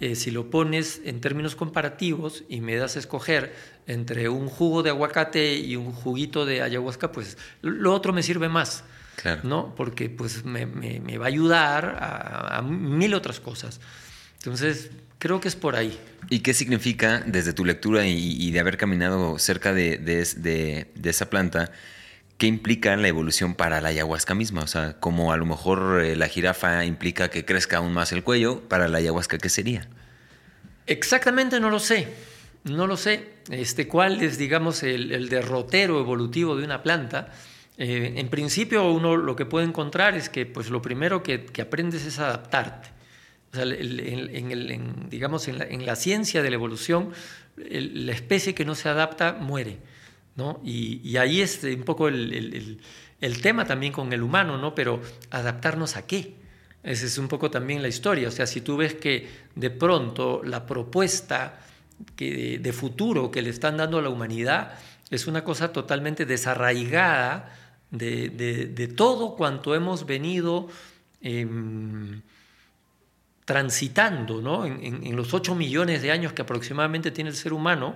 eh, 0.00 0.14
si 0.14 0.30
lo 0.30 0.50
pones 0.50 1.00
en 1.04 1.20
términos 1.20 1.56
comparativos 1.56 2.44
y 2.48 2.60
me 2.60 2.76
das 2.76 2.96
a 2.96 2.98
escoger 2.98 3.54
entre 3.86 4.28
un 4.28 4.48
jugo 4.48 4.82
de 4.82 4.90
aguacate 4.90 5.54
y 5.54 5.76
un 5.76 5.92
juguito 5.92 6.44
de 6.44 6.60
ayahuasca, 6.60 7.12
pues 7.12 7.38
lo 7.62 7.94
otro 7.94 8.12
me 8.12 8.22
sirve 8.22 8.48
más. 8.48 8.84
Claro. 9.14 9.40
¿no? 9.44 9.74
Porque 9.74 10.10
pues 10.10 10.44
me, 10.44 10.66
va 11.16 11.24
a 11.24 11.28
ayudar 11.28 11.96
a 11.98 12.60
mil 12.60 13.14
otras 13.14 13.40
cosas. 13.40 13.80
Entonces, 14.46 14.92
creo 15.18 15.40
que 15.40 15.48
es 15.48 15.56
por 15.56 15.74
ahí. 15.74 15.98
¿Y 16.30 16.38
qué 16.38 16.54
significa 16.54 17.20
desde 17.26 17.52
tu 17.52 17.64
lectura 17.64 18.06
y, 18.06 18.48
de 18.52 18.60
haber 18.60 18.76
caminado 18.76 19.40
cerca 19.40 19.74
de, 19.74 20.86
esa 21.02 21.28
planta? 21.30 21.72
¿Qué 22.38 22.46
implica 22.46 22.94
la 22.96 23.08
evolución 23.08 23.56
para 23.56 23.80
la 23.80 23.88
ayahuasca 23.88 24.36
misma? 24.36 24.62
O 24.62 24.68
sea, 24.68 25.00
como 25.00 25.32
a 25.32 25.36
lo 25.36 25.46
mejor 25.46 26.00
eh, 26.00 26.14
la 26.14 26.28
jirafa 26.28 26.84
implica 26.84 27.28
que 27.28 27.44
crezca 27.44 27.78
aún 27.78 27.92
más 27.92 28.12
el 28.12 28.22
cuello, 28.22 28.60
para 28.68 28.86
la 28.86 28.98
ayahuasca, 28.98 29.38
¿qué 29.38 29.48
sería? 29.48 29.88
Exactamente 30.86 31.58
no 31.58 31.68
lo 31.68 31.80
sé. 31.80 32.06
No 32.62 32.86
lo 32.86 32.96
sé. 32.96 33.30
Este, 33.50 33.88
¿Cuál 33.88 34.22
es, 34.22 34.38
digamos, 34.38 34.84
el, 34.84 35.28
derrotero 35.28 35.98
evolutivo 35.98 36.54
de 36.54 36.64
una 36.64 36.84
planta? 36.84 37.32
Eh, 37.78 38.12
en 38.14 38.28
principio, 38.28 38.92
uno 38.92 39.16
lo 39.16 39.34
que 39.34 39.44
puede 39.44 39.66
encontrar 39.66 40.14
es 40.14 40.28
que 40.28 40.46
pues, 40.46 40.70
lo 40.70 40.80
primero 40.80 41.24
que, 41.24 41.46
que 41.46 41.62
aprendes 41.62 42.06
es 42.06 42.20
adaptarte 42.20 42.94
en, 43.58 45.08
digamos, 45.10 45.48
en 45.48 45.86
la, 45.86 45.96
ciencia 45.96 46.42
de 46.42 46.50
la 46.50 46.56
evolución, 46.56 47.10
la 47.56 48.12
especie 48.12 48.54
que 48.54 48.64
no 48.64 48.74
se 48.74 48.88
adapta 48.88 49.32
muere. 49.32 49.78
¿no? 50.36 50.60
Y, 50.64 51.16
ahí 51.16 51.40
es 51.40 51.62
un 51.64 51.82
poco 51.82 52.08
el, 52.08 52.78
tema 53.42 53.64
también 53.64 53.92
con 53.92 54.12
el 54.12 54.22
humano, 54.22 54.58
¿no? 54.58 54.74
pero 54.74 55.00
adaptarnos 55.30 55.96
a 55.96 56.06
qué. 56.06 56.34
Esa 56.82 57.06
es 57.06 57.18
un 57.18 57.26
poco 57.26 57.50
también 57.50 57.82
la 57.82 57.88
historia. 57.88 58.28
O 58.28 58.30
sea, 58.30 58.46
si 58.46 58.60
tú 58.60 58.76
ves 58.76 58.94
que 58.94 59.28
de 59.54 59.70
pronto 59.70 60.42
la 60.44 60.66
propuesta 60.66 61.58
que 62.14 62.58
de, 62.58 62.72
futuro 62.72 63.30
que 63.30 63.42
le 63.42 63.50
están 63.50 63.76
dando 63.76 63.98
a 63.98 64.02
la 64.02 64.08
humanidad 64.08 64.78
es 65.10 65.26
una 65.26 65.42
cosa 65.42 65.72
totalmente 65.72 66.26
desarraigada 66.26 67.52
de, 67.90 68.92
todo 68.96 69.34
cuanto 69.34 69.74
hemos 69.74 70.06
venido 70.06 70.68
em, 71.20 72.22
transitando 73.46 74.42
¿no? 74.42 74.66
en, 74.66 75.16
los 75.16 75.32
8 75.32 75.54
millones 75.54 76.02
de 76.02 76.10
años 76.10 76.32
que 76.32 76.42
aproximadamente 76.42 77.12
tiene 77.12 77.30
el 77.30 77.36
ser 77.36 77.52
humano 77.52 77.94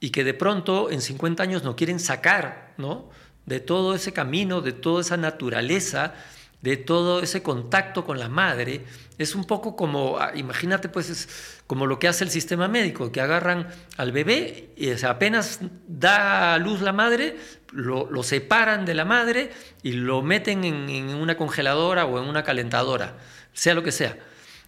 y 0.00 0.10
que 0.10 0.24
de 0.24 0.32
pronto 0.32 0.90
en 0.90 1.02
50 1.02 1.42
años 1.42 1.62
nos 1.62 1.74
quieren 1.74 2.00
sacar 2.00 2.72
¿no? 2.78 3.10
de 3.44 3.60
todo 3.60 3.94
ese 3.94 4.14
camino, 4.14 4.62
de 4.62 4.72
toda 4.72 5.02
esa 5.02 5.18
naturaleza, 5.18 6.14
de 6.62 6.78
todo 6.78 7.20
ese 7.20 7.42
contacto 7.42 8.06
con 8.06 8.18
la 8.18 8.30
madre, 8.30 8.86
es 9.18 9.34
un 9.34 9.44
poco 9.44 9.76
como, 9.76 10.18
ah, 10.18 10.32
imagínate 10.34 10.88
pues, 10.88 11.10
es 11.10 11.60
como 11.66 11.86
lo 11.86 11.98
que 11.98 12.08
hace 12.08 12.24
el 12.24 12.30
sistema 12.30 12.66
médico, 12.66 13.12
que 13.12 13.20
agarran 13.20 13.68
al 13.98 14.10
bebé 14.10 14.70
y 14.74 14.90
apenas 15.04 15.60
da 15.86 16.54
a 16.54 16.58
luz 16.58 16.80
la 16.80 16.94
madre, 16.94 17.36
lo, 17.72 18.22
separan 18.22 18.86
de 18.86 18.94
la 18.94 19.04
madre 19.04 19.50
y 19.82 19.92
lo 19.92 20.22
meten 20.22 20.64
en 20.64 21.10
una 21.10 21.36
congeladora 21.36 22.06
o 22.06 22.18
en 22.22 22.26
una 22.26 22.42
calentadora, 22.42 23.18
sea 23.52 23.74
lo 23.74 23.82
que 23.82 23.92
sea. 23.92 24.16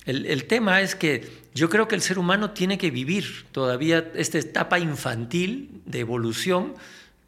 El, 0.07 0.45
tema 0.45 0.81
es 0.81 0.95
que 0.95 1.31
yo 1.55 1.69
creo 1.69 1.87
que 1.87 1.95
el 1.95 2.01
ser 2.01 2.19
humano 2.19 2.53
tiene 2.53 2.79
que 2.79 2.91
vivir 2.91 3.47
todavía 3.53 4.11
esta 4.15 4.39
etapa 4.39 4.79
infantil 4.79 5.83
de 5.85 6.01
evolución 6.01 6.75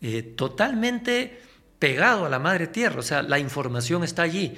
eh, 0.00 0.22
totalmente 0.22 1.38
pegado 1.78 2.24
a 2.24 2.28
la 2.30 2.38
madre 2.38 2.66
tierra, 2.66 3.00
o 3.00 3.02
sea, 3.02 3.22
la 3.22 3.38
información 3.38 4.04
está 4.04 4.22
allí. 4.22 4.54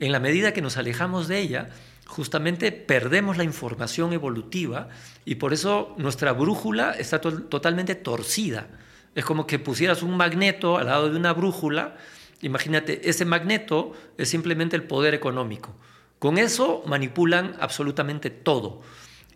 En 0.00 0.12
la 0.12 0.20
medida 0.20 0.52
que 0.52 0.62
nos 0.62 0.76
alejamos 0.76 1.28
de 1.28 1.40
ella, 1.40 1.70
justamente 2.06 2.72
perdemos 2.72 3.36
la 3.36 3.44
información 3.44 4.12
evolutiva 4.12 4.88
y 5.24 5.34
por 5.34 5.52
eso 5.52 5.94
nuestra 5.98 6.32
brújula 6.32 6.92
está 6.92 7.20
totalmente 7.20 7.94
torcida. 7.94 8.68
Es 9.14 9.24
como 9.24 9.46
que 9.46 9.58
pusieras 9.58 10.02
un 10.02 10.16
magneto 10.16 10.78
al 10.78 10.86
lado 10.86 11.10
de 11.10 11.16
una 11.16 11.32
brújula. 11.32 11.96
Imagínate, 12.40 13.08
ese 13.10 13.24
magneto 13.24 13.92
es 14.16 14.28
simplemente 14.28 14.76
el 14.76 14.84
poder 14.84 15.14
económico. 15.14 15.74
Con 16.18 16.38
eso 16.38 16.82
manipulan 16.86 17.56
absolutamente 17.60 18.30
todo. 18.30 18.82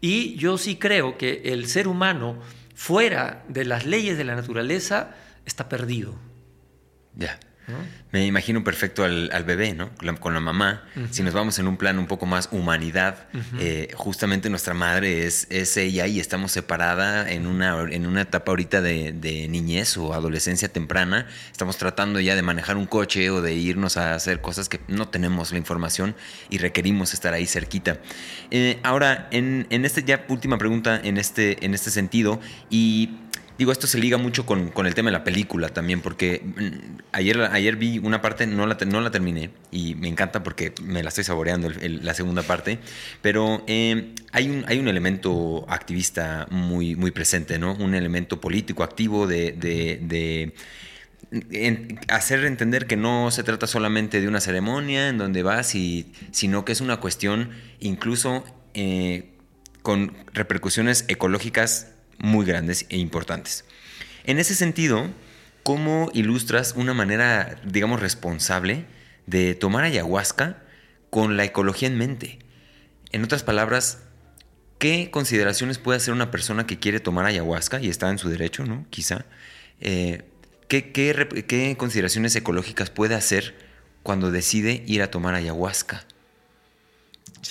Y 0.00 0.34
yo 0.34 0.58
sí 0.58 0.76
creo 0.76 1.16
que 1.16 1.42
el 1.44 1.68
ser 1.68 1.86
humano, 1.86 2.40
fuera 2.74 3.44
de 3.48 3.64
las 3.64 3.86
leyes 3.86 4.18
de 4.18 4.24
la 4.24 4.34
naturaleza, 4.34 5.14
está 5.46 5.68
perdido. 5.68 6.14
Ya. 7.14 7.38
Me 8.10 8.26
imagino 8.26 8.62
perfecto 8.62 9.04
al, 9.04 9.44
bebé, 9.44 9.72
¿no? 9.74 9.90
Con 10.20 10.34
la, 10.34 10.40
mamá. 10.40 10.82
Si 11.10 11.22
nos 11.22 11.32
vamos 11.32 11.58
en 11.58 11.66
un 11.66 11.76
plan 11.76 11.98
un 11.98 12.06
poco 12.06 12.26
más 12.26 12.48
humanidad, 12.52 13.26
eh, 13.58 13.90
justamente 13.94 14.50
nuestra 14.50 14.74
madre 14.74 15.26
es, 15.26 15.46
es, 15.50 15.76
ella 15.76 16.06
y 16.06 16.20
estamos 16.20 16.52
separada 16.52 17.30
en 17.30 17.46
una, 17.46 17.80
en 17.90 18.06
una 18.06 18.22
etapa 18.22 18.52
ahorita 18.52 18.82
de, 18.82 19.46
niñez 19.48 19.96
o 19.96 20.12
adolescencia 20.12 20.68
temprana. 20.68 21.26
Estamos 21.50 21.78
tratando 21.78 22.20
ya 22.20 22.34
de 22.36 22.42
manejar 22.42 22.76
un 22.76 22.86
coche 22.86 23.30
o 23.30 23.40
de 23.40 23.54
irnos 23.54 23.96
a 23.96 24.14
hacer 24.14 24.40
cosas 24.40 24.68
que 24.68 24.80
no 24.88 25.08
tenemos 25.08 25.52
la 25.52 25.58
información 25.58 26.14
y 26.50 26.58
requerimos 26.58 27.14
estar 27.14 27.32
ahí 27.32 27.46
cerquita. 27.46 27.98
Eh, 28.50 28.78
ahora, 28.82 29.28
en, 29.30 29.66
en 29.70 29.84
este 29.84 30.02
ya 30.02 30.24
última 30.28 30.58
pregunta 30.58 31.00
en 31.02 31.16
este, 31.16 31.64
en 31.64 31.74
este 31.74 31.90
sentido 31.90 32.40
y 32.68 33.10
Digo, 33.58 33.70
esto 33.70 33.86
se 33.86 33.98
liga 33.98 34.16
mucho 34.16 34.46
con, 34.46 34.72
el 34.86 34.94
tema 34.94 35.10
de 35.10 35.12
la 35.12 35.24
película 35.24 35.68
también, 35.68 36.00
porque 36.00 36.42
mm, 36.44 37.00
ayer, 37.12 37.40
ayer 37.40 37.76
vi 37.76 37.98
una 37.98 38.22
parte, 38.22 38.46
no 38.46 38.66
la, 38.66 38.76
no 38.86 39.00
la 39.00 39.10
terminé, 39.10 39.50
y 39.70 39.94
me 39.94 40.08
encanta 40.08 40.42
porque 40.42 40.72
me 40.82 41.02
la 41.02 41.10
estoy 41.10 41.24
saboreando 41.24 41.70
la 41.70 42.14
segunda 42.14 42.42
parte, 42.42 42.78
pero 43.20 43.62
eh, 43.66 44.14
hay, 44.32 44.48
un, 44.48 44.64
hay 44.66 44.78
un 44.78 44.88
elemento 44.88 45.66
activista 45.68 46.46
muy, 46.50 46.96
muy 46.96 47.10
presente, 47.10 47.58
¿no? 47.58 47.74
Un 47.74 47.94
elemento 47.94 48.40
político 48.40 48.82
activo 48.82 49.26
de, 49.26 50.52
hacer 52.08 52.44
entender 52.44 52.86
que 52.86 52.96
no 52.96 53.30
se 53.30 53.42
trata 53.42 53.66
solamente 53.66 54.20
de 54.20 54.28
una 54.28 54.40
ceremonia 54.40 55.08
en 55.08 55.18
donde 55.18 55.42
vas, 55.42 55.74
y, 55.74 56.12
sino 56.30 56.64
que 56.64 56.72
es 56.72 56.80
una 56.80 56.98
cuestión 56.98 57.50
incluso 57.80 58.44
eh, 58.74 59.32
con 59.82 60.16
repercusiones 60.32 61.04
ecológicas 61.08 61.92
muy 62.22 62.46
grandes 62.46 62.86
e 62.88 62.96
importantes. 62.96 63.66
En 64.24 64.38
ese 64.38 64.54
sentido, 64.54 65.10
¿cómo 65.64 66.10
ilustras 66.14 66.72
una 66.76 66.94
manera, 66.94 67.60
digamos, 67.66 68.00
responsable 68.00 68.86
de 69.26 69.54
tomar 69.54 69.84
ayahuasca 69.84 70.62
con 71.10 71.36
la 71.36 71.44
ecología 71.44 71.88
en 71.88 71.98
mente? 71.98 72.38
En 73.10 73.24
otras 73.24 73.42
palabras, 73.42 73.98
¿qué 74.78 75.10
consideraciones 75.10 75.78
puede 75.78 75.96
hacer 75.96 76.14
una 76.14 76.30
persona 76.30 76.64
que 76.64 76.78
quiere 76.78 77.00
tomar 77.00 77.26
ayahuasca 77.26 77.80
y 77.80 77.88
está 77.88 78.08
en 78.08 78.18
su 78.18 78.30
derecho, 78.30 78.64
¿no? 78.64 78.86
Quizá. 78.88 79.26
Eh, 79.80 80.22
¿qué, 80.68 80.92
qué 80.92 81.76
consideraciones 81.76 82.36
ecológicas 82.36 82.88
puede 82.88 83.16
hacer 83.16 83.54
cuando 84.04 84.30
decide 84.30 84.84
ir 84.86 85.02
a 85.02 85.10
tomar 85.10 85.34
ayahuasca? 85.34 86.04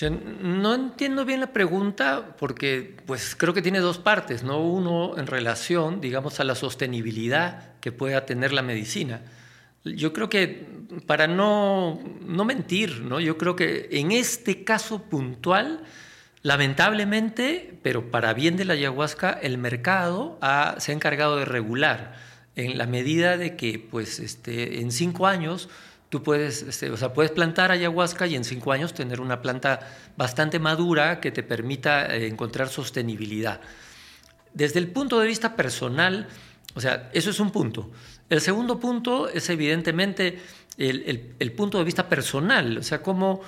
No 0.00 0.74
entiendo 0.74 1.24
bien 1.24 1.40
la 1.40 1.52
pregunta 1.52 2.34
porque 2.38 2.96
pues 3.04 3.36
creo 3.36 3.52
que 3.52 3.60
tiene 3.60 3.80
dos 3.80 3.98
partes, 3.98 4.42
¿no? 4.42 4.60
Uno 4.60 5.18
en 5.18 5.26
relación, 5.26 6.00
digamos, 6.00 6.40
a 6.40 6.44
la 6.44 6.54
sostenibilidad 6.54 7.78
que 7.80 7.92
pueda 7.92 8.24
tener 8.24 8.52
la 8.52 8.62
medicina. 8.62 9.20
Yo 9.84 10.12
creo 10.12 10.28
que 10.30 10.66
para 11.06 11.26
no, 11.26 12.00
no 12.24 12.44
mentir, 12.44 13.02
¿no? 13.02 13.20
Yo 13.20 13.36
creo 13.36 13.54
que 13.54 13.88
en 13.92 14.12
este 14.12 14.64
caso 14.64 15.02
puntual, 15.02 15.82
lamentablemente, 16.42 17.78
pero 17.82 18.10
para 18.10 18.32
bien 18.32 18.56
de 18.56 18.64
la 18.64 18.74
ayahuasca, 18.74 19.30
el 19.42 19.58
mercado 19.58 20.38
se 20.78 20.92
ha 20.92 20.94
encargado 20.94 21.36
de 21.36 21.44
regular 21.44 22.14
en 22.56 22.78
la 22.78 22.86
medida 22.86 23.36
de 23.36 23.56
que 23.56 23.78
pues 23.78 24.20
este, 24.20 24.80
en 24.80 24.90
cinco 24.90 25.26
años 25.26 25.68
Tú 26.12 26.22
puedes, 26.22 26.60
este, 26.60 26.90
o 26.90 26.96
sea, 26.98 27.14
puedes 27.14 27.32
plantar 27.32 27.70
ayahuasca 27.70 28.26
y 28.26 28.34
en 28.34 28.44
cinco 28.44 28.70
años 28.70 28.92
tener 28.92 29.18
una 29.18 29.40
planta 29.40 29.80
bastante 30.14 30.58
madura 30.58 31.20
que 31.20 31.32
te 31.32 31.42
permita 31.42 32.14
eh, 32.14 32.26
encontrar 32.26 32.68
sostenibilidad. 32.68 33.62
Desde 34.52 34.78
el 34.78 34.88
punto 34.88 35.18
de 35.18 35.26
vista 35.26 35.56
personal, 35.56 36.28
o 36.74 36.82
sea, 36.82 37.08
eso 37.14 37.30
es 37.30 37.40
un 37.40 37.50
punto. 37.50 37.90
El 38.28 38.42
segundo 38.42 38.78
punto 38.78 39.26
es 39.26 39.48
evidentemente 39.48 40.38
el, 40.76 41.34
el 41.38 41.52
punto 41.52 41.78
de 41.78 41.84
vista 41.84 42.10
personal, 42.10 42.76
o 42.76 42.82
sea, 42.82 43.00
cómo 43.00 43.40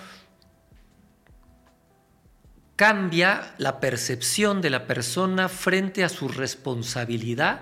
cambia 2.77 3.55
la 3.59 3.79
percepción 3.79 4.63
de 4.63 4.71
la 4.71 4.87
persona 4.87 5.51
frente 5.51 6.03
a 6.03 6.09
su 6.09 6.29
responsabilidad 6.29 7.61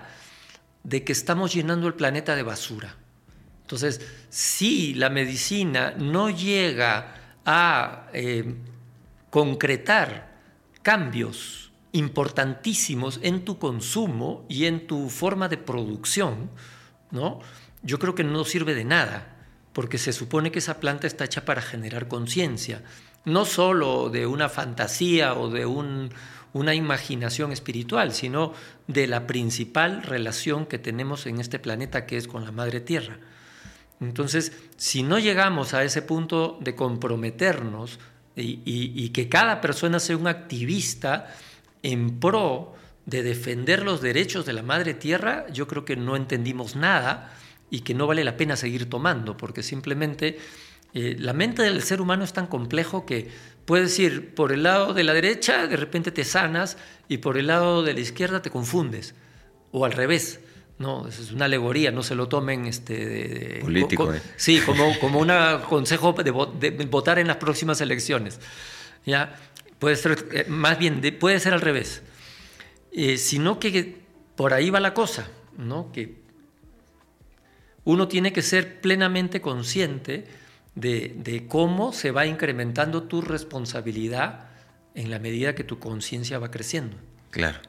de 0.83 1.03
que 1.03 1.11
estamos 1.11 1.53
llenando 1.53 1.87
el 1.87 1.93
planeta 1.93 2.37
de 2.37 2.43
basura. 2.43 3.02
Entonces, 3.73 4.05
si 4.29 4.93
la 4.93 5.09
medicina 5.09 5.95
no 5.97 6.29
llega 6.29 7.15
a 7.43 8.07
eh, 8.13 8.53
concretar 9.31 10.37
cambios 10.83 11.71
importantísimos 11.91 13.19
en 13.23 13.43
tu 13.43 13.57
consumo 13.57 14.45
y 14.47 14.65
en 14.65 14.85
tu 14.85 15.09
forma 15.09 15.49
de 15.49 15.57
producción, 15.57 16.51
¿no? 17.09 17.39
yo 17.81 17.97
creo 17.97 18.13
que 18.13 18.23
no 18.23 18.43
sirve 18.45 18.75
de 18.75 18.85
nada, 18.85 19.37
porque 19.73 19.97
se 19.97 20.13
supone 20.13 20.51
que 20.51 20.59
esa 20.59 20.79
planta 20.79 21.07
está 21.07 21.25
hecha 21.25 21.43
para 21.43 21.63
generar 21.63 22.07
conciencia, 22.07 22.83
no 23.25 23.43
solo 23.43 24.11
de 24.11 24.27
una 24.27 24.49
fantasía 24.49 25.33
o 25.33 25.49
de 25.49 25.65
una 25.65 26.75
imaginación 26.75 27.51
espiritual, 27.51 28.13
sino 28.13 28.53
de 28.85 29.07
la 29.07 29.25
principal 29.25 30.03
relación 30.03 30.67
que 30.67 30.77
tenemos 30.77 31.25
en 31.25 31.39
este 31.39 31.57
planeta 31.57 32.05
que 32.05 32.17
es 32.17 32.27
con 32.27 32.45
la 32.45 32.51
Madre 32.51 32.79
Tierra. 32.79 33.17
Entonces, 34.05 34.53
si 34.77 35.03
no 35.03 35.19
llegamos 35.19 35.73
a 35.73 35.83
ese 35.83 36.01
punto 36.01 36.57
de 36.61 36.75
comprometernos 36.75 37.99
y, 38.35 39.09
que 39.09 39.29
cada 39.29 39.61
persona 39.61 39.99
sea 39.99 40.17
un 40.17 40.27
activista 40.27 41.33
en 41.83 42.19
pro 42.19 42.73
de 43.05 43.21
defender 43.21 43.83
los 43.83 44.01
derechos 44.01 44.45
de 44.45 44.53
la 44.53 44.63
madre 44.63 44.93
tierra, 44.93 45.45
yo 45.51 45.67
creo 45.67 45.85
que 45.85 45.95
no 45.95 46.15
entendimos 46.15 46.75
nada 46.75 47.35
y 47.69 47.81
que 47.81 47.93
no 47.93 48.07
vale 48.07 48.23
la 48.23 48.37
pena 48.37 48.55
seguir 48.55 48.89
tomando, 48.89 49.35
porque 49.35 49.63
simplemente 49.63 50.37
eh, 50.93 51.15
la 51.19 51.33
mente 51.33 51.63
del 51.63 51.81
ser 51.81 52.01
humano 52.01 52.23
es 52.23 52.33
tan 52.33 52.47
complejo 52.47 53.05
que 53.05 53.29
puedes 53.65 53.97
ir 53.99 54.35
por 54.35 54.51
el 54.51 54.63
lado 54.63 54.93
de 54.93 55.03
la 55.03 55.13
derecha, 55.13 55.67
de 55.67 55.77
repente 55.77 56.11
te 56.11 56.23
sanas, 56.23 56.77
y 57.07 57.17
por 57.17 57.37
el 57.37 57.47
lado 57.47 57.83
de 57.83 57.93
la 57.93 57.99
izquierda 57.99 58.41
te 58.41 58.49
confundes, 58.49 59.15
o 59.71 59.85
al 59.85 59.91
revés. 59.91 60.39
No, 60.79 61.07
es 61.07 61.31
una 61.31 61.45
alegoría, 61.45 61.91
no 61.91 62.03
se 62.03 62.15
lo 62.15 62.27
tomen 62.27 62.65
este, 62.65 63.05
de, 63.05 63.59
político. 63.61 64.13
eh. 64.13 64.21
Sí, 64.37 64.59
como, 64.65 64.97
como 65.01 65.19
un 65.19 65.31
consejo 65.69 66.13
de, 66.13 66.31
votar 66.31 67.19
en 67.19 67.27
las 67.27 67.37
próximas 67.37 67.79
elecciones. 67.81 68.39
¿ya? 69.05 69.35
Puede 69.79 69.95
ser, 69.95 70.25
eh, 70.31 70.45
más 70.47 70.79
bien, 70.79 71.01
puede 71.19 71.39
ser 71.39 71.53
al 71.53 71.61
revés. 71.61 72.01
Eh, 72.91 73.17
sino 73.17 73.59
que 73.59 74.01
por 74.35 74.53
ahí 74.53 74.69
va 74.69 74.79
la 74.79 74.93
cosa, 74.93 75.29
¿no? 75.57 75.91
que 75.91 76.21
uno 77.83 78.07
tiene 78.07 78.33
que 78.33 78.41
ser 78.41 78.81
plenamente 78.81 79.41
consciente 79.41 80.25
de, 80.75 81.13
de 81.17 81.47
cómo 81.47 81.93
se 81.93 82.11
va 82.11 82.25
incrementando 82.25 83.03
tu 83.03 83.21
responsabilidad 83.21 84.49
en 84.95 85.09
la 85.09 85.19
medida 85.19 85.55
que 85.55 85.63
tu 85.63 85.79
conciencia 85.79 86.39
va 86.39 86.51
creciendo. 86.51 86.97
Claro. 87.31 87.59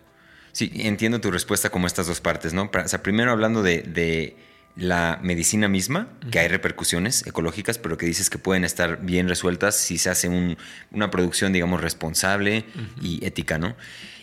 Sí, 0.55 0.70
entiendo 0.72 1.20
tu 1.20 1.32
respuesta 1.32 1.68
como 1.70 1.88
estas 1.88 2.07
dos 2.07 2.20
partes, 2.20 2.55
¿no? 2.55 2.70
O 2.72 2.88
sea, 2.88 3.02
primero 3.02 3.32
hablando 3.32 3.64
de, 3.64 4.36
la 4.76 5.20
medicina 5.22 5.68
misma, 5.68 6.09
que 6.30 6.38
hay 6.38 6.48
repercusiones 6.48 7.26
ecológicas, 7.26 7.78
pero 7.78 7.96
que 7.96 8.07
dices 8.07 8.30
que 8.30 8.38
pueden 8.38 8.64
estar 8.64 9.02
bien 9.02 9.28
resueltas 9.28 9.76
si 9.76 9.98
se 9.98 10.11
hace 10.11 10.57
una 10.90 11.11
producción, 11.11 11.52
digamos, 11.52 11.80
responsable 11.80 12.64
y 13.00 13.24
ética, 13.24 13.59
¿no? 13.59 13.76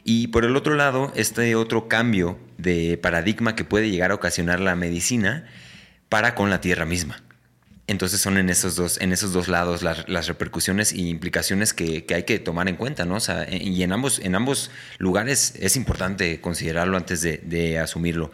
Y 0.04 0.28
por 0.28 0.46
el 0.46 0.56
otro 0.56 0.76
lado, 0.76 1.12
este 1.16 1.56
otro 1.56 1.88
cambio 1.88 2.40
de 2.58 2.98
paradigma 2.98 3.56
que 3.56 3.64
puede 3.64 3.90
llegar 3.90 4.12
a 4.12 4.16
ocasionar 4.16 4.60
la 4.60 4.76
medicina 4.76 5.48
para 6.10 6.34
con 6.34 6.50
la 6.50 6.60
tierra 6.62 6.86
misma. 6.86 7.22
Entonces 7.92 8.22
son 8.22 8.38
en 8.38 8.50
esos 8.50 8.78
dos, 8.78 9.02
en 9.02 9.12
esos 9.12 9.34
dos 9.34 9.50
lados 9.50 9.84
las, 9.84 10.28
repercusiones 10.28 10.94
y 10.94 11.10
implicaciones 11.10 11.74
que, 11.74 12.06
hay 12.16 12.24
que 12.24 12.40
tomar 12.40 12.70
en 12.70 12.78
cuenta, 12.78 13.04
¿no? 13.04 13.16
O 13.16 13.20
sea, 13.20 13.46
y 13.52 13.84
en 13.84 13.92
ambos, 13.92 14.20
en 14.20 14.34
ambos 14.34 14.72
lugares 14.98 15.56
es 15.60 15.76
importante 15.76 16.40
considerarlo 16.40 16.96
antes 16.96 17.22
de, 17.22 17.80
asumirlo. 17.80 18.32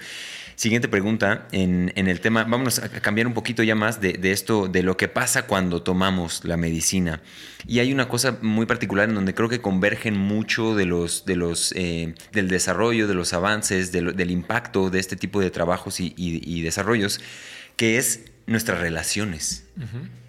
Siguiente 0.56 0.88
pregunta 0.88 1.48
en, 1.52 1.92
el 1.96 2.22
tema, 2.22 2.44
vámonos 2.44 2.78
a 2.78 2.90
cambiar 2.90 3.26
un 3.26 3.34
poquito 3.34 3.64
ya 3.64 3.74
más 3.74 4.00
de, 4.00 4.20
esto, 4.32 4.68
de 4.68 4.84
lo 4.84 4.96
que 4.96 5.08
pasa 5.08 5.48
cuando 5.48 5.82
tomamos 5.82 6.46
la 6.46 6.56
medicina. 6.56 7.22
Y 7.68 7.80
hay 7.80 7.92
una 7.92 8.08
cosa 8.08 8.38
muy 8.44 8.68
particular 8.68 9.10
en 9.10 9.16
donde 9.16 9.34
creo 9.34 9.50
que 9.50 9.60
convergen 9.60 10.16
mucho 10.16 10.76
de 10.76 10.86
los, 10.86 11.26
de 11.26 11.36
los, 11.36 11.74
eh, 11.76 12.14
del 12.32 12.48
desarrollo, 12.48 13.08
de 13.08 13.16
los 13.16 13.34
avances, 13.34 13.92
del 13.92 14.30
impacto 14.30 14.92
de 14.92 15.00
este 15.00 15.16
tipo 15.16 15.42
de 15.42 15.50
trabajos 15.50 16.00
y, 16.00 16.14
y 16.16 16.62
desarrollos, 16.62 17.22
que 17.76 17.98
es 17.98 18.22
nuestras 18.48 18.80
relaciones. 18.80 19.66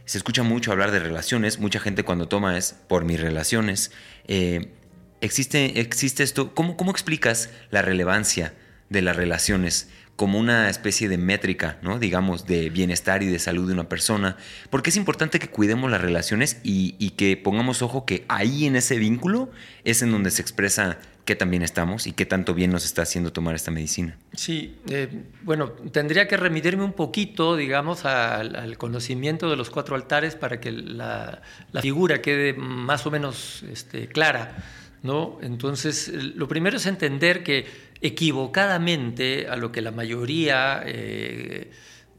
Se 0.05 0.19
escucha 0.19 0.43
mucho 0.43 0.73
hablar 0.73 0.91
de 0.91 0.99
relaciones, 0.99 1.59
mucha 1.59 1.81
gente 1.81 2.03
cuando 2.03 2.29
toma 2.29 2.59
es 2.59 2.75
por 2.89 3.05
mis 3.05 3.21
relaciones. 3.21 3.91
Eh, 4.27 4.73
existe, 5.21 5.81
existe 5.81 6.23
esto, 6.23 6.55
¿Cómo, 6.55 6.77
¿cómo 6.77 6.91
explicas 6.91 7.51
la 7.71 7.83
relevancia 7.83 8.55
de 8.91 9.03
las 9.03 9.17
relaciones 9.17 9.89
como 10.19 10.41
una 10.41 10.69
especie 10.69 11.09
de 11.09 11.17
métrica, 11.17 11.79
¿no? 11.81 12.01
Digamos, 12.01 12.45
de 12.45 12.71
bienestar 12.71 13.23
y 13.23 13.27
de 13.27 13.39
salud 13.39 13.69
de 13.69 13.73
una 13.73 13.89
persona, 13.89 14.37
porque 14.69 14.91
es 14.91 14.97
importante 14.97 15.39
que 15.39 15.47
cuidemos 15.47 15.89
las 15.93 16.01
relaciones 16.01 16.59
y, 16.65 16.97
y 16.99 17.11
que 17.11 17.37
pongamos 17.37 17.83
ojo 17.83 18.05
que 18.05 18.25
ahí 18.27 18.67
en 18.67 18.75
ese 18.75 18.99
vínculo 18.99 19.49
es 19.85 20.03
en 20.03 20.11
donde 20.11 20.33
se 20.33 20.43
expresa 20.43 20.99
qué 21.29 21.37
tan 21.37 21.51
bien 21.51 21.63
estamos 21.63 22.07
y 22.07 22.13
qué 22.13 22.25
tanto 22.25 22.53
bien 22.53 22.73
nos 22.73 22.85
está 22.85 23.03
haciendo 23.03 23.33
tomar 23.33 23.55
esta 23.55 23.71
medicina. 23.71 24.17
Sí, 24.33 24.79
eh, 24.89 25.25
bueno, 25.43 25.73
tendría 25.93 26.27
que 26.27 26.39
remitirme 26.39 26.83
un 26.83 26.95
poquito, 26.95 27.55
digamos, 27.55 28.07
al, 28.07 28.77
conocimiento 28.77 29.49
de 29.51 29.57
los 29.57 29.69
cuatro 29.69 29.95
altares 29.95 30.35
para 30.35 30.59
que 30.59 30.73
la, 30.73 31.43
figura 31.81 32.23
quede 32.23 32.55
más 32.55 33.07
o 33.07 33.13
menos 33.13 33.63
este, 33.71 34.09
clara. 34.09 34.57
¿No? 35.03 35.39
Entonces, 35.43 36.09
lo 36.09 36.49
primero 36.49 36.77
es 36.77 36.87
entender 36.87 37.43
que 37.43 37.67
equivocadamente 38.01 39.49
a 39.49 39.57
lo 39.57 39.73
que 39.73 39.83
la 39.83 39.91
mayoría 39.91 40.83
eh, 40.85 41.71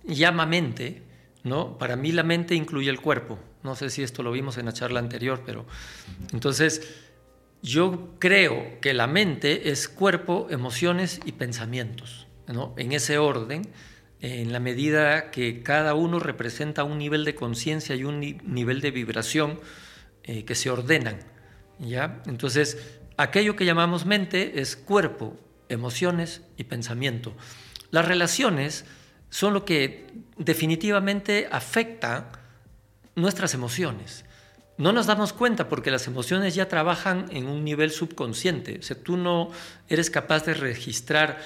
llama 0.06 0.46
mente, 0.46 1.02
¿no? 1.44 1.78
Para 1.78 1.96
mí 1.96 2.12
la 2.12 2.24
mente 2.24 2.56
incluye 2.56 2.90
el 2.90 3.00
cuerpo. 3.00 3.40
No 3.64 3.76
sé 3.76 3.90
si 3.90 4.04
esto 4.04 4.24
lo 4.24 4.32
vimos 4.32 4.58
en 4.58 4.66
la 4.66 4.74
charla 4.74 5.00
anterior, 5.00 5.44
pero 5.46 5.66
entonces 6.32 6.82
yo 7.62 8.16
creo 8.20 8.80
que 8.80 8.94
la 8.94 9.08
mente 9.08 9.70
es 9.70 9.90
cuerpo, 9.90 10.48
emociones 10.50 11.20
y 11.26 11.34
pensamientos, 11.34 12.28
en 12.78 12.92
ese 12.94 13.18
orden, 13.18 13.64
en 14.22 14.52
la 14.52 14.60
medida 14.60 15.32
que 15.32 15.62
cada 15.62 15.94
uno 15.94 16.20
representa 16.20 16.84
un 16.84 16.98
nivel 16.98 17.26
de 17.26 17.36
conciencia 17.36 17.96
y 17.96 18.04
un 18.04 18.20
nivel 18.20 18.82
de 18.82 18.92
vibración 18.92 19.60
eh, 20.24 20.46
que 20.46 20.56
se 20.56 20.70
ordenan. 20.70 21.20
¿Ya? 21.80 22.22
Entonces, 22.26 22.78
aquello 23.18 23.56
que 23.56 23.66
llamamos 23.66 24.06
mente 24.06 24.62
es 24.62 24.76
cuerpo, 24.76 25.38
emociones 25.70 26.42
y 26.58 26.66
pensamiento. 26.66 27.34
Las 27.92 28.06
relaciones 28.06 28.86
son 29.30 29.54
lo 29.54 29.66
que 29.66 30.08
definitivamente 30.38 31.48
afecta 31.52 32.32
nuestras 33.16 33.54
emociones 33.54 34.26
no 34.80 34.94
nos 34.94 35.08
damos 35.08 35.34
cuenta 35.34 35.68
porque 35.68 35.92
las 35.92 36.08
emociones 36.08 36.56
ya 36.56 36.70
trabajan 36.70 37.26
en 37.32 37.48
un 37.48 37.66
nivel 37.66 37.92
subconsciente. 37.92 38.80
O 38.80 38.82
sea, 38.82 38.98
tú 38.98 39.18
no 39.18 39.52
eres 39.90 40.10
capaz 40.10 40.46
de 40.46 40.54
registrar 40.54 41.42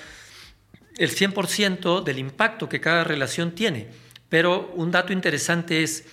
el 0.97 1.09
100% 1.09 2.03
del 2.03 2.19
impacto 2.19 2.69
que 2.69 2.79
cada 2.79 3.03
relación 3.03 3.53
tiene. 3.53 3.87
Pero 4.29 4.71
un 4.75 4.91
dato 4.91 5.13
interesante 5.13 5.81
es, 5.81 6.05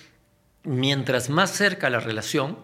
mientras 0.63 1.29
más 1.29 1.51
cerca 1.51 1.91
la 1.91 1.99
relación, 1.99 2.57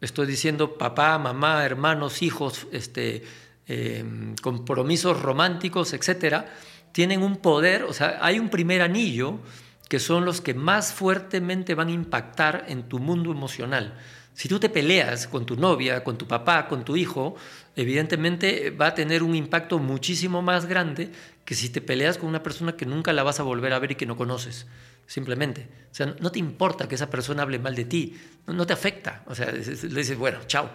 estoy 0.00 0.26
diciendo 0.26 0.76
papá, 0.76 1.18
mamá, 1.18 1.64
hermanos, 1.64 2.22
hijos, 2.22 2.66
este, 2.72 3.24
em, 3.66 4.34
compromisos 4.36 5.20
románticos, 5.20 5.92
etcétera, 5.92 6.54
tienen 6.92 7.22
un 7.22 7.36
poder, 7.36 7.84
o 7.84 7.92
sea, 7.92 8.18
hay 8.20 8.38
un 8.38 8.48
primer 8.48 8.82
anillo 8.82 9.40
que 9.88 9.98
son 9.98 10.24
los 10.24 10.40
que 10.40 10.54
más 10.54 10.92
fuertemente 10.92 11.74
van 11.74 11.88
a 11.88 11.92
impactar 11.92 12.64
en 12.68 12.88
tu 12.88 12.98
mundo 12.98 13.30
emocional. 13.30 13.98
Si 14.34 14.48
tú 14.48 14.58
te 14.58 14.68
peleas 14.68 15.28
con 15.28 15.46
tu 15.46 15.56
novia, 15.56 16.02
con 16.02 16.18
tu 16.18 16.26
papá, 16.26 16.66
con 16.66 16.84
tu 16.84 16.96
hijo, 16.96 17.36
evidentemente 17.76 18.70
va 18.70 18.88
a 18.88 18.94
tener 18.94 19.22
un 19.22 19.36
impacto 19.36 19.78
muchísimo 19.78 20.42
más 20.42 20.66
grande 20.66 21.12
que 21.44 21.54
si 21.54 21.68
te 21.68 21.80
peleas 21.80 22.18
con 22.18 22.28
una 22.28 22.42
persona 22.42 22.76
que 22.76 22.86
nunca 22.86 23.12
la 23.12 23.22
vas 23.22 23.38
a 23.38 23.44
volver 23.44 23.72
a 23.72 23.78
ver 23.78 23.92
y 23.92 23.94
que 23.94 24.06
no 24.06 24.16
conoces. 24.16 24.66
Simplemente. 25.06 25.68
O 25.90 25.94
sea, 25.94 26.14
no 26.18 26.32
te 26.32 26.38
importa 26.38 26.88
que 26.88 26.94
esa 26.94 27.10
persona 27.10 27.42
hable 27.42 27.58
mal 27.58 27.74
de 27.74 27.84
ti, 27.84 28.16
no, 28.46 28.66
te 28.66 28.72
afecta. 28.72 29.22
O 29.26 29.34
sea, 29.34 29.52
le 29.52 29.58
dices, 29.58 30.16
bueno, 30.18 30.40
chao, 30.46 30.70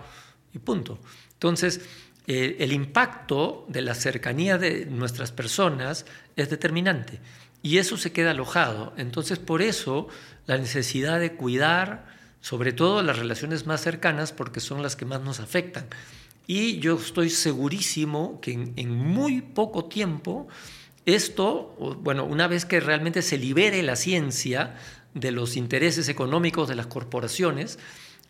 y 0.53 0.59
punto. 0.59 0.99
Entonces, 1.33 1.81
eh, 2.27 2.57
el 2.59 2.71
impacto 2.71 3.65
de 3.69 3.81
la 3.81 3.95
cercanía 3.95 4.57
de 4.57 4.85
nuestras 4.85 5.31
personas 5.31 6.05
es 6.35 6.49
determinante. 6.49 7.19
Y 7.61 7.77
eso 7.77 7.97
se 7.97 8.11
queda 8.11 8.31
alojado. 8.31 8.93
Entonces, 8.97 9.39
por 9.39 9.61
eso 9.61 10.07
la 10.45 10.57
necesidad 10.57 11.19
de 11.19 11.33
cuidar, 11.33 12.07
sobre 12.41 12.71
todo 12.71 13.03
las 13.03 13.19
relaciones 13.19 13.65
más 13.65 13.81
cercanas, 13.81 14.31
porque 14.31 14.59
son 14.59 14.81
las 14.81 14.95
que 14.95 15.05
más 15.05 15.21
nos 15.21 15.39
afectan. 15.39 15.87
Y 16.47 16.79
yo 16.79 16.95
estoy 16.95 17.29
segurísimo 17.29 18.39
que 18.41 18.53
en, 18.75 18.91
muy 18.91 19.41
poco 19.41 19.85
tiempo 19.85 20.47
esto, 21.15 21.75
bueno, 22.01 22.25
una 22.25 22.47
vez 22.47 22.65
que 22.65 22.79
realmente 22.79 23.21
se 23.21 23.37
libere 23.37 23.81
la 23.83 23.95
ciencia 23.95 24.75
de 25.13 25.31
los 25.31 25.57
intereses 25.57 26.09
económicos 26.09 26.67
de 26.67 26.75
las 26.75 26.87
corporaciones 26.87 27.79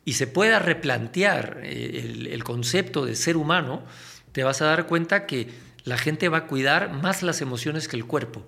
y 0.05 0.13
se 0.13 0.27
pueda 0.27 0.59
replantear 0.59 1.61
eh, 1.63 2.01
el, 2.03 2.27
el 2.27 2.43
concepto 2.43 3.05
de 3.05 3.15
ser 3.15 3.37
humano, 3.37 3.83
te 4.31 4.43
vas 4.43 4.61
a 4.61 4.65
dar 4.65 4.87
cuenta 4.87 5.25
que 5.25 5.49
la 5.83 5.97
gente 5.97 6.29
va 6.29 6.37
a 6.37 6.47
cuidar 6.47 6.93
más 6.93 7.23
las 7.23 7.41
emociones 7.41 7.87
que 7.87 7.97
el 7.97 8.05
cuerpo 8.05 8.45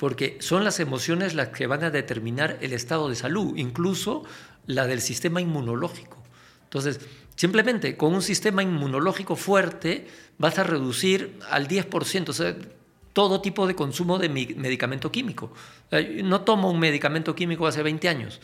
porque 0.00 0.38
son 0.40 0.64
las 0.64 0.80
emociones 0.80 1.34
las 1.34 1.48
que 1.48 1.66
van 1.66 1.84
a 1.84 1.90
determinar 1.90 2.56
el 2.62 2.72
estado 2.72 3.10
de 3.10 3.16
salud, 3.16 3.58
incluso 3.58 4.24
la 4.64 4.86
del 4.86 5.02
sistema 5.02 5.42
inmunológico. 5.42 6.16
Entonces, 6.62 7.00
simplemente 7.36 7.98
con 7.98 8.14
un 8.14 8.22
sistema 8.22 8.62
inmunológico 8.62 9.36
fuerte 9.36 10.08
vas 10.38 10.58
a 10.58 10.64
reducir 10.64 11.38
al 11.50 11.68
10%, 11.68 12.56
todo 13.12 13.40
tipo 13.40 13.66
de 13.66 13.74
consumo 13.74 14.18
de 14.18 14.28
medicamento 14.28 15.10
químico. 15.10 15.52
No 16.24 16.42
tomo 16.42 16.70
un 16.70 16.78
medicamento 16.78 17.34
químico 17.34 17.66
hace 17.66 17.82
20 17.82 18.08
años, 18.08 18.40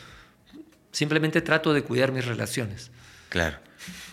simplemente 0.91 1.41
trato 1.41 1.73
de 1.73 1.83
cuidar 1.83 2.11
mis 2.11 2.25
relaciones. 2.25 2.91
Claro, 3.29 3.57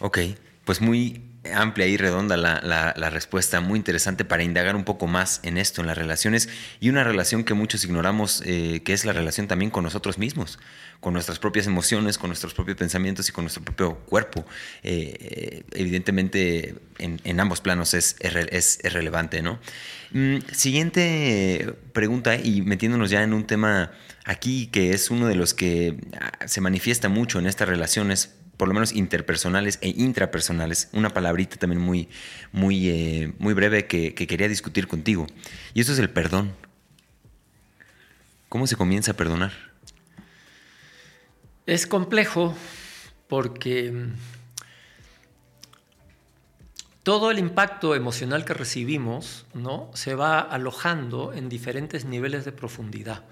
ok, 0.01 0.19
pues 0.65 0.81
muy 0.81 1.23
amplia 1.53 1.87
y 1.87 1.97
redonda 1.97 2.37
la, 2.37 3.11
respuesta, 3.11 3.61
muy 3.61 3.79
interesante 3.79 4.25
para 4.25 4.43
indagar 4.43 4.77
un 4.77 4.85
poco 4.85 5.07
más 5.07 5.41
en 5.43 5.59
esto, 5.59 5.81
en 5.81 5.87
las 5.87 5.99
relaciones 5.99 6.49
y 6.81 6.89
una 6.89 7.05
relación 7.05 7.45
que 7.45 7.55
muchos 7.55 7.85
ignoramos, 7.85 8.43
eh, 8.47 8.83
que 8.85 8.93
es 8.93 9.05
la 9.05 9.13
relación 9.13 9.47
también 9.47 9.71
con 9.71 9.85
nosotros 9.85 10.19
mismos, 10.19 10.59
con 11.01 11.13
nuestras 11.13 11.39
propias 11.39 11.67
emociones, 11.67 12.19
con 12.19 12.31
nuestros 12.31 12.55
propios 12.55 12.77
pensamientos 12.77 13.29
y 13.29 13.33
con 13.33 13.45
nuestro 13.45 13.63
propio 13.63 13.97
cuerpo. 14.07 14.45
Eh, 14.83 15.65
evidentemente, 15.73 16.77
en, 16.99 17.41
ambos 17.41 17.61
planos 17.61 17.95
es, 17.95 18.17
es, 18.21 18.79
relevante, 18.85 19.43
¿no? 19.43 19.59
Mm, 20.13 20.39
siguiente 20.53 21.75
pregunta, 21.93 22.37
y 22.37 22.63
metiéndonos 22.63 23.11
ya 23.11 23.23
en 23.23 23.35
un 23.35 23.47
tema 23.47 23.93
aquí 24.25 24.69
que 24.69 24.93
es 24.93 25.11
uno 25.11 25.27
de 25.27 25.35
los 25.35 25.55
que 25.55 25.97
ah, 26.21 26.47
se 26.47 26.61
manifiesta 26.61 27.09
mucho 27.09 27.39
en 27.39 27.47
estas 27.47 27.69
relaciones 27.69 28.35
por 28.57 28.69
lo 28.69 28.75
menos 28.75 28.93
interpersonales 28.93 29.79
e 29.81 29.89
intrapersonales, 29.89 30.89
una 30.93 31.11
palabrita 31.11 31.57
también 31.57 31.81
muy, 31.81 32.09
muy, 32.53 32.89
eh, 32.89 33.33
muy 33.39 33.55
breve 33.55 33.87
que, 33.87 34.15
quería 34.15 34.49
discutir 34.49 34.87
contigo. 34.87 35.27
Y 35.75 35.81
eso 35.81 35.93
es 35.93 35.99
el 35.99 36.11
perdón. 36.11 36.53
¿Cómo 38.49 38.67
se 38.67 38.77
comienza 38.77 39.13
a 39.13 39.15
perdonar? 39.15 39.53
Es 41.67 41.87
complejo 41.87 42.55
porque 43.27 43.91
mm, 43.91 44.13
todo 47.03 47.31
el 47.31 47.39
impacto 47.39 47.95
emocional 47.95 48.45
que 48.45 48.55
recibimos 48.55 49.47
¿no? 49.55 49.91
se 49.95 50.15
va 50.15 50.39
alojando 50.39 51.33
en 51.33 51.49
diferentes 51.49 52.05
niveles 52.05 52.45
de 52.45 52.53
profundidad. 52.53 53.25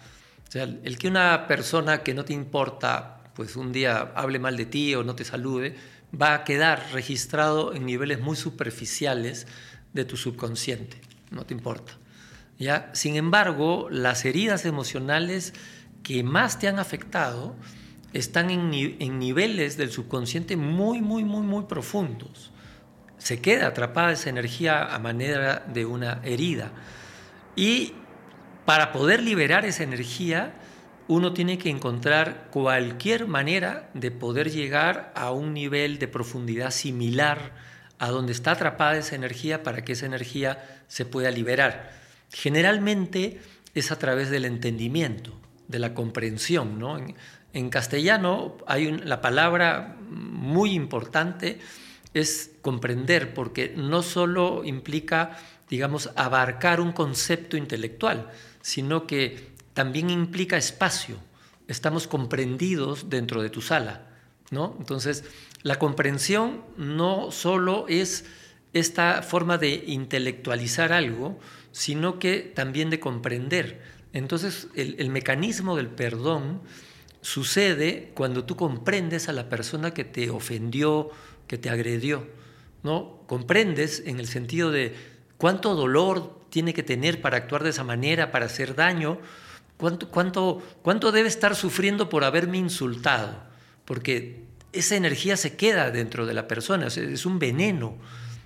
O 0.48 0.52
sea, 0.52 0.64
el 0.64 0.98
que 0.98 1.08
una 1.08 1.46
persona 1.46 2.02
que 2.02 2.12
no 2.12 2.24
te 2.24 2.32
importa 2.32 3.21
pues 3.34 3.56
un 3.56 3.72
día 3.72 4.12
hable 4.14 4.38
mal 4.38 4.56
de 4.56 4.66
ti 4.66 4.94
o 4.94 5.04
no 5.04 5.14
te 5.14 5.24
salude, 5.24 5.76
va 6.20 6.34
a 6.34 6.44
quedar 6.44 6.90
registrado 6.92 7.74
en 7.74 7.86
niveles 7.86 8.20
muy 8.20 8.36
superficiales 8.36 9.46
de 9.92 10.04
tu 10.04 10.16
subconsciente, 10.16 11.00
no 11.30 11.44
te 11.44 11.54
importa. 11.54 11.92
¿Ya? 12.58 12.90
Sin 12.92 13.16
embargo, 13.16 13.88
las 13.90 14.24
heridas 14.24 14.64
emocionales 14.66 15.52
que 16.02 16.22
más 16.22 16.58
te 16.58 16.68
han 16.68 16.78
afectado 16.78 17.56
están 18.12 18.50
en, 18.50 18.72
en 18.72 19.18
niveles 19.18 19.76
del 19.76 19.90
subconsciente 19.90 20.56
muy, 20.56 21.00
muy, 21.00 21.24
muy, 21.24 21.42
muy 21.42 21.64
profundos. 21.64 22.50
Se 23.18 23.40
queda 23.40 23.68
atrapada 23.68 24.12
esa 24.12 24.30
energía 24.30 24.84
a 24.84 24.98
manera 24.98 25.64
de 25.72 25.86
una 25.86 26.20
herida. 26.22 26.72
Y 27.56 27.94
para 28.64 28.92
poder 28.92 29.22
liberar 29.22 29.64
esa 29.64 29.82
energía, 29.82 30.54
uno 31.12 31.34
tiene 31.34 31.58
que 31.58 31.68
encontrar 31.68 32.48
cualquier 32.50 33.26
manera 33.26 33.90
de 33.92 34.10
poder 34.10 34.50
llegar 34.50 35.12
a 35.14 35.30
un 35.30 35.52
nivel 35.52 35.98
de 35.98 36.08
profundidad 36.08 36.70
similar 36.70 37.52
a 37.98 38.08
donde 38.08 38.32
está 38.32 38.52
atrapada 38.52 38.96
esa 38.96 39.14
energía 39.14 39.62
para 39.62 39.84
que 39.84 39.92
esa 39.92 40.06
energía 40.06 40.82
se 40.88 41.04
pueda 41.04 41.30
liberar. 41.30 41.92
Generalmente 42.30 43.40
es 43.74 43.92
a 43.92 43.98
través 43.98 44.30
del 44.30 44.46
entendimiento, 44.46 45.38
de 45.68 45.80
la 45.80 45.92
comprensión. 45.92 46.78
¿no? 46.78 46.96
En, 47.52 47.68
castellano 47.68 48.56
hay 48.66 48.90
la 48.90 49.20
palabra 49.20 49.96
muy 50.08 50.72
importante 50.72 51.60
es 52.14 52.52
comprender, 52.62 53.34
porque 53.34 53.74
no 53.76 54.02
solo 54.02 54.64
implica, 54.64 55.36
digamos, 55.68 56.10
abarcar 56.16 56.80
un 56.80 56.92
concepto 56.92 57.56
intelectual, 57.56 58.30
sino 58.62 59.06
que 59.06 59.51
también 59.74 60.10
implica 60.10 60.56
espacio. 60.56 61.16
Estamos 61.68 62.06
comprendidos 62.06 63.08
dentro 63.08 63.42
de 63.42 63.50
tu 63.50 63.62
sala, 63.62 64.08
¿no? 64.50 64.76
Entonces, 64.78 65.24
la 65.62 65.78
comprensión 65.78 66.62
no 66.76 67.30
solo 67.30 67.86
es 67.88 68.24
esta 68.72 69.22
forma 69.22 69.58
de 69.58 69.84
intelectualizar 69.86 70.92
algo, 70.92 71.38
sino 71.72 72.18
que 72.18 72.40
también 72.40 72.90
de 72.90 73.00
comprender. 73.00 73.80
Entonces, 74.12 74.68
el, 74.74 75.10
mecanismo 75.10 75.76
del 75.76 75.88
perdón 75.88 76.60
sucede 77.20 78.10
cuando 78.14 78.44
tú 78.44 78.56
comprendes 78.56 79.28
a 79.28 79.32
la 79.32 79.48
persona 79.48 79.94
que 79.94 80.04
te 80.04 80.30
ofendió, 80.30 81.10
que 81.46 81.58
te 81.58 81.70
agredió. 81.70 82.26
¿no? 82.82 83.22
Comprendes 83.26 84.02
en 84.04 84.18
el 84.18 84.26
sentido 84.26 84.70
de 84.70 84.94
cuánto 85.38 85.74
dolor 85.74 86.40
tiene 86.50 86.74
que 86.74 86.82
tener 86.82 87.22
para 87.22 87.38
actuar 87.38 87.62
de 87.62 87.70
esa 87.70 87.84
manera, 87.84 88.32
para 88.32 88.46
hacer 88.46 88.74
daño, 88.74 89.18
cuánto, 89.82 90.08
cuánto, 90.08 90.62
cuánto 90.82 91.10
debe 91.10 91.26
estar 91.26 91.56
sufriendo 91.56 92.08
por 92.08 92.22
haberme 92.22 92.56
insultado, 92.56 93.42
porque 93.84 94.44
esa 94.72 94.94
energía 94.94 95.36
se 95.36 95.56
queda 95.56 95.90
dentro 95.90 96.24
de 96.24 96.34
la 96.34 96.46
persona, 96.46 96.86
es 96.86 97.26
un 97.26 97.40
veneno. 97.40 97.98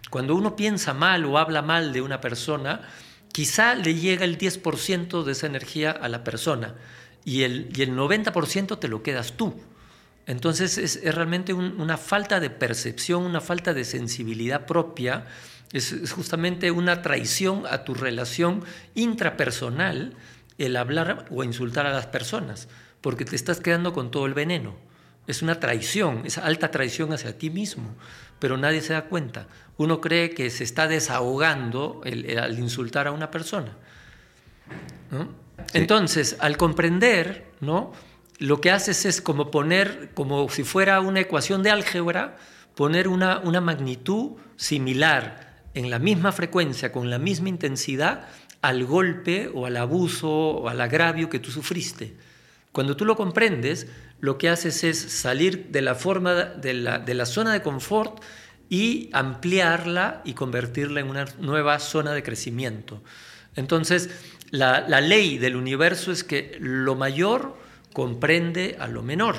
Cuando 0.08 0.34
uno 0.34 0.56
piensa 0.56 0.94
mal 0.94 1.26
o 1.26 1.36
habla 1.36 1.60
mal 1.60 1.92
de 1.92 2.00
una 2.00 2.22
persona, 2.22 2.88
quizá 3.32 3.74
le 3.74 3.94
llega 3.94 4.24
el 4.24 4.38
10% 4.38 5.24
de 5.24 5.32
esa 5.32 5.46
energía 5.46 5.90
a 5.90 6.08
la 6.08 6.24
persona 6.24 6.74
y 7.22 7.42
el, 7.42 7.68
y 7.76 7.82
el 7.82 7.94
90% 7.94 8.78
te 8.78 8.88
lo 8.88 9.02
quedas 9.02 9.34
tú. 9.36 9.60
Entonces 10.24 10.78
es, 10.78 11.04
realmente 11.14 11.52
una 11.52 11.98
falta 11.98 12.40
de 12.40 12.48
percepción, 12.48 13.24
una 13.24 13.42
falta 13.42 13.74
de 13.74 13.84
sensibilidad 13.84 14.64
propia, 14.64 15.26
es, 15.70 16.10
justamente 16.10 16.70
una 16.70 17.02
traición 17.02 17.64
a 17.68 17.84
tu 17.84 17.92
relación 17.92 18.64
intrapersonal 18.94 20.14
el 20.58 20.76
hablar 20.76 21.26
o 21.30 21.44
insultar 21.44 21.86
a 21.86 21.92
las 21.92 22.06
personas, 22.06 22.68
porque 23.00 23.24
te 23.24 23.36
estás 23.36 23.60
quedando 23.60 23.92
con 23.92 24.10
todo 24.10 24.26
el 24.26 24.34
veneno. 24.34 24.74
Es 25.26 25.42
una 25.42 25.58
traición, 25.58 26.22
es 26.24 26.38
alta 26.38 26.70
traición 26.70 27.12
hacia 27.12 27.36
ti 27.36 27.50
mismo, 27.50 27.94
pero 28.38 28.56
nadie 28.56 28.80
se 28.80 28.92
da 28.92 29.06
cuenta 29.06 29.48
uno 29.78 30.00
cree 30.00 30.30
que 30.30 30.50
se 30.50 30.64
está 30.64 30.88
desahogando 30.88 32.00
al 32.04 32.58
insultar 32.58 33.06
a 33.06 33.12
una 33.12 33.30
persona. 33.30 33.72
Entonces, 35.72 36.36
al 36.40 36.56
comprender, 36.56 37.52
¿no? 37.60 37.92
lo 38.38 38.60
que 38.60 38.70
haces 38.70 39.04
es 39.04 39.20
como 39.20 39.50
poner, 39.50 40.10
como 40.14 40.48
si 40.48 40.64
fuera 40.64 41.00
una 41.00 41.20
ecuación 41.20 41.62
de 41.62 41.70
álgebra, 41.70 42.36
poner 42.74 43.08
una, 43.08 43.38
una 43.40 43.60
magnitud 43.60 44.32
similar 44.56 45.62
en 45.74 45.90
la 45.90 45.98
misma 45.98 46.32
frecuencia, 46.32 46.90
con 46.90 47.10
la 47.10 47.18
misma 47.18 47.50
intensidad, 47.50 48.28
al 48.68 48.84
golpe 48.84 49.50
o 49.52 49.66
al 49.66 49.76
abuso 49.76 50.28
o 50.28 50.68
al 50.68 50.80
agravio 50.80 51.28
que 51.28 51.38
tú 51.38 51.50
sufriste. 51.50 52.16
Cuando 52.72 52.96
tú 52.96 53.04
lo 53.04 53.16
comprendes, 53.16 53.86
lo 54.20 54.38
que 54.38 54.48
haces 54.48 54.84
es 54.84 54.98
salir 54.98 55.68
de 55.68 55.82
la 55.82 55.94
forma 55.94 56.34
de 56.34 56.74
la, 56.74 56.98
de 56.98 57.14
la 57.14 57.26
zona 57.26 57.52
de 57.52 57.62
confort 57.62 58.22
y 58.68 59.08
ampliarla 59.12 60.22
y 60.24 60.34
convertirla 60.34 61.00
en 61.00 61.08
una 61.08 61.26
nueva 61.38 61.78
zona 61.78 62.12
de 62.12 62.22
crecimiento. 62.22 63.02
Entonces, 63.54 64.10
la, 64.50 65.00
ley 65.00 65.38
del 65.38 65.56
universo 65.56 66.12
es 66.12 66.24
que 66.24 66.56
lo 66.60 66.94
mayor 66.94 67.56
comprende 67.92 68.76
a 68.78 68.86
lo 68.88 69.02
menor. 69.02 69.36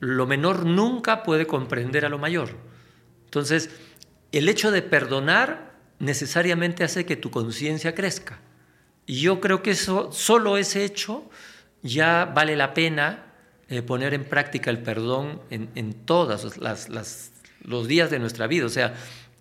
Lo 0.00 0.26
menor 0.26 0.64
nunca 0.66 1.22
puede 1.22 1.46
comprender 1.46 2.04
a 2.04 2.08
lo 2.08 2.18
mayor. 2.18 2.50
Entonces, 3.24 3.70
el 4.32 4.48
hecho 4.48 4.70
de 4.70 4.82
perdonar 4.82 5.67
necesariamente 5.98 6.84
hace 6.84 7.04
que 7.06 7.16
tu 7.16 7.30
conciencia 7.30 7.94
crezca. 7.94 8.40
Y 9.06 9.20
yo 9.20 9.40
creo 9.40 9.62
que 9.62 9.70
eso, 9.72 10.12
solo 10.12 10.58
ese 10.58 10.84
hecho 10.84 11.28
ya 11.82 12.24
vale 12.24 12.56
la 12.56 12.74
pena 12.74 13.32
eh, 13.68 13.82
poner 13.82 14.14
en 14.14 14.24
práctica 14.24 14.70
el 14.70 14.82
perdón 14.82 15.40
en, 15.50 15.96
las, 16.58 16.88
las 16.88 17.32
los 17.62 17.88
días 17.88 18.10
de 18.10 18.18
nuestra 18.18 18.46
vida. 18.46 18.66
O 18.66 18.70
sea, 18.70 18.94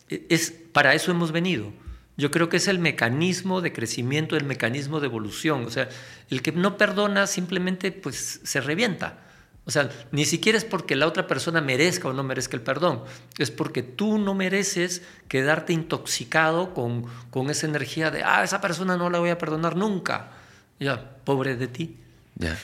es, 0.10 0.52
para 0.72 0.94
eso 0.94 1.12
hemos 1.12 1.32
venido. 1.32 1.72
Yo 2.18 2.32
creo 2.32 2.50
que 2.50 2.58
es 2.58 2.68
el 2.68 2.80
mecanismo 2.80 3.62
de 3.62 3.72
crecimiento, 3.72 4.36
el 4.36 4.44
mecanismo 4.44 5.00
de 5.00 5.08
evolución. 5.08 5.66
O 5.66 5.70
sea, 5.70 5.90
el 6.30 6.42
que 6.42 6.52
no 6.52 6.78
perdona 6.78 7.28
simplemente 7.28 7.92
pues 7.92 8.42
se 8.44 8.62
revienta. 8.62 9.27
O 9.68 9.72
sea, 9.72 9.90
ni 10.12 10.24
siquiera 10.24 10.58
es 10.58 10.64
porque 10.64 10.96
la 10.96 11.08
otra 11.08 11.28
persona 11.28 11.60
merezca 11.60 12.08
o 12.08 12.14
no 12.14 12.24
merezca 12.24 12.56
el 12.56 12.64
perdón, 12.64 13.04
es 13.38 13.52
porque 13.52 13.84
tú 13.84 14.18
no 14.18 14.34
mereces 14.34 15.02
quedarte 15.28 15.74
intoxicado 15.74 16.74
con, 16.74 17.06
con 17.30 17.50
esa 17.50 17.68
energía 17.68 18.10
de, 18.10 18.24
ah, 18.24 18.46
esa 18.46 18.62
persona 18.62 18.96
no 18.96 19.10
la 19.10 19.20
voy 19.20 19.30
a 19.30 19.38
perdonar 19.38 19.76
nunca. 19.76 20.32
Ya, 20.80 21.18
pobre 21.26 21.58
de 21.58 21.68
ti. 21.68 21.98
Ya, 22.36 22.58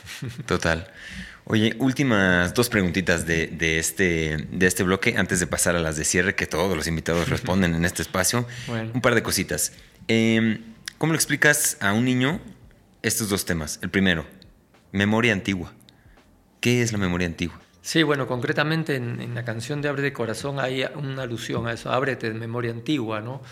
total. 0.46 0.90
Oye, 1.44 1.76
últimas 1.78 2.54
dos 2.54 2.70
preguntitas 2.70 3.26
de, 3.26 3.78
este, 3.78 4.48
de 4.50 4.66
este 4.66 4.82
bloque 4.82 5.16
antes 5.18 5.40
de 5.40 5.46
pasar 5.46 5.76
a 5.76 5.80
las 5.80 5.96
de 5.98 6.06
cierre, 6.06 6.34
que 6.34 6.46
todos 6.46 6.74
los 6.74 6.86
invitados 6.86 7.28
responden 7.28 7.74
en 7.74 7.84
este 7.84 8.00
espacio. 8.00 8.46
Un 8.94 9.02
par 9.02 9.14
de 9.14 9.22
cositas. 9.22 9.72
Em, 10.08 10.62
¿Cómo 10.96 11.12
le 11.12 11.18
explicas 11.18 11.76
a 11.80 11.92
un 11.92 12.06
niño 12.06 12.40
estos 13.02 13.28
dos 13.28 13.44
temas? 13.44 13.78
El 13.82 13.90
primero, 13.90 14.24
memoria 14.90 15.34
antigua. 15.34 15.74
¿Qué 16.64 16.80
es 16.80 16.92
la 16.92 16.98
memoria 16.98 17.26
antigua? 17.26 17.60
Sí, 17.82 18.02
bueno, 18.04 18.26
concretamente 18.26 18.96
en, 18.96 19.34
la 19.34 19.44
canción 19.44 19.82
de 19.82 19.90
Abre 19.90 20.00
de 20.00 20.14
Corazón 20.14 20.58
hay 20.58 20.82
una 20.94 21.24
alusión 21.24 21.66
a 21.66 21.74
eso, 21.74 21.92
ábrete 21.92 22.32
de 22.32 22.38
memoria 22.38 22.70
antigua, 22.70 23.20
¿no? 23.20 23.42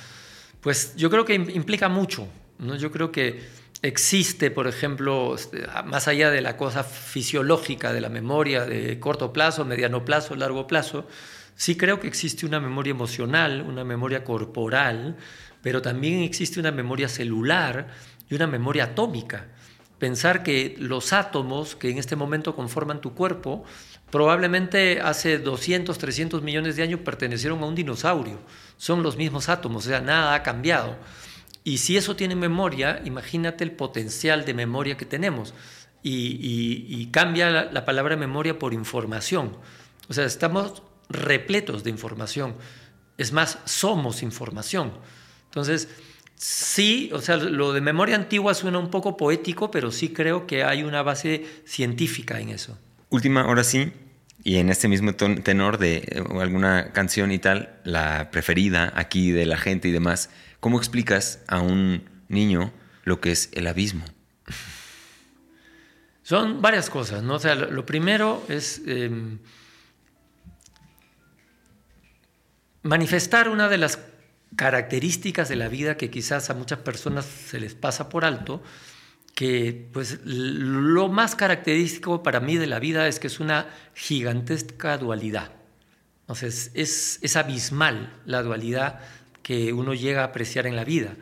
Pues 0.62 0.96
yo 0.96 1.10
creo 1.10 1.26
que 1.26 1.34
implica 1.34 1.90
mucho, 1.90 2.26
¿no? 2.58 2.74
Yo 2.74 2.90
creo 2.90 3.12
que 3.12 3.42
existe, 3.82 4.50
por 4.50 4.66
ejemplo, 4.66 5.34
este, 5.34 5.66
más 5.84 6.08
allá 6.08 6.30
de 6.30 6.40
la 6.40 6.56
cosa 6.56 6.84
fisiológica 6.84 7.92
de 7.92 8.00
la 8.00 8.08
memoria 8.08 8.64
de 8.64 8.98
corto 8.98 9.30
plazo, 9.30 9.66
mediano 9.66 10.06
plazo, 10.06 10.34
largo 10.34 10.66
plazo, 10.66 11.06
sí 11.54 11.76
creo 11.76 12.00
que 12.00 12.08
existe 12.08 12.46
una 12.46 12.60
memoria 12.60 12.92
emocional, 12.92 13.60
una 13.60 13.84
memoria 13.84 14.24
corporal, 14.24 15.18
pero 15.60 15.82
también 15.82 16.22
existe 16.22 16.58
una 16.58 16.72
memoria 16.72 17.10
celular 17.10 17.88
y 18.30 18.34
una 18.34 18.46
memoria 18.46 18.84
atómica. 18.84 19.48
Pensar 20.02 20.42
que 20.42 20.74
los 20.80 21.12
átomos 21.12 21.76
que 21.76 21.88
en 21.88 21.96
este 21.96 22.16
momento 22.16 22.56
conforman 22.56 23.00
tu 23.00 23.14
cuerpo, 23.14 23.62
probablemente 24.10 25.00
hace 25.00 25.38
200, 25.38 25.96
300 25.96 26.42
millones 26.42 26.74
de 26.74 26.82
años 26.82 26.98
pertenecieron 27.04 27.62
a 27.62 27.66
un 27.66 27.76
dinosaurio. 27.76 28.40
Son 28.76 29.04
los 29.04 29.16
mismos 29.16 29.48
átomos, 29.48 29.86
o 29.86 29.88
sea, 29.90 30.00
nada 30.00 30.34
ha 30.34 30.42
cambiado. 30.42 30.96
Y 31.62 31.78
si 31.78 31.96
eso 31.96 32.16
tiene 32.16 32.34
memoria, 32.34 33.00
imagínate 33.04 33.62
el 33.62 33.70
potencial 33.70 34.44
de 34.44 34.54
memoria 34.54 34.96
que 34.96 35.04
tenemos. 35.04 35.54
Y, 36.02 37.06
cambia 37.12 37.70
la, 37.70 37.84
palabra 37.84 38.16
memoria 38.16 38.58
por 38.58 38.74
información. 38.74 39.56
O 40.08 40.14
sea, 40.14 40.24
estamos 40.24 40.82
repletos 41.10 41.84
de 41.84 41.90
información. 41.90 42.56
Es 43.18 43.30
más, 43.30 43.60
somos 43.66 44.24
información. 44.24 44.94
Entonces, 45.44 45.88
sí, 46.44 47.10
o 47.12 47.20
sea, 47.20 47.36
lo 47.36 47.72
de 47.72 47.80
memoria 47.80 48.16
antigua 48.16 48.54
suena 48.54 48.78
un 48.78 48.90
poco 48.90 49.16
poético, 49.16 49.70
pero 49.70 49.90
sí 49.90 50.08
creo 50.10 50.46
que 50.46 50.64
hay 50.64 50.82
una 50.82 51.02
base 51.02 51.44
científica 51.64 52.40
en 52.40 52.48
eso. 52.48 52.78
Última, 53.10 53.42
ahora 53.42 53.64
sí, 53.64 53.92
y 54.42 54.56
en 54.56 54.70
este 54.70 54.88
mismo 54.88 55.14
tenor 55.14 55.78
de 55.78 55.96
eh, 55.96 56.22
alguna 56.40 56.92
canción 56.92 57.30
y 57.30 57.38
tal, 57.38 57.80
la 57.84 58.30
preferida 58.30 58.92
aquí 58.96 59.30
de 59.30 59.46
la 59.46 59.56
gente 59.56 59.88
y 59.88 59.92
demás, 59.92 60.30
¿Cómo 60.62 60.78
explicas 60.78 61.42
a 61.48 61.58
un 61.58 62.08
niño 62.28 62.72
lo 63.02 63.20
que 63.20 63.32
es 63.32 63.50
el 63.54 63.66
abismo? 63.66 64.04
Son 66.22 66.62
varias 66.62 66.88
cosas, 66.88 67.24
¿no? 67.24 67.34
O 67.34 67.38
sea, 67.40 67.56
lo, 67.56 67.84
primero 67.84 68.44
es 68.48 68.80
em, 68.86 69.40
manifestar 72.84 73.48
una 73.48 73.68
de 73.68 73.78
las 73.78 73.96
características 74.56 75.48
de 75.48 75.56
la 75.56 75.68
vida 75.68 75.96
que 75.96 76.10
quizás 76.10 76.50
a 76.50 76.54
muchas 76.54 76.80
personas 76.80 77.24
se 77.24 77.60
les 77.60 77.74
pasa 77.74 78.08
por 78.08 78.24
alto, 78.24 78.62
que 79.34 79.88
pues 79.92 80.20
lo 80.24 81.08
más 81.08 81.34
característico 81.34 82.22
para 82.22 82.40
mí 82.40 82.56
de 82.56 82.66
la 82.66 82.78
vida 82.78 83.08
es 83.08 83.18
que 83.18 83.28
es 83.28 83.40
una 83.40 83.66
gigantesca 83.94 84.98
dualidad. 84.98 85.52
Entonces, 86.22 86.70
es, 86.74 87.18
es 87.22 87.36
abismal 87.36 88.12
la 88.26 88.42
dualidad 88.42 89.00
que 89.42 89.72
uno 89.72 89.94
llega 89.94 90.22
a 90.22 90.26
apreciar 90.26 90.66
en 90.66 90.76
la 90.76 90.84
vida, 90.84 91.16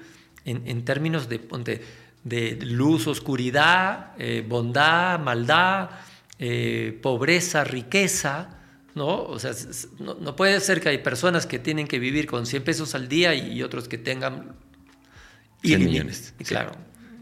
en, 0.44 0.84
términos 0.84 1.28
de, 1.28 1.40
de, 2.24 2.58
luz, 2.62 3.06
oscuridad, 3.06 4.12
eh, 4.18 4.44
bondad, 4.46 5.18
maldad, 5.20 5.90
eh, 6.38 6.98
pobreza, 7.02 7.64
riqueza. 7.64 8.59
¿No? 9.00 9.22
O 9.22 9.38
sea, 9.38 9.52
no, 9.98 10.36
puede 10.36 10.60
ser 10.60 10.82
que 10.82 10.90
hay 10.90 10.98
personas 10.98 11.46
que 11.46 11.58
tienen 11.58 11.88
que 11.88 11.98
vivir 11.98 12.26
con 12.26 12.44
100 12.44 12.64
pesos 12.64 12.94
al 12.94 13.08
día 13.08 13.34
y, 13.34 13.62
otros 13.62 13.88
que 13.88 13.96
tengan 13.96 14.54
millones. 15.62 16.34
Claro, 16.44 16.72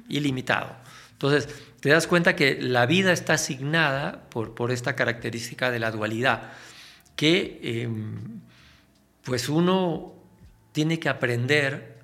ilimitado. 0.09 0.75
Entonces, 1.13 1.49
te 1.79 1.91
das 1.91 2.09
cuenta 2.09 2.35
que 2.35 2.61
la 2.61 2.85
vida 2.87 3.13
está 3.13 3.35
asignada 3.35 4.29
por, 4.29 4.57
por 4.57 4.73
esta 4.73 4.97
característica 4.97 5.71
de 5.71 5.79
la 5.79 5.93
dualidad, 5.93 6.51
que 7.15 7.61
em, 7.63 8.41
pues 9.23 9.49
uno 9.49 10.15
tiene 10.73 10.99
que 10.99 11.09
aprender 11.09 12.01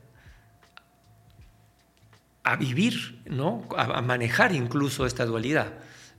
a 2.45 2.55
vivir, 2.55 3.22
¿no? 3.27 3.66
a, 3.77 4.01
manejar 4.03 4.55
incluso 4.55 5.05
esta 5.05 5.27
dualidad. 5.27 5.72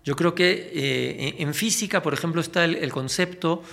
Yo 0.06 0.16
creo 0.16 0.36
que 0.36 0.72
eh, 0.74 1.36
en 1.40 1.54
física, 1.54 2.02
por 2.02 2.14
ejemplo, 2.14 2.40
está 2.40 2.64
el, 2.64 2.92
concepto 2.92 3.64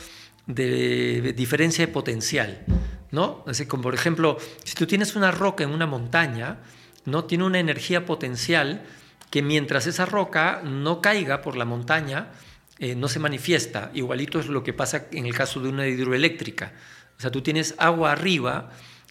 de 0.47 1.35
diferencia 1.37 1.87
de 1.87 1.93
potencial. 1.93 2.65
¿no? 3.11 3.45
Así 3.47 3.67
como, 3.67 3.85
por 3.85 3.95
ejemplo, 3.95 4.39
si 4.65 4.75
tú 4.75 4.87
tienes 4.87 5.15
una 5.15 5.31
roca 5.31 5.63
en 5.63 5.71
una 5.71 5.87
montaña, 5.87 6.59
¿no? 7.05 7.25
Tiene 7.25 7.45
una 7.45 7.61
energía 7.61 8.07
potencial 8.07 8.83
que 9.31 9.43
mientras 9.43 9.87
esa 9.87 10.07
roca 10.07 10.63
no 10.65 11.03
caiga 11.03 11.43
por 11.43 11.57
la 11.57 11.67
montaña, 11.67 12.31
eh, 12.79 12.95
no 12.95 13.09
se 13.09 13.19
manifiesta. 13.19 13.91
Igualito 13.93 14.41
es 14.41 14.47
lo 14.47 14.63
que 14.63 14.73
pasa 14.73 15.07
en 15.13 15.27
el 15.27 15.35
caso 15.35 15.61
de 15.61 15.69
una 15.69 15.87
hidroeléctrica. 15.87 16.73
O 17.19 17.21
sea, 17.21 17.31
tú 17.31 17.43
tienes 17.43 17.75
agua 17.77 18.13
arriba 18.13 18.71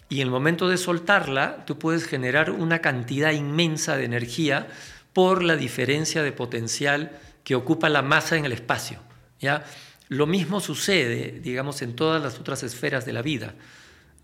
y 0.10 0.22
en 0.22 0.28
el 0.28 0.32
momento 0.32 0.68
de 0.68 0.78
soltarla, 0.78 1.64
tú 1.66 1.78
puedes 1.78 2.06
generar 2.06 2.52
una 2.52 2.80
cantidad 2.80 3.32
inmensa 3.32 3.96
de 3.96 4.06
energía 4.06 4.68
por 5.14 5.44
la 5.44 5.56
diferencia 5.56 6.24
de 6.24 6.32
potencial 6.32 7.20
que 7.44 7.56
ocupa 7.56 7.90
la 7.90 8.02
masa 8.02 8.38
en 8.38 8.46
el 8.46 8.52
espacio. 8.52 9.00
¿ya? 9.40 9.64
Lo 10.08 10.28
mismo 10.28 10.60
sucede, 10.60 11.40
digamos, 11.42 11.82
en 11.82 11.96
todas 11.96 12.22
las 12.22 12.40
otras 12.40 12.64
esferas 12.64 13.06
de 13.06 13.14
la 13.14 13.22
vida. 13.22 13.56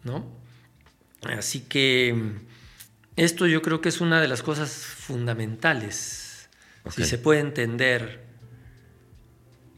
¿no? 0.03 0.25
Así 1.23 1.61
que 1.61 2.15
esto 3.15 3.47
yo 3.47 3.61
creo 3.61 3.81
que 3.81 3.89
es 3.89 3.99
una 3.99 4.21
de 4.21 4.27
las 4.27 4.43
cosas 4.43 4.71
fundamentales. 4.71 6.49
Si 6.89 7.03
se 7.03 7.17
puede 7.17 7.41
entender. 7.41 8.25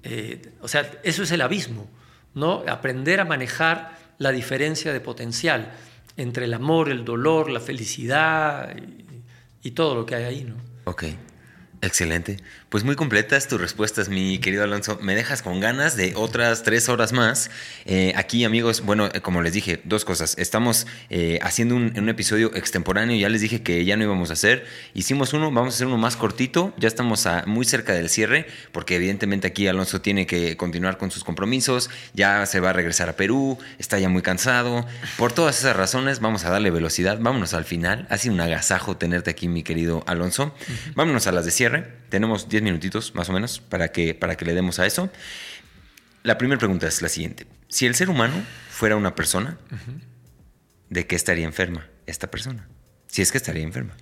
Eh, 0.04 0.54
o 0.62 0.68
sea, 0.68 1.00
eso 1.04 1.24
es 1.24 1.32
el 1.32 1.42
abismo, 1.42 1.90
¿no? 2.36 2.64
Aprender 2.68 3.20
a 3.20 3.26
manejar 3.26 3.98
la 4.18 4.32
diferencia 4.32 4.94
de 4.94 5.02
potencial 5.02 5.74
entre 6.18 6.46
el 6.46 6.54
amor, 6.54 6.90
el 6.90 7.04
dolor, 7.04 7.50
la 7.50 7.60
felicidad 7.60 8.78
y, 8.78 9.68
y 9.68 9.72
todo 9.72 9.96
lo 9.96 10.06
que 10.06 10.16
hay 10.16 10.24
ahí, 10.24 10.44
¿no? 10.44 10.69
Ok. 10.86 11.04
Excelente. 11.82 12.38
Pues 12.68 12.84
muy 12.84 12.98
completas 12.98 13.48
tus 13.48 13.60
respuestas, 13.60 14.10
mi 14.10 14.38
querido 14.40 14.66
Alonso. 14.66 15.00
Me 15.02 15.16
dejas 15.16 15.42
con 15.42 15.62
ganas 15.62 15.96
de 15.96 16.14
otras 16.16 16.64
tres 16.64 16.90
horas 16.90 17.14
más. 17.14 17.50
Eh, 17.86 18.12
aquí, 18.18 18.44
amigos, 18.44 18.82
bueno, 18.82 19.10
eh, 19.14 19.22
como 19.22 19.42
les 19.42 19.54
dije, 19.54 19.80
dos 19.86 20.04
cosas. 20.04 20.38
Estamos 20.38 20.88
eh, 21.10 21.40
haciendo 21.42 21.78
un, 21.78 22.10
episodio 22.10 22.54
extemporáneo. 22.54 23.18
Ya 23.18 23.30
les 23.30 23.40
dije 23.40 23.64
que 23.64 23.86
ya 23.86 23.96
no 23.96 24.04
íbamos 24.04 24.30
a 24.30 24.34
hacer. 24.34 24.66
Hicimos 24.94 25.32
uno, 25.34 25.52
vamos 25.52 25.74
a 25.74 25.76
hacer 25.76 25.88
uno 25.88 25.98
más 25.98 26.18
cortito. 26.18 26.74
Ya 26.78 26.90
estamos 26.90 27.26
muy 27.46 27.64
cerca 27.64 27.94
del 27.94 28.10
cierre, 28.10 28.46
porque 28.74 28.98
evidentemente 28.98 29.48
aquí 29.48 29.68
Alonso 29.68 30.02
tiene 30.02 30.28
que 30.28 30.58
continuar 30.58 30.98
con 30.98 31.12
sus 31.12 31.24
compromisos. 31.24 31.90
Ya 32.14 32.46
se 32.46 32.60
va 32.60 32.72
a 32.72 32.74
regresar 32.74 33.08
a 33.08 33.14
Perú, 33.14 33.58
está 33.78 33.98
ya 34.00 34.10
muy 34.10 34.22
cansado. 34.22 34.86
Por 35.18 35.32
todas 35.32 35.58
esas 35.60 35.78
razones, 35.78 36.20
vamos 36.20 36.44
a 36.44 36.50
darle 36.50 36.72
velocidad. 36.72 37.20
Vámonos 37.22 37.54
al 37.54 37.64
final. 37.64 38.06
Ha 38.10 38.18
sido 38.18 38.34
un 38.34 38.42
agasajo 38.42 38.98
tenerte 38.98 39.32
aquí, 39.32 39.48
mi 39.48 39.64
querido 39.64 40.04
Alonso. 40.08 40.54
Vámonos 40.96 41.26
a 41.28 41.32
las 41.32 41.46
de 41.46 41.52
cierre 41.52 41.69
tenemos 42.10 42.50
10 42.50 42.64
minutitos 42.64 43.16
más 43.16 43.30
o 43.30 43.34
menos 43.34 43.60
para 43.60 43.92
que, 43.92 44.14
para 44.14 44.36
que 44.36 44.46
le 44.46 44.54
demos 44.54 44.80
a 44.80 44.86
eso. 44.86 45.10
La 46.24 46.38
primera 46.38 46.60
pregunta 46.60 46.88
es 46.88 47.02
la 47.02 47.10
siguiente. 47.10 47.48
Si 47.70 47.86
el 47.86 47.96
ser 47.96 48.10
humano 48.10 48.36
fuera 48.70 48.96
una 48.96 49.16
persona, 49.16 49.58
¿de 50.90 51.08
qué 51.08 51.16
estaría 51.16 51.46
enferma 51.46 51.88
esta 52.06 52.30
persona? 52.30 52.68
Si 53.08 53.22
es 53.22 53.32
que 53.32 53.38
estaría 53.38 53.64
enferma. 53.64 53.96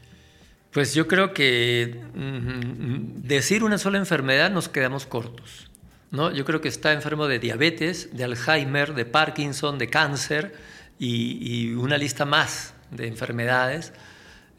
Pues 0.72 0.94
yo 0.94 1.08
creo 1.08 1.34
que 1.34 2.02
mm, 2.14 3.22
decir 3.28 3.64
una 3.64 3.78
sola 3.78 3.98
enfermedad 3.98 4.52
nos 4.52 4.70
quedamos 4.70 5.06
cortos. 5.06 5.70
¿no? 6.12 6.32
Yo 6.32 6.46
creo 6.46 6.62
que 6.62 6.68
está 6.68 6.94
enfermo 6.94 7.28
de 7.28 7.40
diabetes, 7.40 8.16
de 8.16 8.24
Alzheimer, 8.24 8.94
de 8.94 9.06
Parkinson, 9.06 9.78
de 9.78 9.90
cáncer 9.90 10.56
y, 11.00 11.74
una 11.74 11.98
lista 11.98 12.26
más 12.26 12.74
de 12.92 13.08
enfermedades. 13.08 13.94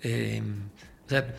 Eh, 0.03 0.43
o 1.07 1.09
sea, 1.09 1.35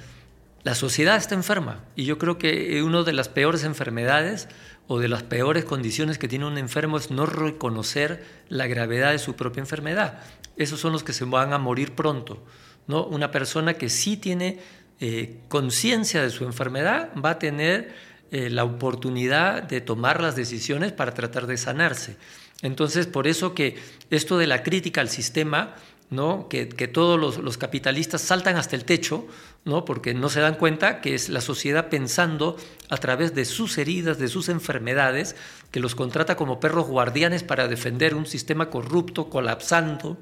la 0.69 0.75
sociedad 0.75 1.17
está 1.17 1.33
enferma 1.33 1.83
y 1.95 2.05
yo 2.05 2.19
creo 2.19 2.37
que 2.37 2.83
una 2.83 3.01
de 3.01 3.11
las 3.11 3.27
peores 3.27 3.63
enfermedades 3.63 4.47
o 4.87 4.99
de 4.99 5.07
las 5.07 5.23
peores 5.23 5.65
condiciones 5.65 6.19
que 6.19 6.27
tiene 6.27 6.45
un 6.45 6.59
enfermo 6.59 6.99
es 6.99 7.09
no 7.09 7.25
reconocer 7.25 8.23
la 8.49 8.67
gravedad 8.67 9.11
de 9.11 9.17
su 9.17 9.35
propia 9.35 9.61
enfermedad. 9.61 10.19
Esos 10.57 10.79
son 10.79 10.93
los 10.93 11.03
que 11.03 11.11
se 11.11 11.25
van 11.25 11.53
a 11.53 11.57
morir 11.57 11.95
pronto. 11.95 12.45
¿no? 12.85 13.03
Una 13.03 13.31
persona 13.31 13.73
que 13.73 13.89
sí 13.89 14.15
tiene 14.15 14.59
eh, 14.99 15.39
conciencia 15.47 16.21
de 16.21 16.29
su 16.29 16.45
enfermedad 16.45 17.09
va 17.15 17.31
a 17.31 17.39
tener 17.39 17.91
eh, 18.29 18.51
la 18.51 18.63
oportunidad 18.63 19.63
de 19.63 19.81
tomar 19.81 20.21
las 20.21 20.35
decisiones 20.35 20.91
para 20.91 21.15
tratar 21.15 21.47
de 21.47 21.57
sanarse. 21.57 22.15
Entonces, 22.61 23.07
por 23.07 23.25
eso 23.25 23.55
que 23.55 23.75
esto 24.11 24.37
de 24.37 24.45
la 24.45 24.61
crítica 24.61 25.01
al 25.01 25.09
sistema 25.09 25.73
¿no? 26.09 26.49
que, 26.49 26.65
todos 26.65 27.37
los, 27.37 27.57
capitalistas 27.57 28.21
saltan 28.21 28.57
hasta 28.57 28.75
el 28.75 28.85
techo, 28.85 29.27
¿no? 29.65 29.85
porque 29.85 30.13
no 30.13 30.29
se 30.29 30.39
dan 30.39 30.55
cuenta 30.55 31.01
que 31.01 31.13
es 31.13 31.29
la 31.29 31.41
sociedad 31.41 31.89
pensando 31.89 32.57
a 32.89 32.97
través 32.97 33.35
de 33.35 33.45
sus 33.45 33.77
heridas, 33.77 34.17
de 34.17 34.27
sus 34.27 34.49
enfermedades, 34.49 35.35
que 35.71 35.79
los 35.79 35.95
contrata 35.95 36.35
como 36.35 36.59
perros 36.59 36.87
guardianes 36.87 37.43
para 37.43 37.67
defender 37.67 38.15
un 38.15 38.25
sistema 38.25 38.69
corrupto, 38.69 39.29
colapsando, 39.29 40.17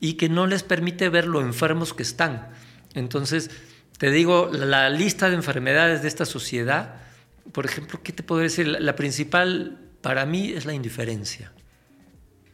y 0.00 0.14
que 0.14 0.28
no 0.28 0.46
les 0.46 0.64
permite 0.64 1.08
ver 1.08 1.26
lo 1.26 1.40
enfermos 1.40 1.94
que 1.94 2.02
están. 2.02 2.48
Entonces, 2.94 3.50
te 3.98 4.10
digo, 4.10 4.50
la 4.52 4.90
lista 4.90 5.30
de 5.30 5.36
enfermedades 5.36 6.02
de 6.02 6.08
esta 6.08 6.26
sociedad, 6.26 6.96
por 7.52 7.64
ejemplo, 7.64 8.00
¿qué 8.02 8.12
te 8.12 8.24
puedo 8.24 8.42
decir? 8.42 8.66
La, 8.66 8.96
principal 8.96 9.78
para 10.02 10.26
mí 10.26 10.50
es 10.50 10.66
la 10.66 10.74
indiferencia. 10.74 11.52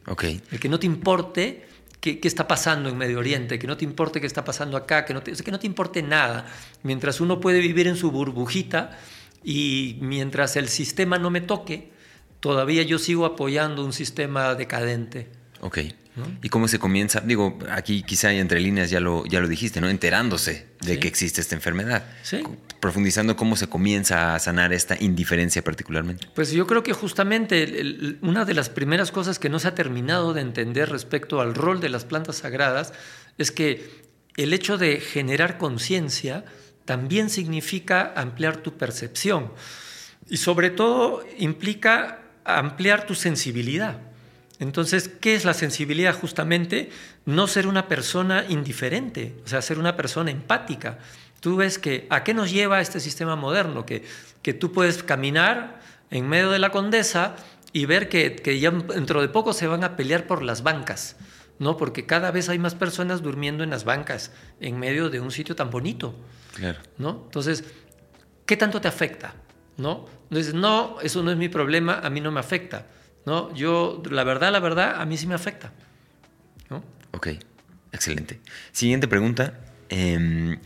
Okay. 0.05 0.41
El 0.51 0.59
que 0.59 0.69
no 0.69 0.79
te 0.79 0.85
importe 0.85 1.65
qué, 2.01 2.19
está 2.23 2.47
pasando 2.47 2.89
en 2.89 2.97
Medio 2.97 3.19
Oriente, 3.19 3.59
que 3.59 3.67
no 3.67 3.77
te 3.77 3.85
importe 3.85 4.19
qué 4.19 4.27
está 4.27 4.43
pasando 4.43 4.75
acá, 4.75 5.05
que 5.05 5.13
no 5.13 5.21
te, 5.21 5.31
que 5.31 5.51
no 5.51 5.59
te 5.59 5.67
importe 5.67 6.01
nada. 6.03 6.47
Mientras 6.83 7.21
uno 7.21 7.39
puede 7.39 7.59
vivir 7.59 7.87
en 7.87 7.95
su 7.95 8.11
burbujita 8.11 8.97
y 9.43 9.97
mientras 10.01 10.55
el 10.55 10.67
sistema 10.67 11.17
no 11.17 11.29
me 11.29 11.41
toque, 11.41 11.91
todavía 12.39 12.83
yo 12.83 12.99
sigo 12.99 13.25
apoyando 13.25 13.85
un 13.85 13.93
sistema 13.93 14.55
decadente. 14.55 15.29
Ok. 15.61 15.79
¿Y 16.43 16.49
cómo 16.49 16.67
se 16.67 16.77
comienza? 16.77 17.21
Digo, 17.21 17.57
aquí 17.69 18.03
quizá 18.03 18.33
entre 18.33 18.59
líneas 18.59 18.89
ya 18.89 18.99
lo, 18.99 19.25
ya 19.25 19.39
lo 19.39 19.47
dijiste, 19.47 19.79
¿no? 19.79 19.89
Enterándose 19.89 20.67
de 20.81 20.99
que 20.99 21.07
existe 21.07 21.39
esta 21.39 21.55
enfermedad. 21.55 22.03
Sí. 22.21 22.43
Profundizando 22.79 23.35
cómo 23.35 23.55
se 23.55 23.67
comienza 23.67 24.35
a 24.35 24.39
sanar 24.39 24.73
esta 24.73 24.97
indiferencia 24.99 25.63
particularmente. 25.63 26.27
Pues 26.35 26.51
yo 26.51 26.67
creo 26.67 26.83
que 26.83 26.93
justamente 26.93 28.17
una 28.21 28.43
de 28.43 28.53
las 28.53 28.69
primeras 28.69 29.11
cosas 29.11 29.39
que 29.39 29.49
no 29.49 29.59
se 29.59 29.69
ha 29.69 29.75
terminado 29.75 30.33
de 30.33 30.41
entender 30.41 30.89
respecto 30.89 31.39
al 31.39 31.55
rol 31.55 31.79
de 31.79 31.89
las 31.89 32.03
plantas 32.03 32.37
sagradas 32.37 32.93
es 33.37 33.51
que 33.51 34.01
el 34.35 34.53
hecho 34.53 34.77
de 34.77 34.99
generar 34.99 35.57
conciencia 35.57 36.43
también 36.85 37.29
significa 37.29 38.13
ampliar 38.15 38.57
tu 38.57 38.77
percepción 38.77 39.51
y 40.29 40.37
sobre 40.37 40.71
todo 40.71 41.23
implica 41.37 42.19
ampliar 42.43 43.05
tu 43.05 43.15
sensibilidad. 43.15 44.10
Entonces, 44.61 45.09
¿qué 45.09 45.33
es 45.33 45.43
la 45.43 45.55
sensibilidad? 45.55 46.13
Justamente 46.13 46.91
no 47.25 47.47
ser 47.47 47.65
una 47.65 47.87
persona 47.87 48.45
indiferente, 48.47 49.33
o 49.43 49.47
sea, 49.47 49.59
ser 49.59 49.79
una 49.79 49.97
persona 49.97 50.29
empática. 50.29 50.99
Tú 51.39 51.55
ves 51.55 51.79
que, 51.79 52.05
¿a 52.11 52.23
qué 52.23 52.35
nos 52.35 52.51
lleva 52.51 52.79
este 52.79 52.99
sistema 52.99 53.35
moderno? 53.35 53.87
Que, 53.87 54.03
que 54.43 54.53
tú 54.53 54.71
puedes 54.71 55.01
caminar 55.01 55.81
en 56.11 56.29
medio 56.29 56.51
de 56.51 56.59
la 56.59 56.69
condesa 56.69 57.35
y 57.73 57.85
ver 57.87 58.07
que, 58.07 58.35
que 58.35 58.59
ya 58.59 58.69
dentro 58.69 59.21
de 59.21 59.29
poco 59.29 59.53
se 59.53 59.65
van 59.65 59.83
a 59.83 59.95
pelear 59.95 60.27
por 60.27 60.43
las 60.43 60.61
bancas, 60.61 61.15
¿no? 61.57 61.75
Porque 61.75 62.05
cada 62.05 62.29
vez 62.29 62.47
hay 62.47 62.59
más 62.59 62.75
personas 62.75 63.23
durmiendo 63.23 63.63
en 63.63 63.71
las 63.71 63.83
bancas, 63.83 64.31
en 64.59 64.77
medio 64.77 65.09
de 65.09 65.21
un 65.21 65.31
sitio 65.31 65.55
tan 65.55 65.71
bonito, 65.71 66.13
claro. 66.53 66.77
¿no? 66.99 67.23
Entonces, 67.25 67.63
¿qué 68.45 68.57
tanto 68.57 68.79
te 68.79 68.87
afecta? 68.87 69.33
¿No? 69.77 70.05
Entonces, 70.29 70.53
no, 70.53 70.97
eso 71.01 71.23
no 71.23 71.31
es 71.31 71.37
mi 71.37 71.49
problema, 71.49 71.99
a 72.03 72.11
mí 72.11 72.21
no 72.21 72.31
me 72.31 72.39
afecta. 72.39 72.85
¿No? 73.25 73.53
Yo, 73.53 74.01
la 74.09 74.23
verdad, 74.23 74.51
la 74.51 74.59
verdad, 74.59 74.99
a 74.99 75.05
mí 75.05 75.17
sí 75.17 75.27
me 75.27 75.35
afecta. 75.35 75.71
¿no? 76.69 76.83
Ok, 77.11 77.27
excelente. 77.91 78.39
Siguiente 78.71 79.07
pregunta. 79.07 79.59
Em, 79.89 80.57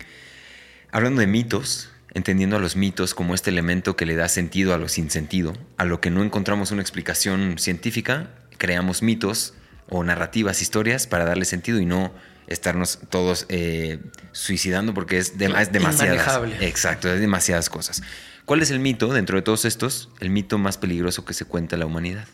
hablando 0.91 1.22
de 1.22 1.28
mitos, 1.28 1.89
entendiendo 2.14 2.56
a 2.56 2.60
los 2.60 2.76
mitos 2.76 3.14
como 3.14 3.36
este 3.36 3.49
elemento 3.49 3.95
que 3.95 4.06
le 4.06 4.16
da 4.16 4.30
sentido 4.30 4.74
a 4.74 4.78
lo 4.78 4.88
sin 4.88 5.10
sentido, 5.10 5.53
a 5.78 5.86
lo 5.86 5.99
que 5.99 6.10
no 6.10 6.24
encontramos 6.24 6.72
una 6.72 6.82
explicación 6.82 7.58
científica, 7.58 8.30
creamos 8.58 9.01
mitos 9.01 9.53
o 9.89 10.03
narrativas, 10.03 10.62
historias 10.62 11.08
para 11.08 11.26
darle 11.26 11.45
sentido 11.45 11.80
y 11.80 11.86
no 11.86 12.14
estarnos 12.47 12.99
todos 13.10 13.45
eh, 13.49 13.99
suicidando 14.32 14.93
porque 14.93 15.18
es, 15.18 15.34
es 15.39 15.72
demasiadas. 15.72 16.39
Exacto, 16.62 17.12
es 17.12 17.20
demasiadas 17.20 17.70
cosas. 17.70 18.03
¿Cuál 18.45 18.62
es 18.62 18.70
el 18.70 18.80
mito 18.80 19.12
dentro 19.12 19.38
de 19.38 19.41
todos 19.41 19.66
estos, 19.66 20.10
el 20.20 20.30
mito 20.30 20.58
más 20.58 20.78
peligroso 20.78 21.26
que 21.26 21.34
se 21.34 21.45
cuenta 21.45 21.76
en 21.76 21.80
la 21.80 21.86
humanidad? 21.88 22.28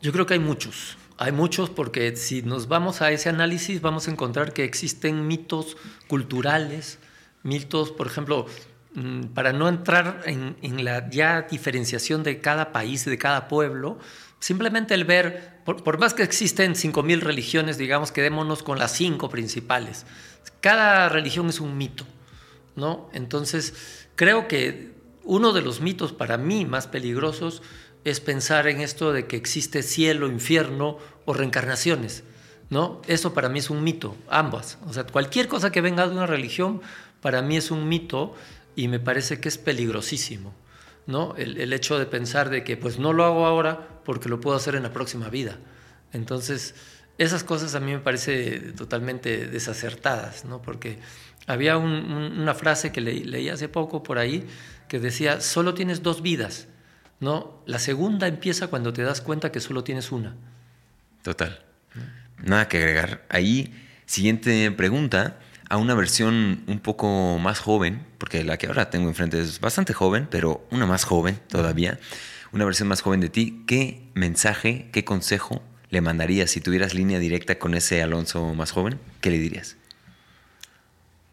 Yo 0.00 0.12
creo 0.12 0.26
que 0.26 0.34
hay 0.34 0.40
muchos. 0.40 0.96
Hay 1.16 1.32
muchos 1.32 1.70
porque 1.70 2.14
si 2.16 2.42
nos 2.42 2.68
vamos 2.68 3.02
a 3.02 3.10
ese 3.10 3.28
análisis 3.28 3.80
vamos 3.80 4.06
a 4.06 4.12
encontrar 4.12 4.52
que 4.52 4.62
existen 4.62 5.26
mitos 5.26 5.76
culturales, 6.06 7.00
mitos, 7.42 7.90
por 7.90 8.06
ejemplo, 8.06 8.46
mm, 8.94 9.22
para 9.34 9.52
no 9.52 9.68
entrar 9.68 10.22
en, 10.26 10.84
la 10.84 11.10
ya 11.10 11.42
diferenciación 11.42 12.22
de 12.22 12.40
cada 12.40 12.70
país, 12.70 13.04
de 13.04 13.18
cada 13.18 13.48
pueblo, 13.48 13.98
simplemente 14.38 14.94
el 14.94 15.04
ver, 15.04 15.60
por, 15.64 15.98
más 15.98 16.14
que 16.14 16.22
existen 16.22 16.76
5.000 16.76 17.20
religiones, 17.20 17.78
digamos, 17.78 18.12
quedémonos 18.12 18.62
con 18.62 18.78
las 18.78 18.92
cinco 18.92 19.28
principales. 19.28 20.06
Cada 20.60 21.08
religión 21.08 21.48
es 21.48 21.58
un 21.58 21.76
mito, 21.76 22.06
¿no? 22.76 23.10
Entonces, 23.12 24.06
creo 24.14 24.46
que 24.46 24.97
uno 25.24 25.52
de 25.52 25.62
los 25.62 25.80
mitos 25.80 26.12
para 26.12 26.38
mí 26.38 26.64
más 26.64 26.86
peligrosos 26.86 27.62
es 28.04 28.20
pensar 28.20 28.68
en 28.68 28.80
esto 28.80 29.12
de 29.12 29.26
que 29.26 29.36
existe 29.36 29.82
cielo, 29.82 30.28
infierno 30.28 30.98
o 31.24 31.34
reencarnaciones. 31.34 32.24
¿no? 32.70 33.00
Eso 33.06 33.34
para 33.34 33.48
mí 33.48 33.58
es 33.58 33.70
un 33.70 33.82
mito, 33.82 34.16
ambas. 34.28 34.78
O 34.86 34.92
sea, 34.92 35.04
cualquier 35.04 35.48
cosa 35.48 35.72
que 35.72 35.80
venga 35.80 36.06
de 36.06 36.12
una 36.12 36.26
religión, 36.26 36.80
para 37.20 37.42
mí 37.42 37.56
es 37.56 37.70
un 37.70 37.88
mito 37.88 38.34
y 38.76 38.88
me 38.88 39.00
parece 39.00 39.40
que 39.40 39.48
es 39.48 39.58
peligrosísimo, 39.58 40.54
¿no? 41.06 41.34
El, 41.36 41.72
hecho 41.72 41.98
de 41.98 42.06
pensar 42.06 42.50
de 42.50 42.64
que 42.64 42.76
pues 42.76 42.98
no 42.98 43.12
lo 43.12 43.24
hago 43.24 43.46
ahora 43.46 44.00
porque 44.04 44.28
lo 44.28 44.40
puedo 44.40 44.56
hacer 44.56 44.74
en 44.74 44.82
la 44.82 44.92
próxima 44.92 45.28
vida. 45.30 45.58
Entonces, 46.12 46.74
esas 47.16 47.42
cosas 47.42 47.74
a 47.74 47.80
mí 47.80 47.92
me 47.92 47.98
parece 47.98 48.60
totalmente 48.72 49.46
desacertadas, 49.46 50.44
¿no? 50.44 50.62
Porque 50.62 50.98
había 51.48 51.78
una 51.78 52.54
frase 52.54 52.92
que 52.92 53.00
leí 53.00 53.48
hace 53.48 53.68
poco 53.68 54.02
por 54.02 54.18
ahí 54.18 54.46
que 54.86 55.00
decía, 55.00 55.40
solo 55.40 55.74
tienes 55.74 56.02
dos 56.02 56.22
vidas, 56.22 56.68
¿no? 57.20 57.62
La 57.66 57.78
segunda 57.78 58.28
empieza 58.28 58.68
cuando 58.68 58.92
te 58.92 59.02
das 59.02 59.20
cuenta 59.22 59.50
que 59.50 59.60
solo 59.60 59.82
tienes 59.82 60.12
una. 60.12 60.36
Total. 61.22 61.60
Nada 62.44 62.68
que 62.68 62.76
agregar. 62.76 63.24
Ahí, 63.30 63.74
siguiente 64.04 64.70
pregunta, 64.70 65.38
a 65.70 65.78
una 65.78 65.94
versión 65.94 66.64
un 66.66 66.80
poco 66.80 67.38
más 67.38 67.60
joven, 67.60 68.06
porque 68.18 68.44
la 68.44 68.58
que 68.58 68.66
ahora 68.66 68.90
tengo 68.90 69.08
enfrente 69.08 69.40
es 69.40 69.58
bastante 69.58 69.94
joven, 69.94 70.28
pero 70.30 70.66
una 70.70 70.84
más 70.84 71.04
joven 71.04 71.40
todavía, 71.48 71.98
una 72.52 72.66
versión 72.66 72.88
más 72.88 73.00
joven 73.00 73.20
de 73.20 73.30
ti, 73.30 73.64
¿qué 73.66 74.02
mensaje, 74.12 74.90
qué 74.92 75.02
consejo 75.02 75.62
le 75.88 76.02
mandarías 76.02 76.50
si 76.50 76.60
tuvieras 76.60 76.92
línea 76.92 77.18
directa 77.18 77.58
con 77.58 77.74
ese 77.74 78.02
Alonso 78.02 78.52
más 78.54 78.70
joven? 78.70 78.98
¿Qué 79.22 79.30
le 79.30 79.38
dirías? 79.38 79.77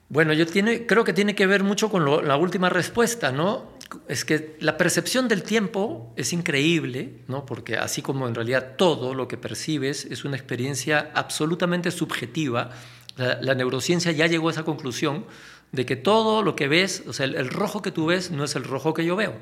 Bueno, 0.08 0.34
yo 0.34 0.46
creo 0.48 1.04
que 1.04 1.14
tiene 1.14 1.34
que 1.34 1.48
ver 1.48 1.64
mucho 1.64 1.90
con 1.90 2.28
la 2.28 2.38
última 2.38 2.70
respuesta, 2.70 3.32
¿no? 3.32 3.74
Es 4.08 4.24
que 4.24 4.56
la 4.60 4.78
percepción 4.78 5.28
del 5.28 5.42
tiempo 5.42 6.14
es 6.16 6.32
increíble, 6.32 7.22
¿no? 7.28 7.46
Porque 7.46 7.78
así 7.78 8.04
como 8.04 8.28
en 8.28 8.36
realidad 8.36 8.76
todo 8.78 9.16
lo 9.16 9.28
que 9.28 9.38
percibes 9.38 10.06
es 10.06 10.24
una 10.24 10.38
experiencia 10.38 11.12
absolutamente 11.16 11.90
subjetiva, 11.90 12.70
la, 13.18 13.56
neurociencia 13.56 14.12
ya 14.12 14.28
llegó 14.28 14.50
a 14.50 14.52
esa 14.52 14.64
conclusión 14.64 15.26
de 15.72 15.86
que 15.86 15.96
todo 15.96 16.44
lo 16.44 16.56
que 16.56 16.68
ves, 16.68 17.04
o 17.08 17.14
sea, 17.14 17.26
el 17.26 17.50
rojo 17.50 17.82
que 17.82 17.92
tú 17.92 18.08
ves 18.08 18.30
no 18.30 18.44
es 18.44 18.56
el 18.56 18.64
rojo 18.64 18.94
que 18.94 19.06
yo 19.06 19.16
veo. 19.16 19.40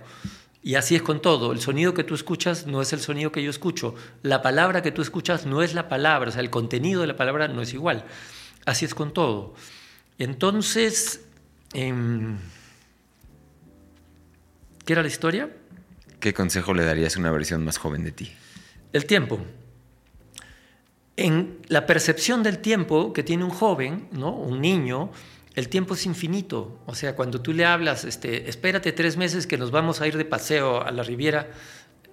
Y 0.62 0.76
así 0.76 0.96
es 0.96 1.02
con 1.02 1.22
todo. 1.22 1.52
El 1.52 1.60
sonido 1.60 1.94
que 1.94 2.06
tú 2.06 2.16
escuchas 2.16 2.68
no 2.68 2.82
es 2.82 2.94
el 2.94 3.02
sonido 3.02 3.34
que 3.34 3.44
yo 3.44 3.50
escucho. 3.50 3.96
La 4.22 4.42
palabra 4.42 4.82
que 4.82 4.92
tú 4.92 5.02
escuchas 5.02 5.46
no 5.46 5.62
es 5.62 5.74
la 5.74 5.90
palabra. 5.90 6.30
O 6.30 6.32
sea, 6.32 6.42
el 6.42 6.50
contenido 6.50 7.02
de 7.02 7.08
la 7.08 7.18
palabra 7.18 7.50
no 7.50 7.62
es 7.62 7.74
igual. 7.74 8.06
Así 8.66 8.86
es 8.86 8.96
con 8.96 9.12
todo. 9.12 9.56
Entonces, 10.18 11.22
em, 11.74 12.38
¿qué 14.86 14.94
era 14.94 15.02
la 15.02 15.08
historia? 15.08 15.50
¿Qué 16.20 16.34
consejo 16.34 16.74
le 16.74 16.86
darías 16.86 17.16
a 17.16 17.20
una 17.20 17.32
versión 17.32 17.66
más 17.66 17.78
joven 17.78 18.04
de 18.04 18.12
ti? 18.12 18.32
El 18.94 19.06
tiempo. 19.06 19.40
En 21.18 21.60
la 21.68 21.86
percepción 21.86 22.44
del 22.44 22.60
tiempo 22.60 23.14
que 23.14 23.24
tiene 23.24 23.44
un 23.44 23.50
joven, 23.50 24.08
¿no? 24.12 24.32
un 24.32 24.62
niño, 24.62 25.12
el 25.56 25.70
tiempo 25.70 25.94
es 25.94 26.06
infinito. 26.06 26.80
O 26.86 26.96
sea, 26.96 27.16
cuando 27.16 27.42
tú 27.42 27.54
le 27.54 27.66
hablas, 27.66 28.06
este, 28.06 28.50
espérate 28.50 28.92
tres 28.92 29.18
meses 29.18 29.46
que 29.46 29.58
nos 29.58 29.72
vamos 29.72 30.02
a 30.02 30.08
ir 30.08 30.18
de 30.18 30.26
paseo 30.26 30.84
a 30.84 30.92
la 30.92 31.04
Riviera, 31.04 31.52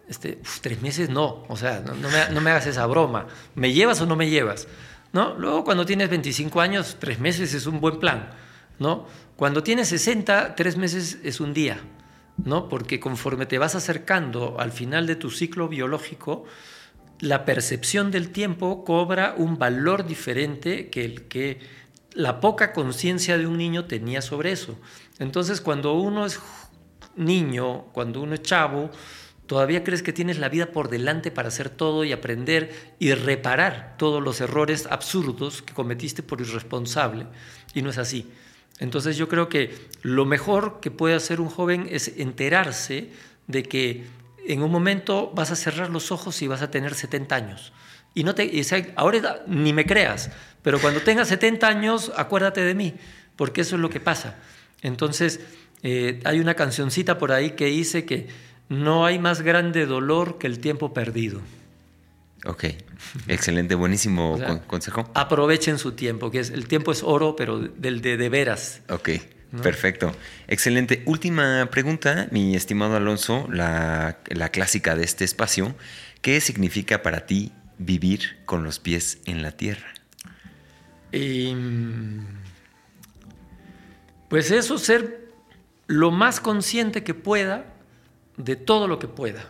este, 0.08 0.38
tres 0.60 0.82
meses 0.82 1.08
no, 1.08 1.44
o 1.48 1.56
sea, 1.56 1.80
no, 1.80 1.94
me, 1.94 2.30
no 2.34 2.40
me 2.40 2.50
hagas 2.50 2.66
esa 2.66 2.84
broma. 2.86 3.28
¿Me 3.54 3.72
llevas 3.72 4.00
o 4.00 4.06
no 4.06 4.16
me 4.16 4.28
llevas? 4.28 4.66
¿No? 5.12 5.34
Luego 5.34 5.64
cuando 5.64 5.86
tienes 5.86 6.10
25 6.10 6.60
años, 6.60 6.96
tres 6.98 7.18
meses 7.18 7.54
es 7.54 7.66
un 7.66 7.80
buen 7.80 7.98
plan, 7.98 8.30
¿no? 8.78 9.06
Cuando 9.36 9.62
tienes 9.62 9.88
60, 9.88 10.54
tres 10.54 10.76
meses 10.76 11.18
es 11.24 11.40
un 11.40 11.54
día, 11.54 11.80
¿no? 12.44 12.68
Porque 12.68 13.00
conforme 13.00 13.46
te 13.46 13.58
vas 13.58 13.74
acercando 13.74 14.56
al 14.58 14.72
final 14.72 15.06
de 15.06 15.16
tu 15.16 15.30
ciclo 15.30 15.68
biológico, 15.68 16.44
la 17.20 17.44
percepción 17.44 18.10
del 18.10 18.30
tiempo 18.30 18.84
cobra 18.84 19.34
un 19.36 19.58
valor 19.58 20.06
diferente 20.06 20.88
que 20.88 21.04
el 21.04 21.22
que 21.28 21.60
la 22.12 22.40
poca 22.40 22.72
conciencia 22.72 23.38
de 23.38 23.46
un 23.46 23.56
niño 23.56 23.84
tenía 23.84 24.22
sobre 24.22 24.52
eso. 24.52 24.78
Entonces, 25.18 25.60
cuando 25.60 25.94
uno 25.94 26.26
es 26.26 26.40
niño, 27.16 27.84
cuando 27.92 28.20
uno 28.20 28.34
es 28.34 28.42
chavo, 28.42 28.90
Todavía 29.50 29.82
crees 29.82 30.04
que 30.04 30.12
tienes 30.12 30.38
la 30.38 30.48
vida 30.48 30.66
por 30.66 30.88
delante 30.88 31.32
para 31.32 31.48
hacer 31.48 31.70
todo 31.70 32.04
y 32.04 32.12
aprender 32.12 32.94
y 33.00 33.12
reparar 33.14 33.96
todos 33.98 34.22
los 34.22 34.40
errores 34.40 34.86
absurdos 34.88 35.60
que 35.60 35.74
cometiste 35.74 36.22
por 36.22 36.40
irresponsable. 36.40 37.26
Y 37.74 37.82
no 37.82 37.90
es 37.90 37.98
así. 37.98 38.30
Entonces 38.78 39.16
yo 39.16 39.28
creo 39.28 39.48
que 39.48 39.74
lo 40.02 40.24
mejor 40.24 40.78
que 40.78 40.92
puede 40.92 41.16
hacer 41.16 41.40
un 41.40 41.48
joven 41.48 41.88
es 41.90 42.12
enterarse 42.18 43.10
de 43.48 43.64
que 43.64 44.04
en 44.46 44.62
un 44.62 44.70
momento 44.70 45.32
vas 45.34 45.50
a 45.50 45.56
cerrar 45.56 45.90
los 45.90 46.12
ojos 46.12 46.40
y 46.42 46.46
vas 46.46 46.62
a 46.62 46.70
tener 46.70 46.94
70 46.94 47.34
años. 47.34 47.72
Y 48.14 48.22
no 48.22 48.36
te, 48.36 48.52
ahora 48.94 49.42
ni 49.48 49.72
me 49.72 49.84
creas, 49.84 50.30
pero 50.62 50.80
cuando 50.80 51.00
tengas 51.00 51.26
70 51.26 51.66
años, 51.66 52.12
acuérdate 52.16 52.60
de 52.60 52.76
mí, 52.76 52.94
porque 53.34 53.62
eso 53.62 53.74
es 53.74 53.82
lo 53.82 53.90
que 53.90 53.98
pasa. 53.98 54.36
Entonces, 54.80 55.40
eh, 55.82 56.20
hay 56.22 56.38
una 56.38 56.54
cancioncita 56.54 57.18
por 57.18 57.32
ahí 57.32 57.52
que 57.52 57.66
dice 57.66 58.04
que 58.04 58.28
no 58.70 59.04
hay 59.04 59.18
más 59.18 59.42
grande 59.42 59.84
dolor 59.84 60.38
que 60.38 60.46
el 60.46 60.60
tiempo 60.60 60.94
perdido. 60.94 61.42
Ok, 62.46 62.64
excelente, 63.28 63.74
buenísimo 63.74 64.38
consejo. 64.66 65.10
Aprovechen 65.12 65.76
su 65.76 65.92
tiempo, 65.92 66.30
que 66.30 66.38
es, 66.38 66.50
el 66.50 66.68
tiempo 66.68 66.92
es 66.92 67.02
oro, 67.02 67.36
pero 67.36 67.58
del 67.58 68.00
de, 68.00 68.16
de 68.16 68.28
veras. 68.30 68.80
Ok, 68.88 69.10
perfecto. 69.60 70.14
Excelente. 70.46 71.02
Última 71.04 71.68
pregunta, 71.70 72.28
mi 72.30 72.54
estimado 72.54 72.96
Alonso, 72.96 73.46
la, 73.50 74.20
clásica 74.52 74.94
de 74.94 75.04
este 75.04 75.24
espacio. 75.24 75.74
¿Qué 76.22 76.40
significa 76.40 77.02
para 77.02 77.26
ti 77.26 77.52
vivir 77.78 78.38
con 78.46 78.62
los 78.62 78.78
pies 78.78 79.18
en 79.26 79.42
la 79.42 79.50
tierra? 79.50 79.92
Em, 81.12 82.24
pues 84.28 84.52
eso, 84.52 84.78
ser 84.78 85.28
lo 85.88 86.12
más 86.12 86.38
consciente 86.38 87.02
que 87.02 87.14
pueda 87.14 87.79
de 88.36 88.56
todo 88.56 88.88
lo 88.88 88.98
que 88.98 89.08
pueda. 89.08 89.44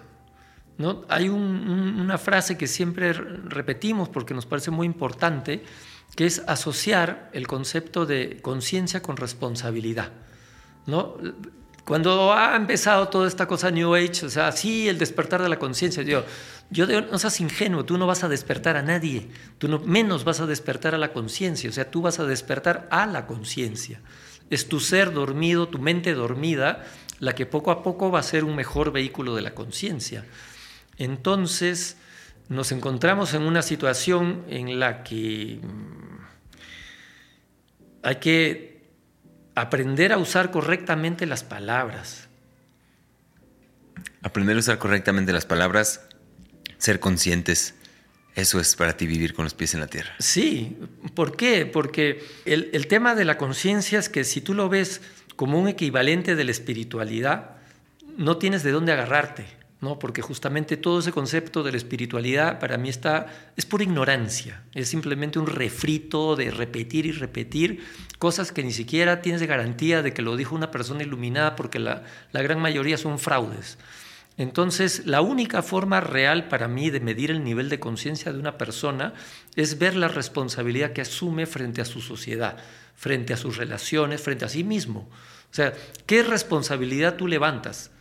¿no? 0.78 1.04
Hay 1.08 1.28
una 1.28 2.18
frase 2.18 2.56
que 2.56 2.66
siempre 2.66 3.12
repetimos 3.12 4.08
porque 4.08 4.34
nos 4.34 4.46
parece 4.46 4.70
muy 4.70 4.86
importante, 4.86 5.62
que 6.16 6.26
es 6.26 6.42
asociar 6.46 7.30
el 7.32 7.46
concepto 7.46 8.06
de 8.06 8.38
conciencia 8.42 9.02
con 9.02 9.16
responsabilidad. 9.16 10.10
¿no? 10.86 11.16
Cuando 11.84 12.32
ha 12.32 12.56
empezado 12.56 13.08
toda 13.08 13.26
esta 13.26 13.46
cosa 13.46 13.70
New 13.70 13.94
Age, 13.94 14.26
o 14.26 14.30
sea, 14.30 14.52
sí, 14.52 14.88
el 14.88 14.98
despertar 14.98 15.42
de 15.42 15.48
la 15.48 15.58
conciencia, 15.58 16.02
yo, 16.02 16.24
yo 16.70 16.86
no 16.86 17.18
seas 17.18 17.40
ingenuo, 17.40 17.84
tú 17.84 17.98
no 17.98 18.06
vas 18.06 18.22
a 18.22 18.28
despertar 18.28 18.76
a 18.76 18.82
nadie, 18.82 19.28
tú 19.58 19.66
no, 19.66 19.80
menos 19.80 20.24
vas 20.24 20.40
a 20.40 20.46
despertar 20.46 20.94
a 20.94 20.98
la 20.98 21.12
conciencia, 21.12 21.68
o 21.68 21.72
sea, 21.72 21.90
tú 21.90 22.00
vas 22.02 22.20
a 22.20 22.24
despertar 22.26 22.86
a 22.90 23.06
la 23.06 23.26
conciencia. 23.26 24.00
Es 24.50 24.68
tu 24.68 24.80
ser 24.80 25.12
dormido, 25.12 25.68
tu 25.68 25.78
mente 25.78 26.14
dormida, 26.14 26.84
la 27.20 27.34
que 27.34 27.46
poco 27.46 27.70
a 27.70 27.82
poco 27.82 28.10
va 28.10 28.18
a 28.18 28.24
ser 28.24 28.44
un 28.44 28.56
mejor 28.56 28.90
vehículo 28.92 29.36
de 29.36 29.42
la 29.42 29.54
conciencia. 29.54 30.24
Entonces, 30.96 31.96
nos 32.48 32.72
encontramos 32.72 33.34
en 33.34 33.42
una 33.42 33.62
situación 33.62 34.44
en 34.48 34.80
la 34.80 35.04
que 35.04 35.60
mm, 35.62 36.18
hay 38.02 38.16
que 38.16 38.90
aprender 39.54 40.12
a 40.12 40.18
usar 40.18 40.50
correctamente 40.50 41.26
las 41.26 41.44
palabras. 41.44 42.28
Aprender 44.22 44.56
a 44.56 44.60
usar 44.60 44.78
correctamente 44.78 45.32
las 45.32 45.46
palabras, 45.46 46.00
ser 46.78 47.00
conscientes. 47.00 47.74
Eso 48.34 48.60
es 48.60 48.76
para 48.76 48.96
ti 48.96 49.06
vivir 49.06 49.34
con 49.34 49.44
los 49.44 49.54
pies 49.54 49.74
en 49.74 49.80
la 49.80 49.88
tierra. 49.88 50.14
Sí, 50.18 50.78
¿por 51.14 51.36
qué? 51.36 51.66
Porque 51.66 52.24
el, 52.46 52.70
el 52.72 52.86
tema 52.86 53.14
de 53.14 53.24
la 53.24 53.36
conciencia 53.36 53.98
es 53.98 54.08
que 54.08 54.24
si 54.24 54.40
tú 54.40 54.54
lo 54.54 54.68
ves 54.68 55.02
como 55.40 55.58
un 55.58 55.68
equivalente 55.68 56.36
de 56.36 56.44
la 56.44 56.50
espiritualidad, 56.50 57.52
no 58.18 58.36
tienes 58.36 58.62
de 58.62 58.72
dónde 58.72 58.92
agarrarte, 58.92 59.46
¿no? 59.80 59.98
Porque 59.98 60.20
justamente 60.20 60.76
todo 60.76 60.98
ese 60.98 61.12
concepto 61.12 61.62
de 61.62 61.70
la 61.70 61.78
espiritualidad 61.78 62.58
para 62.58 62.76
mí 62.76 62.90
está 62.90 63.52
es 63.56 63.64
pura 63.64 63.84
ignorancia, 63.84 64.64
es 64.74 64.90
simplemente 64.90 65.38
un 65.38 65.46
refrito 65.46 66.36
de 66.36 66.50
repetir 66.50 67.06
y 67.06 67.12
repetir 67.12 67.82
cosas 68.18 68.52
que 68.52 68.62
ni 68.62 68.70
siquiera 68.70 69.22
tienes 69.22 69.40
de 69.40 69.46
garantía 69.46 70.02
de 70.02 70.12
que 70.12 70.20
lo 70.20 70.36
dijo 70.36 70.54
una 70.54 70.70
persona 70.70 71.04
iluminada 71.04 71.56
porque 71.56 71.78
la, 71.78 72.02
la 72.32 72.42
gran 72.42 72.60
mayoría 72.60 72.98
son 72.98 73.18
fraudes. 73.18 73.78
Entonces, 74.36 75.06
la 75.06 75.22
única 75.22 75.62
forma 75.62 76.02
real 76.02 76.48
para 76.48 76.68
mí 76.68 76.90
de 76.90 77.00
medir 77.00 77.30
el 77.30 77.42
nivel 77.42 77.70
de 77.70 77.80
conciencia 77.80 78.30
de 78.30 78.38
una 78.38 78.58
persona 78.58 79.14
es 79.56 79.78
ver 79.78 79.96
la 79.96 80.08
responsabilidad 80.08 80.92
que 80.92 81.00
asume 81.00 81.46
frente 81.46 81.80
a 81.80 81.86
su 81.86 82.02
sociedad, 82.02 82.58
frente 83.00 83.32
a 83.32 83.38
sus 83.38 83.56
relaciones, 83.56 84.20
frente 84.20 84.44
a 84.44 84.48
sí 84.50 84.62
mismo. 84.62 85.08
O 85.50 85.54
sea, 85.54 85.72
¿qué 86.04 86.22
responsabilidad 86.22 87.16
tú 87.16 87.26
levantas? 87.26 87.92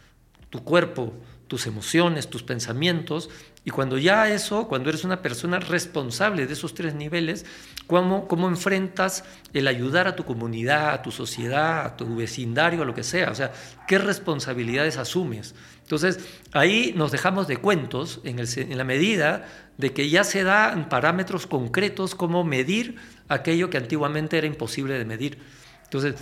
Tu 0.49 0.61
cuerpo, 0.65 1.13
tus 1.47 1.67
emociones, 1.67 2.29
tus 2.29 2.43
pensamientos, 2.43 3.29
y 3.63 3.71
cuando 3.71 3.97
ya 3.97 4.29
eso, 4.29 4.67
cuando 4.67 4.89
eres 4.89 5.05
una 5.05 5.21
persona 5.21 5.61
responsable 5.61 6.47
de 6.47 6.51
esos 6.51 6.73
tres 6.73 6.95
niveles, 6.95 7.45
¿cómo, 7.87 8.27
cómo 8.27 8.49
enfrentas 8.49 9.23
el 9.53 9.69
ayudar 9.69 10.05
a 10.09 10.17
tu 10.17 10.25
comunidad, 10.25 10.89
a 10.89 11.01
tu 11.01 11.11
sociedad, 11.11 11.85
a 11.85 11.95
tu 11.95 12.17
vecindario, 12.17 12.81
a 12.81 12.85
lo 12.85 12.93
que 12.93 13.03
sea? 13.03 13.31
O 13.31 13.35
sea, 13.35 13.53
¿qué 13.87 13.99
responsabilidades 13.99 14.97
asumes? 14.97 15.55
Entonces, 15.81 16.19
ahí 16.51 16.93
nos 16.97 17.13
dejamos 17.13 17.47
de 17.47 17.55
cuentos 17.55 18.19
en, 18.25 18.39
en 18.39 18.77
la 18.77 18.83
medida 18.83 19.68
de 19.79 19.93
que 19.93 20.09
ya 20.09 20.25
se 20.25 20.43
dan 20.43 20.89
parámetros 20.89 21.47
concretos 21.47 22.13
como 22.13 22.43
medir 22.43 22.97
aquello 23.29 23.69
que 23.69 23.77
antiguamente 23.77 24.37
era 24.37 24.45
imposible 24.45 24.97
de 24.97 25.05
medir. 25.05 25.39
Entonces, 25.85 26.15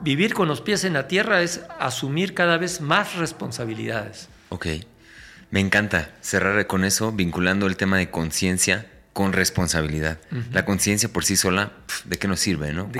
vivir 0.00 0.34
con 0.34 0.48
los 0.48 0.60
pies 0.60 0.82
en 0.82 0.94
la 0.94 1.06
tierra 1.06 1.40
es 1.40 1.62
asumir 1.78 2.34
cada 2.34 2.58
vez 2.58 2.80
más 2.80 3.14
responsabilidades. 3.14 4.28
Ok. 4.48 4.66
Me 5.52 5.60
encanta 5.60 6.10
cerrar 6.22 6.66
con 6.66 6.84
eso, 6.84 7.12
vinculando 7.12 7.68
el 7.68 7.76
tema 7.76 7.98
de 7.98 8.10
conciencia 8.10 8.86
con 9.14 9.32
responsabilidad. 9.32 10.18
La 10.52 10.64
conciencia 10.64 11.08
por 11.08 11.24
sí 11.24 11.36
sola, 11.36 11.70
¿de 12.04 12.18
qué 12.18 12.26
nos 12.26 12.40
sirve, 12.40 12.72
no? 12.72 12.90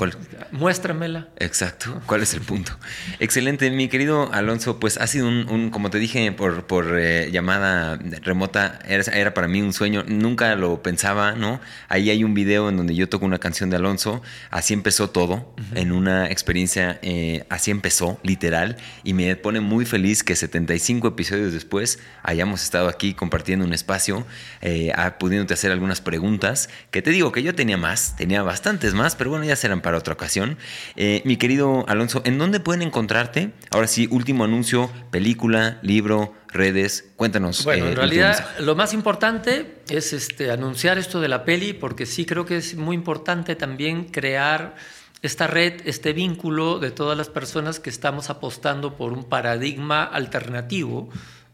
muéstramela. 0.53 1.27
Exacto. 1.37 2.01
¿Cuál 2.05 2.23
es 2.23 2.33
el 2.33 2.39
punto? 2.39 2.71
Excelente, 3.19 3.69
mi 3.69 3.89
querido 3.89 4.31
Alonso. 4.33 4.79
Pues 4.79 4.97
ha 4.97 5.07
sido 5.07 5.27
un, 5.27 5.69
como 5.71 5.89
te 5.89 5.99
dije 5.99 6.31
por, 6.31 6.67
por 6.67 6.97
eh, 6.97 7.29
llamada 7.31 7.99
remota, 8.21 8.79
era, 8.87 9.33
para 9.33 9.49
mí 9.49 9.61
un 9.61 9.73
sueño. 9.73 10.05
Nunca 10.07 10.55
lo 10.55 10.81
pensaba, 10.81 11.33
¿no? 11.33 11.59
Ahí 11.89 12.09
hay 12.09 12.23
un 12.23 12.33
video 12.33 12.69
en 12.69 12.77
donde 12.77 12.95
yo 12.95 13.09
toco 13.09 13.25
una 13.25 13.39
canción 13.39 13.69
de 13.69 13.75
Alonso. 13.75 14.21
Así 14.51 14.73
empezó 14.73 15.09
todo, 15.09 15.53
en 15.73 15.91
una 15.91 16.31
experiencia, 16.31 16.97
eh, 17.01 17.45
así 17.49 17.71
empezó, 17.71 18.21
literal. 18.23 18.77
Y 19.03 19.13
me 19.13 19.35
pone 19.35 19.59
muy 19.59 19.85
feliz 19.85 20.23
que 20.23 20.37
75 20.37 21.09
episodios 21.09 21.51
después 21.51 21.99
hayamos 22.23 22.63
estado 22.63 22.87
aquí 22.87 23.13
compartiendo 23.13 23.65
un 23.65 23.73
espacio, 23.73 24.25
eh, 24.61 24.93
pudiéndote 25.19 25.53
hacer 25.53 25.73
algunas 25.73 26.04
preguntas, 26.05 26.69
que 26.91 27.01
te 27.01 27.09
digo 27.09 27.33
que 27.33 27.43
yo 27.43 27.53
tenía 27.53 27.75
más, 27.75 28.15
tenía 28.15 28.41
bastantes 28.41 28.93
más, 28.93 29.17
pero 29.17 29.31
bueno, 29.31 29.43
ya 29.43 29.57
serán 29.57 29.81
para 29.81 29.97
otra 29.97 30.13
ocasión. 30.13 30.57
Eh, 30.95 31.21
mi 31.25 31.35
querido 31.35 31.83
Alonso, 31.89 32.21
¿en 32.23 32.37
dónde 32.37 32.61
pueden 32.61 32.81
encontrarte? 32.81 33.51
Ahora 33.71 33.87
sí, 33.87 34.07
último 34.09 34.45
anuncio, 34.45 34.89
película, 35.11 35.79
libro, 35.81 36.33
redes, 36.47 37.11
cuéntanos. 37.17 37.65
Bueno, 37.65 37.87
en 37.87 37.91
eh, 37.91 37.95
realidad 37.95 38.47
lo 38.59 38.75
más 38.75 38.93
importante 38.93 39.81
es 39.89 40.13
este, 40.13 40.51
anunciar 40.51 40.97
esto 40.97 41.19
de 41.19 41.27
la 41.27 41.43
peli, 41.43 41.73
porque 41.73 42.05
sí 42.05 42.25
creo 42.25 42.45
que 42.45 42.55
es 42.55 42.75
muy 42.75 42.95
importante 42.95 43.57
también 43.57 44.05
crear 44.05 44.75
esta 45.21 45.47
red, 45.47 45.81
este 45.85 46.13
vínculo 46.13 46.79
de 46.79 46.91
todas 46.91 47.17
las 47.17 47.29
personas 47.29 47.79
que 47.79 47.89
estamos 47.89 48.29
apostando 48.29 48.95
por 48.95 49.11
un 49.11 49.23
paradigma 49.23 50.03
alternativo, 50.03 51.09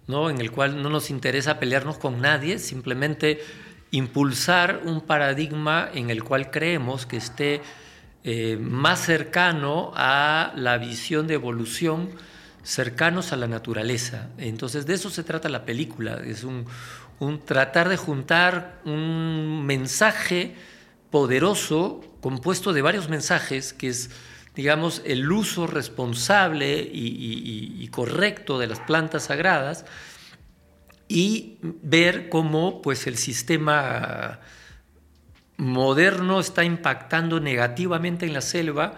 ¿no? 0.07 0.29
en 0.29 0.41
el 0.41 0.51
cual 0.51 0.81
no 0.81 0.89
nos 0.89 1.09
interesa 1.09 1.59
pelearnos 1.59 1.97
con 1.97 2.21
nadie, 2.21 2.59
simplemente 2.59 3.39
impulsar 3.91 4.81
un 4.85 5.01
paradigma 5.01 5.89
en 5.93 6.09
el 6.09 6.23
cual 6.23 6.49
creemos 6.49 7.05
que 7.05 7.17
esté 7.17 7.61
eh, 8.23 8.57
más 8.59 9.01
cercano 9.01 9.91
a 9.95 10.53
la 10.55 10.77
visión 10.77 11.27
de 11.27 11.33
evolución, 11.33 12.09
cercanos 12.63 13.33
a 13.33 13.35
la 13.35 13.47
naturaleza. 13.47 14.29
Entonces 14.37 14.85
de 14.85 14.93
eso 14.93 15.09
se 15.09 15.23
trata 15.23 15.49
la 15.49 15.65
película, 15.65 16.21
es 16.25 16.43
un, 16.43 16.65
tratar 17.45 17.89
de 17.89 17.97
juntar 17.97 18.79
un 18.85 19.65
mensaje 19.65 20.55
poderoso 21.09 22.01
compuesto 22.21 22.73
de 22.73 22.81
varios 22.81 23.09
mensajes 23.09 23.73
que 23.73 23.89
es 23.89 24.09
digamos, 24.53 25.01
el 25.05 25.31
uso 25.31 25.65
responsable 25.65 26.81
y 26.91 27.87
correcto 27.87 28.59
de 28.59 28.67
las 28.67 28.81
plantas 28.81 29.23
sagradas, 29.23 29.85
y 31.11 31.57
ver 31.61 32.29
cómo 32.29 32.81
pues, 32.81 33.05
el 33.05 33.17
sistema 33.17 34.39
moderno 35.57 36.39
está 36.39 36.63
impactando 36.63 37.41
negativamente 37.41 38.25
en 38.25 38.33
la 38.33 38.39
selva, 38.39 38.93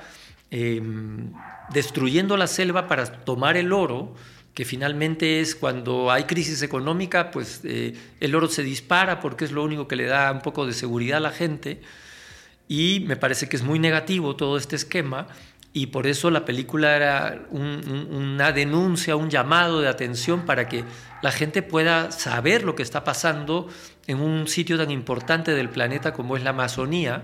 em, 0.51 1.34
destruyendo 1.72 2.38
la 2.38 2.45
selva 2.45 2.88
para 2.88 3.05
tomar 3.26 3.57
el 3.57 3.74
oro, 3.74 4.14
que 4.53 4.64
finalmente 4.64 5.39
es 5.39 5.55
cuando 5.55 6.11
hay 6.11 6.26
crisis 6.26 6.61
económica, 6.61 7.32
pues 7.32 7.61
eh, 7.64 7.95
el 8.20 8.36
oro 8.36 8.47
se 8.47 8.61
dispara 8.61 9.20
porque 9.20 9.45
es 9.45 9.51
lo 9.51 9.64
único 9.64 9.88
que 9.88 9.95
le 9.95 10.05
da 10.05 10.32
un 10.32 10.41
poco 10.41 10.68
de 10.68 10.74
seguridad 10.74 11.18
a 11.18 11.22
la 11.22 11.32
gente. 11.32 11.82
Y 12.68 13.03
me 13.07 13.16
parece 13.16 13.49
que 13.49 13.55
es 13.55 13.64
muy 13.64 13.80
negativo 13.80 14.36
todo 14.36 14.57
este 14.57 14.76
esquema 14.76 15.28
y 15.76 15.88
por 15.88 16.05
eso 16.05 16.30
la 16.30 16.45
película 16.45 16.95
era 16.95 17.47
una 17.49 18.51
denuncia, 18.51 19.15
un 19.15 19.32
llamado 19.32 19.82
de 19.82 19.88
atención 19.88 20.45
para 20.45 20.69
que 20.69 20.84
la 21.24 21.32
gente 21.32 21.63
pueda 21.63 22.11
saber 22.11 22.63
lo 22.63 22.76
que 22.76 22.84
está 22.84 23.03
pasando 23.03 23.67
en 24.05 24.19
un 24.19 24.47
sitio 24.47 24.78
tan 24.78 24.91
importante 24.91 25.55
del 25.55 25.69
planeta 25.69 26.13
como 26.13 26.38
es 26.38 26.43
la 26.43 26.51
Amazonía. 26.51 27.24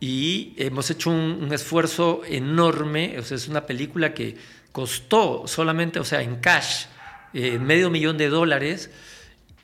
Y 0.00 0.54
hemos 0.56 0.90
hecho 0.90 1.10
un, 1.10 1.52
esfuerzo 1.52 2.22
enorme, 2.26 3.16
o 3.18 3.22
sea, 3.22 3.36
es 3.36 3.46
una 3.46 3.66
película 3.66 4.14
que 4.14 4.38
costó 4.72 5.46
solamente, 5.46 6.00
o 6.00 6.04
sea, 6.04 6.22
en 6.22 6.36
cash, 6.36 6.86
eh, 7.34 7.58
medio 7.58 7.90
millón 7.90 8.16
de 8.16 8.30
dólares, 8.30 8.90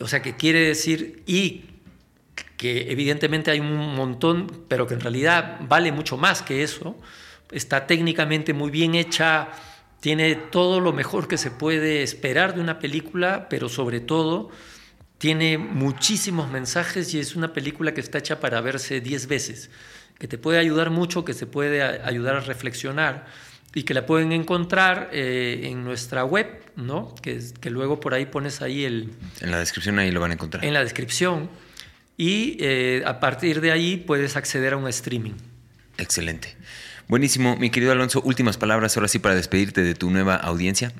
o 0.00 0.06
sea, 0.06 0.20
que 0.20 0.36
quiere 0.36 0.60
decir, 0.60 1.22
y 1.24 1.64
que 2.58 2.92
evidentemente 2.92 3.50
hay 3.50 3.60
un 3.60 3.94
montón, 3.94 4.64
pero 4.68 4.86
que 4.86 4.92
en 4.92 5.00
realidad 5.00 5.60
vale 5.62 5.92
mucho 5.92 6.18
más 6.18 6.42
que 6.42 6.62
eso 6.62 6.94
está 7.50 7.86
técnicamente 7.86 8.52
muy 8.52 8.70
bien 8.70 8.94
hecha, 8.94 9.48
tiene 10.00 10.34
todo 10.34 10.80
lo 10.80 10.92
mejor 10.92 11.28
que 11.28 11.38
se 11.38 11.50
puede 11.50 12.02
esperar 12.02 12.54
de 12.54 12.60
una 12.60 12.78
película, 12.78 13.48
pero 13.48 13.68
sobre 13.68 14.00
todo 14.00 14.50
tiene 15.18 15.58
muchísimos 15.58 16.50
mensajes 16.50 17.12
y 17.14 17.18
es 17.18 17.36
una 17.36 17.52
película 17.52 17.94
que 17.94 18.00
está 18.00 18.18
hecha 18.18 18.38
para 18.38 18.60
verse 18.60 19.00
10 19.00 19.26
veces, 19.28 19.70
que 20.18 20.28
te 20.28 20.38
puede 20.38 20.58
ayudar 20.58 20.90
mucho, 20.90 21.24
que 21.24 21.34
se 21.34 21.46
puede 21.46 21.82
ayudar 21.82 22.36
a 22.36 22.40
reflexionar 22.40 23.26
y 23.74 23.82
que 23.82 23.94
la 23.94 24.06
pueden 24.06 24.32
encontrar 24.32 25.10
eh, 25.12 25.62
en 25.64 25.84
nuestra 25.84 26.24
web, 26.24 26.62
¿no? 26.76 27.14
Que, 27.20 27.40
que, 27.60 27.70
luego 27.70 28.00
por 28.00 28.14
ahí 28.14 28.26
pones 28.26 28.62
ahí 28.62 28.84
el... 28.84 29.10
En 29.40 29.50
la 29.50 29.58
descripción 29.58 29.98
ahí 29.98 30.10
lo 30.10 30.20
van 30.20 30.30
a 30.30 30.34
encontrar. 30.34 30.64
En 30.64 30.72
la 30.72 30.82
descripción. 30.82 31.50
Y 32.16 32.56
eh, 32.60 33.02
a 33.04 33.20
partir 33.20 33.60
de 33.60 33.72
ahí 33.72 33.98
puedes 33.98 34.36
acceder 34.36 34.72
a 34.72 34.76
un 34.78 34.88
streaming. 34.88 35.34
Excelente. 35.98 36.56
Buenísimo, 37.08 37.56
mi 37.56 37.70
querido 37.70 37.92
Alonso, 37.92 38.20
últimas 38.22 38.56
palabras 38.56 38.96
ahora 38.96 39.06
sí 39.06 39.20
para 39.20 39.36
despedirte 39.36 39.82
de 39.82 39.94
tu 39.94 40.10
nueva 40.10 40.34
audiencia. 40.34 40.92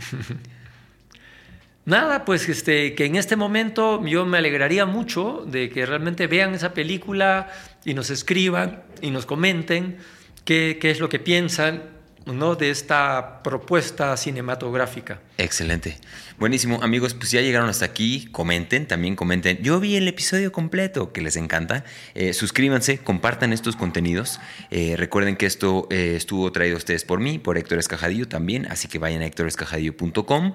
Nada, 1.85 2.25
pues 2.25 2.49
este, 2.49 2.95
que 2.95 3.07
en 3.07 3.17
este 3.17 3.35
momento 3.35 4.05
yo 4.05 4.25
me 4.25 4.39
alegraría 4.39 4.87
mucho 4.87 5.45
de 5.47 5.69
que 5.69 5.85
realmente 5.85 6.29
vean 6.29 6.55
esa 6.55 6.75
película 6.75 7.49
y 7.85 7.95
nos 7.95 8.11
escriban 8.11 8.83
y 9.01 9.11
nos 9.11 9.27
comenten 9.27 9.99
qué, 10.45 10.79
qué 10.81 10.91
es 10.91 11.01
lo 11.01 11.09
que 11.09 11.19
piensan 11.19 11.83
¿no? 12.25 12.55
de 12.55 12.71
esta 12.71 13.43
propuesta 13.43 14.17
cinematográfica. 14.17 15.21
Excelente. 15.39 15.99
Buenísimo, 16.39 16.83
amigos, 16.83 17.15
pues 17.15 17.31
ya 17.31 17.41
llegaron 17.41 17.71
hasta 17.71 17.87
aquí, 17.87 18.29
comenten, 18.31 18.87
también 18.87 19.17
comenten. 19.17 19.57
Yo 19.63 19.81
vi 19.81 19.97
el 19.97 20.07
episodio 20.07 20.53
completo, 20.53 21.11
que 21.11 21.23
les 21.23 21.37
encanta. 21.37 21.85
Eh, 22.15 22.35
suscríbanse, 22.35 22.99
compartan 22.99 23.55
estos 23.55 23.75
contenidos. 23.75 24.39
Eh, 24.71 24.97
recuerden 24.99 25.37
que 25.37 25.47
esto 25.47 25.89
eh, 25.91 26.13
estuvo 26.15 26.53
traído 26.53 26.77
a 26.77 26.79
ustedes 26.79 27.05
por 27.05 27.21
mí, 27.21 27.39
por 27.39 27.57
Héctor 27.57 27.79
Escajadillo 27.79 28.29
también, 28.29 28.67
así 28.67 28.87
que 28.87 28.99
vayan 28.99 29.23
a 29.23 29.27
héctorescajadillo.com. 29.27 30.53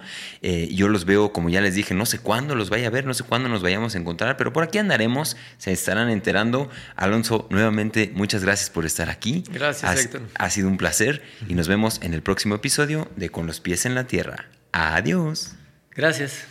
yo 0.69 0.87
los 0.87 1.05
veo, 1.05 1.33
como 1.33 1.49
ya 1.49 1.61
les 1.61 1.73
dije, 1.73 1.95
no 1.95 2.05
sé 2.05 2.19
cuándo 2.19 2.53
los 2.53 2.69
vaya 2.69 2.85
a 2.85 2.91
ver, 2.91 3.07
no 3.07 3.15
sé 3.15 3.23
cuándo 3.23 3.49
nos 3.49 3.63
vayamos 3.63 3.95
a 3.95 3.97
encontrar, 3.97 4.37
pero 4.37 4.53
por 4.53 4.63
aquí 4.63 4.77
andaremos, 4.77 5.35
se 5.57 5.71
estarán 5.71 6.11
enterando. 6.11 6.69
Alonso, 6.95 7.47
nuevamente, 7.49 8.11
muchas 8.13 8.43
gracias 8.43 8.69
por 8.69 8.85
estar 8.85 9.09
aquí. 9.09 9.43
Gracias, 9.51 9.99
Héctor. 9.99 10.21
Ha 10.35 10.49
sido 10.51 10.67
un 10.67 10.77
placer 10.77 11.23
y 11.47 11.55
nos 11.55 11.67
vemos 11.67 11.99
en 12.03 12.13
el 12.13 12.21
próximo 12.21 12.53
episodio 12.53 13.09
de 13.15 13.29
Con 13.29 13.47
los 13.47 13.61
pies 13.61 13.87
en 13.87 13.95
la 13.95 14.05
tierra. 14.05 14.45
Adiós. 14.73 15.55
Gracias. 15.95 16.45